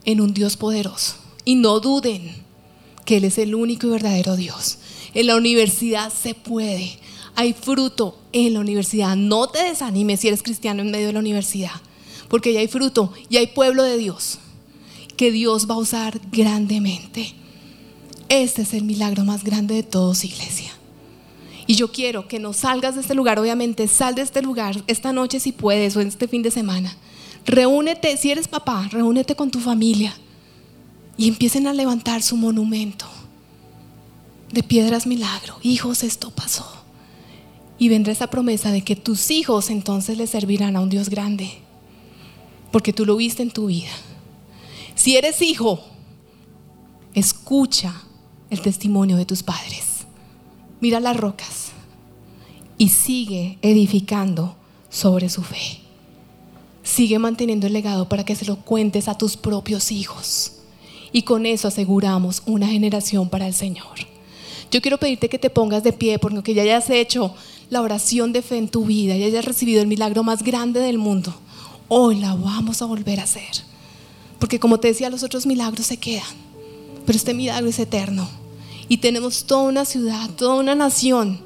en 0.04 0.20
un 0.20 0.34
Dios 0.34 0.56
poderoso 0.56 1.14
y 1.44 1.54
no 1.54 1.78
duden 1.78 2.34
que 3.04 3.18
Él 3.18 3.24
es 3.26 3.38
el 3.38 3.54
único 3.54 3.86
y 3.86 3.90
verdadero 3.90 4.34
Dios. 4.34 4.78
En 5.14 5.28
la 5.28 5.36
universidad 5.36 6.12
se 6.12 6.34
puede. 6.34 6.98
Hay 7.36 7.52
fruto 7.52 8.18
en 8.32 8.54
la 8.54 8.60
universidad. 8.60 9.14
No 9.14 9.46
te 9.46 9.62
desanimes 9.62 10.18
si 10.18 10.26
eres 10.26 10.42
cristiano 10.42 10.82
en 10.82 10.90
medio 10.90 11.06
de 11.06 11.12
la 11.12 11.20
universidad, 11.20 11.80
porque 12.32 12.54
ya 12.54 12.60
hay 12.60 12.66
fruto 12.66 13.12
y 13.28 13.36
hay 13.36 13.48
pueblo 13.48 13.82
de 13.82 13.98
Dios 13.98 14.38
que 15.18 15.30
Dios 15.30 15.68
va 15.68 15.74
a 15.74 15.78
usar 15.78 16.18
grandemente. 16.32 17.34
Este 18.30 18.62
es 18.62 18.72
el 18.72 18.84
milagro 18.84 19.22
más 19.26 19.44
grande 19.44 19.74
de 19.74 19.82
todos, 19.82 20.24
iglesia. 20.24 20.72
Y 21.66 21.74
yo 21.74 21.92
quiero 21.92 22.28
que 22.28 22.38
no 22.38 22.54
salgas 22.54 22.94
de 22.94 23.02
este 23.02 23.14
lugar, 23.14 23.38
obviamente, 23.38 23.86
sal 23.86 24.14
de 24.14 24.22
este 24.22 24.40
lugar 24.40 24.82
esta 24.86 25.12
noche 25.12 25.40
si 25.40 25.52
puedes 25.52 25.94
o 25.94 26.00
este 26.00 26.26
fin 26.26 26.40
de 26.40 26.50
semana. 26.50 26.96
Reúnete, 27.44 28.16
si 28.16 28.30
eres 28.30 28.48
papá, 28.48 28.88
reúnete 28.90 29.36
con 29.36 29.50
tu 29.50 29.60
familia 29.60 30.16
y 31.18 31.28
empiecen 31.28 31.66
a 31.66 31.74
levantar 31.74 32.22
su 32.22 32.38
monumento 32.38 33.04
de 34.50 34.62
piedras 34.62 35.06
milagro. 35.06 35.58
Hijos, 35.60 36.02
esto 36.02 36.30
pasó. 36.30 36.66
Y 37.78 37.90
vendrá 37.90 38.10
esa 38.10 38.28
promesa 38.30 38.72
de 38.72 38.80
que 38.80 38.96
tus 38.96 39.30
hijos 39.30 39.68
entonces 39.68 40.16
le 40.16 40.26
servirán 40.26 40.76
a 40.76 40.80
un 40.80 40.88
Dios 40.88 41.10
grande, 41.10 41.60
porque 42.72 42.92
tú 42.92 43.06
lo 43.06 43.16
viste 43.16 43.42
en 43.42 43.50
tu 43.50 43.66
vida. 43.66 43.90
Si 44.96 45.16
eres 45.16 45.40
hijo, 45.42 45.80
escucha 47.14 48.02
el 48.50 48.60
testimonio 48.60 49.16
de 49.16 49.26
tus 49.26 49.42
padres. 49.42 50.06
Mira 50.80 50.98
las 50.98 51.16
rocas 51.16 51.70
y 52.78 52.88
sigue 52.88 53.58
edificando 53.62 54.56
sobre 54.90 55.28
su 55.28 55.42
fe. 55.42 55.80
Sigue 56.82 57.18
manteniendo 57.18 57.68
el 57.68 57.72
legado 57.72 58.08
para 58.08 58.24
que 58.24 58.34
se 58.34 58.44
lo 58.44 58.56
cuentes 58.56 59.06
a 59.06 59.16
tus 59.16 59.36
propios 59.36 59.92
hijos 59.92 60.54
y 61.12 61.22
con 61.22 61.46
eso 61.46 61.68
aseguramos 61.68 62.42
una 62.46 62.66
generación 62.66 63.28
para 63.28 63.46
el 63.46 63.54
Señor. 63.54 63.86
Yo 64.70 64.80
quiero 64.80 64.98
pedirte 64.98 65.28
que 65.28 65.38
te 65.38 65.50
pongas 65.50 65.84
de 65.84 65.92
pie 65.92 66.18
porque 66.18 66.54
ya 66.54 66.62
hayas 66.62 66.88
hecho 66.90 67.34
la 67.68 67.82
oración 67.82 68.32
de 68.32 68.42
fe 68.42 68.56
en 68.56 68.68
tu 68.68 68.86
vida 68.86 69.14
y 69.16 69.22
hayas 69.22 69.44
recibido 69.44 69.82
el 69.82 69.86
milagro 69.86 70.22
más 70.22 70.42
grande 70.42 70.80
del 70.80 70.98
mundo. 70.98 71.34
Hoy 71.88 72.16
la 72.16 72.34
vamos 72.34 72.82
a 72.82 72.86
volver 72.86 73.20
a 73.20 73.24
hacer. 73.24 73.50
Porque 74.38 74.58
como 74.58 74.80
te 74.80 74.88
decía, 74.88 75.10
los 75.10 75.22
otros 75.22 75.46
milagros 75.46 75.86
se 75.86 75.96
quedan. 75.96 76.24
Pero 77.06 77.16
este 77.16 77.34
milagro 77.34 77.68
es 77.68 77.78
eterno. 77.78 78.28
Y 78.88 78.98
tenemos 78.98 79.44
toda 79.44 79.62
una 79.62 79.84
ciudad, 79.84 80.30
toda 80.30 80.56
una 80.56 80.74
nación 80.74 81.40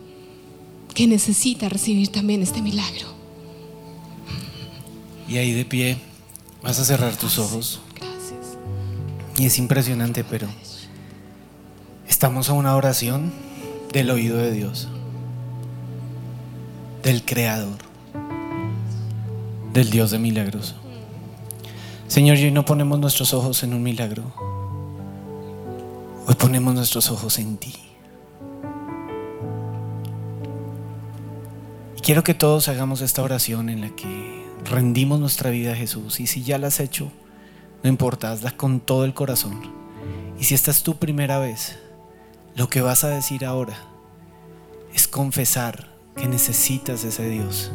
que 0.95 1.07
necesita 1.07 1.69
recibir 1.69 2.09
también 2.09 2.43
este 2.43 2.63
milagro. 2.63 3.07
Y 5.29 5.37
ahí 5.37 5.53
de 5.53 5.65
pie, 5.65 5.99
vas 6.63 6.79
a 6.79 6.85
cerrar 6.85 7.17
tus 7.17 7.39
ojos. 7.39 7.81
Y 9.39 9.47
es 9.47 9.59
impresionante, 9.59 10.25
pero 10.25 10.49
estamos 12.09 12.49
a 12.49 12.55
una 12.55 12.75
oración 12.75 13.31
del 13.93 14.11
oído 14.11 14.39
de 14.39 14.53
Dios, 14.53 14.89
del 17.03 17.23
Creador, 17.25 17.79
del 19.77 19.91
Dios 19.91 20.11
de 20.11 20.19
milagros. 20.19 20.75
Señor, 22.09 22.39
hoy 22.39 22.51
no 22.51 22.65
ponemos 22.65 22.99
nuestros 22.99 23.35
ojos 23.35 23.63
en 23.63 23.75
un 23.75 23.83
milagro, 23.83 24.23
hoy 26.27 26.35
ponemos 26.35 26.75
nuestros 26.75 27.11
ojos 27.11 27.39
en 27.39 27.59
ti. 27.59 27.75
Y 31.95 32.01
quiero 32.01 32.25
que 32.25 32.33
todos 32.33 32.69
hagamos 32.69 33.03
esta 33.03 33.23
oración 33.23 33.69
en 33.69 33.83
la 33.83 33.95
que 33.95 34.47
rendimos 34.65 35.21
nuestra 35.21 35.51
vida 35.51 35.73
a 35.73 35.77
Jesús. 35.77 36.21
Y 36.21 36.27
si 36.27 36.43
ya 36.43 36.57
la 36.57 36.69
has 36.69 36.81
hecho, 36.81 37.13
no 37.83 37.91
importa, 37.91 38.33
hazla 38.33 38.53
con 38.53 38.81
todo 38.81 39.05
el 39.05 39.13
corazón. 39.13 39.61
Y 40.41 40.45
si 40.45 40.55
esta 40.55 40.71
es 40.71 40.85
tu 40.85 40.97
primera 40.97 41.39
vez, 41.39 41.79
lo 42.55 42.71
que 42.71 42.81
vas 42.81 43.05
a 43.05 43.11
decir 43.11 43.45
ahora 43.45 43.77
es 44.95 45.07
confesar 45.07 45.91
que 46.17 46.27
necesitas 46.27 47.05
ese 47.05 47.29
Dios 47.29 47.73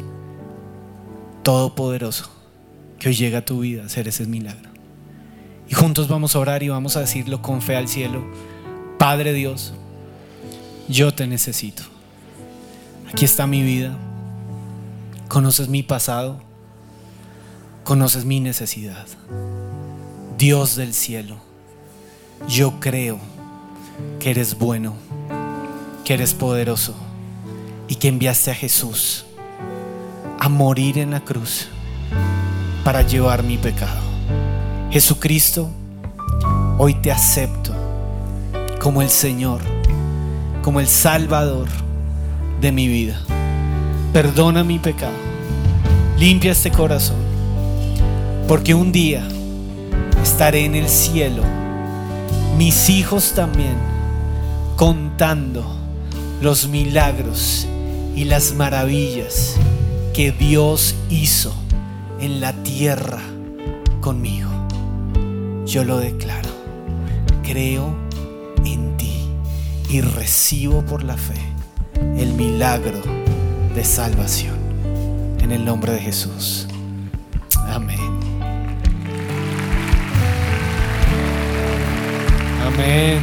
todopoderoso 1.42 2.30
que 2.98 3.08
hoy 3.08 3.14
llega 3.14 3.38
a 3.38 3.44
tu 3.44 3.60
vida 3.60 3.82
a 3.82 3.86
hacer 3.86 4.08
ese 4.08 4.26
milagro. 4.26 4.70
Y 5.68 5.74
juntos 5.74 6.08
vamos 6.08 6.36
a 6.36 6.38
orar 6.38 6.62
y 6.62 6.68
vamos 6.68 6.96
a 6.96 7.00
decirlo 7.00 7.42
con 7.42 7.62
fe 7.62 7.76
al 7.76 7.88
cielo. 7.88 8.22
Padre 8.98 9.32
Dios, 9.32 9.72
yo 10.88 11.12
te 11.12 11.26
necesito. 11.26 11.82
Aquí 13.10 13.24
está 13.24 13.46
mi 13.46 13.62
vida. 13.62 13.96
Conoces 15.28 15.68
mi 15.68 15.82
pasado. 15.82 16.40
Conoces 17.84 18.24
mi 18.24 18.38
necesidad. 18.38 19.06
Dios 20.38 20.76
del 20.76 20.94
cielo, 20.94 21.36
yo 22.48 22.80
creo 22.80 23.18
que 24.18 24.30
eres 24.30 24.58
bueno, 24.58 24.94
que 26.04 26.14
eres 26.14 26.34
poderoso 26.34 26.94
y 27.88 27.96
que 27.96 28.08
enviaste 28.08 28.50
a 28.50 28.54
Jesús 28.54 29.24
a 30.42 30.48
morir 30.48 30.98
en 30.98 31.12
la 31.12 31.20
cruz 31.20 31.68
para 32.82 33.02
llevar 33.02 33.44
mi 33.44 33.58
pecado. 33.58 34.00
Jesucristo, 34.90 35.70
hoy 36.78 36.94
te 36.94 37.12
acepto 37.12 37.72
como 38.80 39.02
el 39.02 39.08
Señor, 39.08 39.60
como 40.60 40.80
el 40.80 40.88
Salvador 40.88 41.68
de 42.60 42.72
mi 42.72 42.88
vida. 42.88 43.20
Perdona 44.12 44.64
mi 44.64 44.80
pecado, 44.80 45.12
limpia 46.18 46.50
este 46.50 46.72
corazón, 46.72 47.22
porque 48.48 48.74
un 48.74 48.90
día 48.90 49.22
estaré 50.24 50.64
en 50.64 50.74
el 50.74 50.88
cielo, 50.88 51.44
mis 52.58 52.90
hijos 52.90 53.34
también, 53.36 53.76
contando 54.74 55.64
los 56.40 56.66
milagros 56.66 57.68
y 58.16 58.24
las 58.24 58.54
maravillas 58.54 59.56
que 60.12 60.30
Dios 60.30 60.94
hizo 61.08 61.54
en 62.20 62.40
la 62.40 62.52
tierra 62.52 63.20
conmigo. 64.00 64.50
Yo 65.64 65.84
lo 65.84 65.98
declaro, 65.98 66.50
creo 67.42 67.96
en 68.64 68.96
ti 68.98 69.26
y 69.88 70.02
recibo 70.02 70.84
por 70.84 71.02
la 71.02 71.16
fe 71.16 71.40
el 72.18 72.34
milagro 72.34 73.00
de 73.74 73.84
salvación. 73.84 74.56
En 75.40 75.50
el 75.50 75.64
nombre 75.64 75.92
de 75.92 76.00
Jesús. 76.00 76.66
Amén. 77.68 77.98
Amén. 82.66 83.20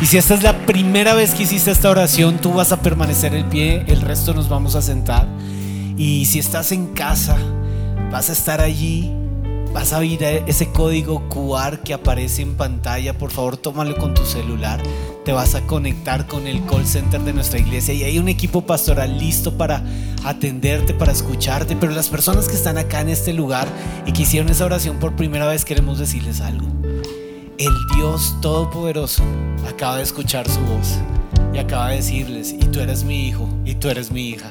Y 0.00 0.06
si 0.06 0.16
esta 0.16 0.34
es 0.34 0.42
la 0.42 0.66
primera 0.66 1.14
vez 1.14 1.34
que 1.34 1.42
hiciste 1.42 1.70
esta 1.70 1.90
oración, 1.90 2.38
tú 2.38 2.54
vas 2.54 2.72
a 2.72 2.80
permanecer 2.80 3.34
en 3.34 3.48
pie, 3.48 3.84
el 3.86 4.00
resto 4.00 4.34
nos 4.34 4.48
vamos 4.48 4.74
a 4.74 4.82
sentar. 4.82 5.26
Y 5.96 6.26
si 6.26 6.38
estás 6.38 6.72
en 6.72 6.88
casa, 6.88 7.36
vas 8.10 8.28
a 8.30 8.32
estar 8.32 8.60
allí, 8.60 9.12
vas 9.72 9.92
a 9.92 10.00
ver 10.00 10.44
ese 10.46 10.68
código 10.68 11.28
QR 11.28 11.80
que 11.82 11.94
aparece 11.94 12.42
en 12.42 12.54
pantalla. 12.54 13.16
Por 13.16 13.30
favor, 13.30 13.56
tómalo 13.56 13.96
con 13.96 14.14
tu 14.14 14.24
celular. 14.24 14.82
Te 15.24 15.32
vas 15.32 15.54
a 15.54 15.62
conectar 15.62 16.26
con 16.26 16.46
el 16.46 16.64
call 16.66 16.86
center 16.86 17.20
de 17.22 17.32
nuestra 17.32 17.58
iglesia 17.58 17.94
y 17.94 18.04
hay 18.04 18.18
un 18.18 18.28
equipo 18.28 18.64
pastoral 18.64 19.18
listo 19.18 19.56
para 19.56 19.82
atenderte, 20.24 20.94
para 20.94 21.12
escucharte. 21.12 21.76
Pero 21.76 21.92
las 21.92 22.08
personas 22.08 22.48
que 22.48 22.54
están 22.54 22.78
acá 22.78 23.00
en 23.00 23.08
este 23.08 23.32
lugar 23.32 23.66
y 24.06 24.12
que 24.12 24.22
hicieron 24.22 24.50
esa 24.50 24.64
oración 24.64 24.98
por 24.98 25.16
primera 25.16 25.46
vez, 25.46 25.64
queremos 25.64 25.98
decirles 25.98 26.40
algo 26.40 26.66
el 27.58 27.74
Dios 27.94 28.36
Todopoderoso 28.42 29.22
acaba 29.66 29.96
de 29.96 30.02
escuchar 30.02 30.48
su 30.48 30.60
voz 30.60 30.98
y 31.54 31.58
acaba 31.58 31.88
de 31.88 31.96
decirles, 31.96 32.52
y 32.52 32.66
tú 32.66 32.80
eres 32.80 33.02
mi 33.02 33.28
hijo, 33.28 33.48
y 33.64 33.76
tú 33.76 33.88
eres 33.88 34.10
mi 34.10 34.28
hija. 34.28 34.50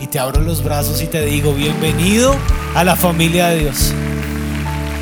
Y 0.00 0.06
te 0.06 0.18
abro 0.18 0.40
los 0.40 0.64
brazos 0.64 1.02
y 1.02 1.06
te 1.06 1.26
digo, 1.26 1.52
bienvenido 1.52 2.34
a 2.74 2.84
la 2.84 2.96
familia 2.96 3.48
de 3.48 3.58
Dios. 3.58 3.92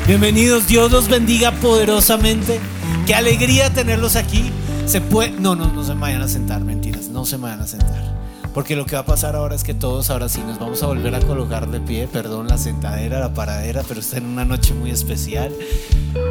Bienvenidos, 0.05 0.67
Dios 0.67 0.91
los 0.91 1.07
bendiga 1.07 1.53
poderosamente. 1.53 2.59
Qué 3.07 3.15
alegría 3.15 3.69
tenerlos 3.69 4.17
aquí. 4.17 4.51
Se 4.85 4.99
no, 5.39 5.55
no, 5.55 5.71
no 5.71 5.83
se 5.85 5.93
vayan 5.93 6.21
a 6.21 6.27
sentar, 6.27 6.61
mentiras, 6.65 7.07
no 7.07 7.25
se 7.25 7.37
vayan 7.37 7.61
a 7.61 7.67
sentar. 7.67 8.19
Porque 8.53 8.75
lo 8.75 8.85
que 8.85 8.95
va 8.95 9.03
a 9.03 9.05
pasar 9.05 9.37
ahora 9.37 9.55
es 9.55 9.63
que 9.63 9.73
todos 9.73 10.09
ahora 10.09 10.27
sí 10.27 10.41
nos 10.45 10.59
vamos 10.59 10.83
a 10.83 10.87
volver 10.87 11.15
a 11.15 11.21
colocar 11.21 11.69
de 11.69 11.79
pie, 11.79 12.09
perdón, 12.11 12.49
la 12.49 12.57
sentadera, 12.57 13.21
la 13.21 13.33
paradera, 13.33 13.83
pero 13.87 14.01
está 14.01 14.17
en 14.17 14.25
una 14.25 14.43
noche 14.43 14.73
muy 14.73 14.91
especial. 14.91 15.53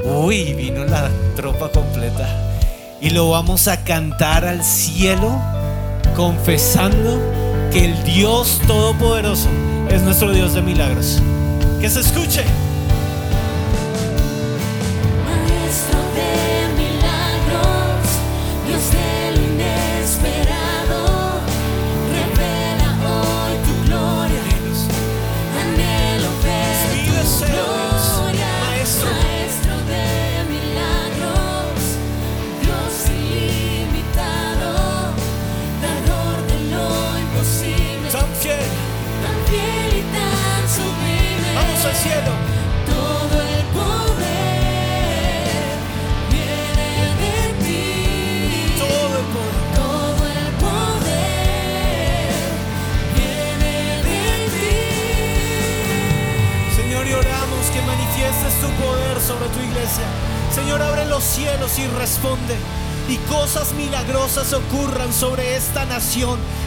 Uy, 0.05 0.53
vino 0.53 0.85
la 0.85 1.09
tropa 1.37 1.71
completa. 1.71 2.29
Y 3.01 3.11
lo 3.11 3.31
vamos 3.31 3.67
a 3.67 3.83
cantar 3.85 4.45
al 4.45 4.63
cielo, 4.63 5.41
confesando 6.15 7.48
que 7.71 7.85
el 7.85 8.03
Dios 8.05 8.61
Todopoderoso 8.67 9.49
es 9.91 10.03
nuestro 10.03 10.33
Dios 10.33 10.55
de 10.55 10.63
milagros. 10.63 11.23
Que 11.81 11.89
se 11.89 12.01
escuche. 12.01 12.45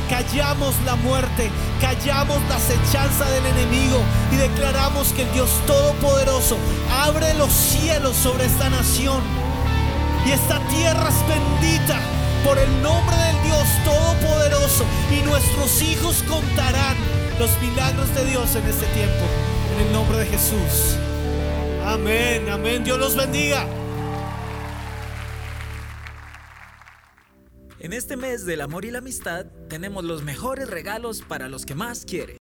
Callamos 0.08 0.76
la 0.86 0.96
muerte, 0.98 1.50
callamos 1.82 2.38
la 2.48 2.58
acechanza 2.58 3.28
del 3.32 3.44
enemigo 3.48 3.98
y 4.32 4.36
declaramos 4.36 5.14
que 5.14 5.24
el 5.24 5.34
Dios 5.34 5.50
Todopoderoso 5.66 6.58
abre 7.02 7.34
los 7.34 7.52
cielos 7.52 8.16
sobre 8.18 8.46
esta 8.46 8.70
nación. 8.70 9.20
Y 10.28 10.32
esta 10.32 10.60
tierra 10.68 11.10
es 11.10 11.28
bendita 11.28 12.00
por 12.46 12.60
el 12.60 12.84
nombre 12.84 13.16
del 13.16 13.44
Dios 13.46 13.68
Todopoderoso. 13.84 14.86
Y 15.10 15.26
nuestros 15.26 15.82
hijos 15.82 16.24
contarán 16.30 16.96
los 17.40 17.50
milagros 17.62 18.14
de 18.14 18.26
Dios 18.26 18.56
en 18.56 18.68
este 18.68 18.86
tiempo. 18.94 19.26
En 19.74 19.88
el 19.88 19.92
nombre 19.92 20.20
de 20.20 20.26
Jesús. 20.28 20.98
Amén, 21.84 22.48
amén. 22.48 22.84
Dios 22.84 23.00
los 23.00 23.16
bendiga. 23.16 23.66
Mes 28.22 28.46
del 28.46 28.62
amor 28.62 28.86
y 28.86 28.92
la 28.92 29.00
amistad 29.00 29.48
tenemos 29.68 30.04
los 30.04 30.22
mejores 30.22 30.70
regalos 30.70 31.24
para 31.24 31.50
los 31.50 31.66
que 31.66 31.74
más 31.74 32.06
quieren. 32.06 32.30